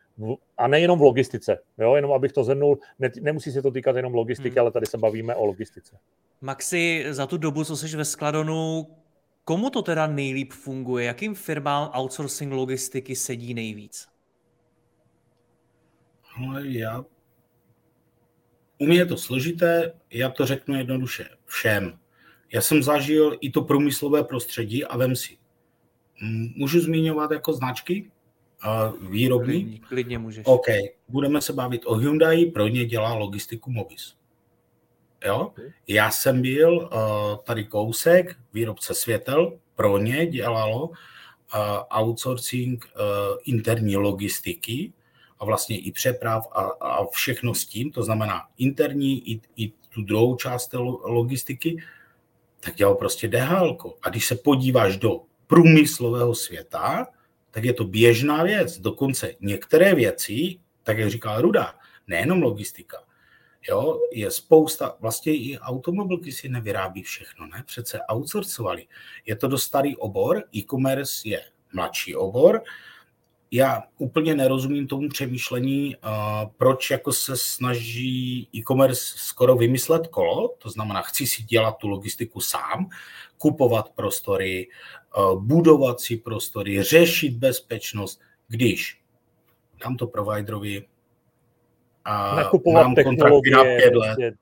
a 0.57 0.67
nejenom 0.67 0.99
v 0.99 1.01
logistice, 1.01 1.59
jo? 1.77 1.95
jenom 1.95 2.11
abych 2.11 2.31
to 2.31 2.43
zhrnul, 2.43 2.77
ne, 2.99 3.11
nemusí 3.21 3.51
se 3.51 3.61
to 3.61 3.71
týkat 3.71 3.95
jenom 3.95 4.13
logistiky, 4.13 4.49
hmm. 4.49 4.59
ale 4.59 4.71
tady 4.71 4.85
se 4.85 4.97
bavíme 4.97 5.35
o 5.35 5.45
logistice. 5.45 5.97
Maxi, 6.41 7.05
za 7.09 7.27
tu 7.27 7.37
dobu, 7.37 7.63
co 7.63 7.77
jsi 7.77 7.97
ve 7.97 8.05
Skladonu, 8.05 8.87
komu 9.43 9.69
to 9.69 9.81
teda 9.81 10.07
nejlíp 10.07 10.51
funguje? 10.53 11.05
Jakým 11.05 11.35
firmám 11.35 11.91
outsourcing 11.93 12.53
logistiky 12.53 13.15
sedí 13.15 13.53
nejvíc? 13.53 14.07
Ale 16.37 16.67
já... 16.67 17.05
U 18.79 18.85
mě 18.85 18.97
je 18.97 19.05
to 19.05 19.17
složité, 19.17 19.93
já 20.11 20.29
to 20.29 20.45
řeknu 20.45 20.75
jednoduše. 20.75 21.29
Všem. 21.45 21.99
Já 22.53 22.61
jsem 22.61 22.83
zažil 22.83 23.37
i 23.41 23.51
to 23.51 23.61
průmyslové 23.61 24.23
prostředí 24.23 24.85
a 24.85 24.97
vem 24.97 25.15
si. 25.15 25.37
Můžu 26.55 26.79
zmiňovat 26.79 27.31
jako 27.31 27.53
značky? 27.53 28.11
Výrobní? 29.01 29.63
Klidně, 29.63 29.79
klidně 29.87 30.17
můžeš. 30.17 30.45
OK, 30.45 30.65
budeme 31.07 31.41
se 31.41 31.53
bavit 31.53 31.81
o 31.85 31.95
Hyundai, 31.95 32.45
pro 32.45 32.67
ně 32.67 32.85
dělá 32.85 33.13
logistiku 33.13 33.71
Mobis. 33.71 34.13
Jo? 35.25 35.53
Já 35.87 36.11
jsem 36.11 36.41
byl 36.41 36.77
uh, 36.77 36.89
tady 37.43 37.65
kousek, 37.65 38.35
výrobce 38.53 38.93
světel, 38.93 39.57
pro 39.75 39.97
ně 39.97 40.25
dělalo 40.25 40.87
uh, 40.87 40.93
outsourcing 41.99 42.85
uh, 42.85 43.01
interní 43.45 43.97
logistiky 43.97 44.93
a 45.39 45.45
vlastně 45.45 45.79
i 45.79 45.91
přeprav 45.91 46.47
a, 46.51 46.61
a 46.61 47.05
všechno 47.05 47.53
s 47.53 47.65
tím, 47.65 47.91
to 47.91 48.03
znamená 48.03 48.41
interní 48.57 49.31
i, 49.31 49.41
i 49.55 49.71
tu 49.93 50.01
druhou 50.01 50.35
část 50.35 50.73
logistiky, 51.03 51.83
tak 52.59 52.75
dělal 52.75 52.95
prostě 52.95 53.27
DHL. 53.27 53.77
A 54.03 54.09
když 54.09 54.25
se 54.25 54.35
podíváš 54.35 54.97
do 54.97 55.21
průmyslového 55.47 56.35
světa, 56.35 57.07
tak 57.57 57.63
je 57.63 57.73
to 57.73 57.83
běžná 57.83 58.43
věc. 58.43 58.79
Dokonce 58.79 59.33
některé 59.39 59.95
věci, 59.95 60.59
tak 60.83 60.97
jak 60.97 61.09
říkal 61.09 61.41
Ruda, 61.41 61.75
nejenom 62.07 62.41
logistika, 62.41 62.97
jo, 63.69 63.99
je 64.13 64.31
spousta, 64.31 64.95
vlastně 64.99 65.33
i 65.33 65.59
automobilky 65.59 66.31
si 66.31 66.49
nevyrábí 66.49 67.03
všechno, 67.03 67.47
ne? 67.47 67.63
Přece 67.65 67.99
outsourcovali. 68.13 68.87
Je 69.25 69.35
to 69.35 69.47
dost 69.47 69.63
starý 69.63 69.97
obor, 69.97 70.43
e-commerce 70.55 71.29
je 71.29 71.41
mladší 71.73 72.15
obor, 72.15 72.61
já 73.51 73.83
úplně 73.97 74.35
nerozumím 74.35 74.87
tomu 74.87 75.09
přemýšlení, 75.09 75.95
proč 76.57 76.91
jako 76.91 77.13
se 77.13 77.37
snaží 77.37 78.49
e-commerce 78.55 79.13
skoro 79.17 79.55
vymyslet 79.55 80.07
kolo, 80.07 80.47
to 80.57 80.69
znamená, 80.69 81.01
chci 81.01 81.27
si 81.27 81.43
dělat 81.43 81.77
tu 81.77 81.87
logistiku 81.87 82.41
sám, 82.41 82.89
kupovat 83.37 83.89
prostory, 83.89 84.67
budovat 85.39 85.99
si 85.99 86.17
prostory, 86.17 86.83
řešit 86.83 87.33
bezpečnost, 87.33 88.21
když 88.47 89.01
dám 89.83 89.97
to 89.97 90.07
providerovi 90.07 90.85
a 92.05 92.35
mám 92.73 92.95
kontrakty 92.95 93.49
na 93.49 93.63
pět 93.63 93.95
let, 93.95 94.15
prostě. 94.15 94.33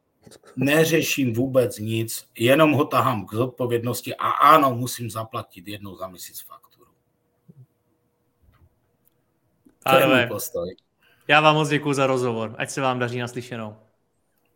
neřeším 0.56 1.34
vůbec 1.34 1.80
nic, 1.80 2.26
jenom 2.38 2.72
ho 2.72 2.86
tahám 2.86 3.26
k 3.26 3.34
zodpovědnosti 3.34 4.16
a 4.16 4.30
ano, 4.30 4.76
musím 4.76 5.10
zaplatit 5.10 5.68
jednou 5.68 5.96
za 5.96 6.08
měsíc 6.08 6.42
fakt. 6.42 6.75
Pánové, 9.90 10.30
já 11.28 11.42
vám 11.42 11.56
moc 11.56 11.70
děkuji 11.70 11.94
za 11.94 12.08
rozhovor. 12.08 12.56
Ať 12.58 12.70
se 12.70 12.82
vám 12.82 13.00
daří 13.00 13.20
naslyšenou. 13.20 13.76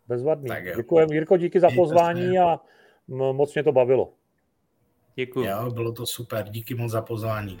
Bezvadný. 0.08 0.50
Děkujeme. 0.76 1.14
Jirko, 1.14 1.36
díky 1.36 1.60
za 1.60 1.68
pozvání 1.76 2.38
a 2.38 2.60
moc 3.08 3.54
mě 3.54 3.64
to 3.64 3.72
bavilo. 3.72 4.12
Děkuji. 5.14 5.46
Jo, 5.46 5.70
bylo 5.70 5.92
to 5.92 6.06
super. 6.06 6.48
Díky 6.48 6.74
moc 6.74 6.92
za 6.92 7.02
pozvání. 7.02 7.60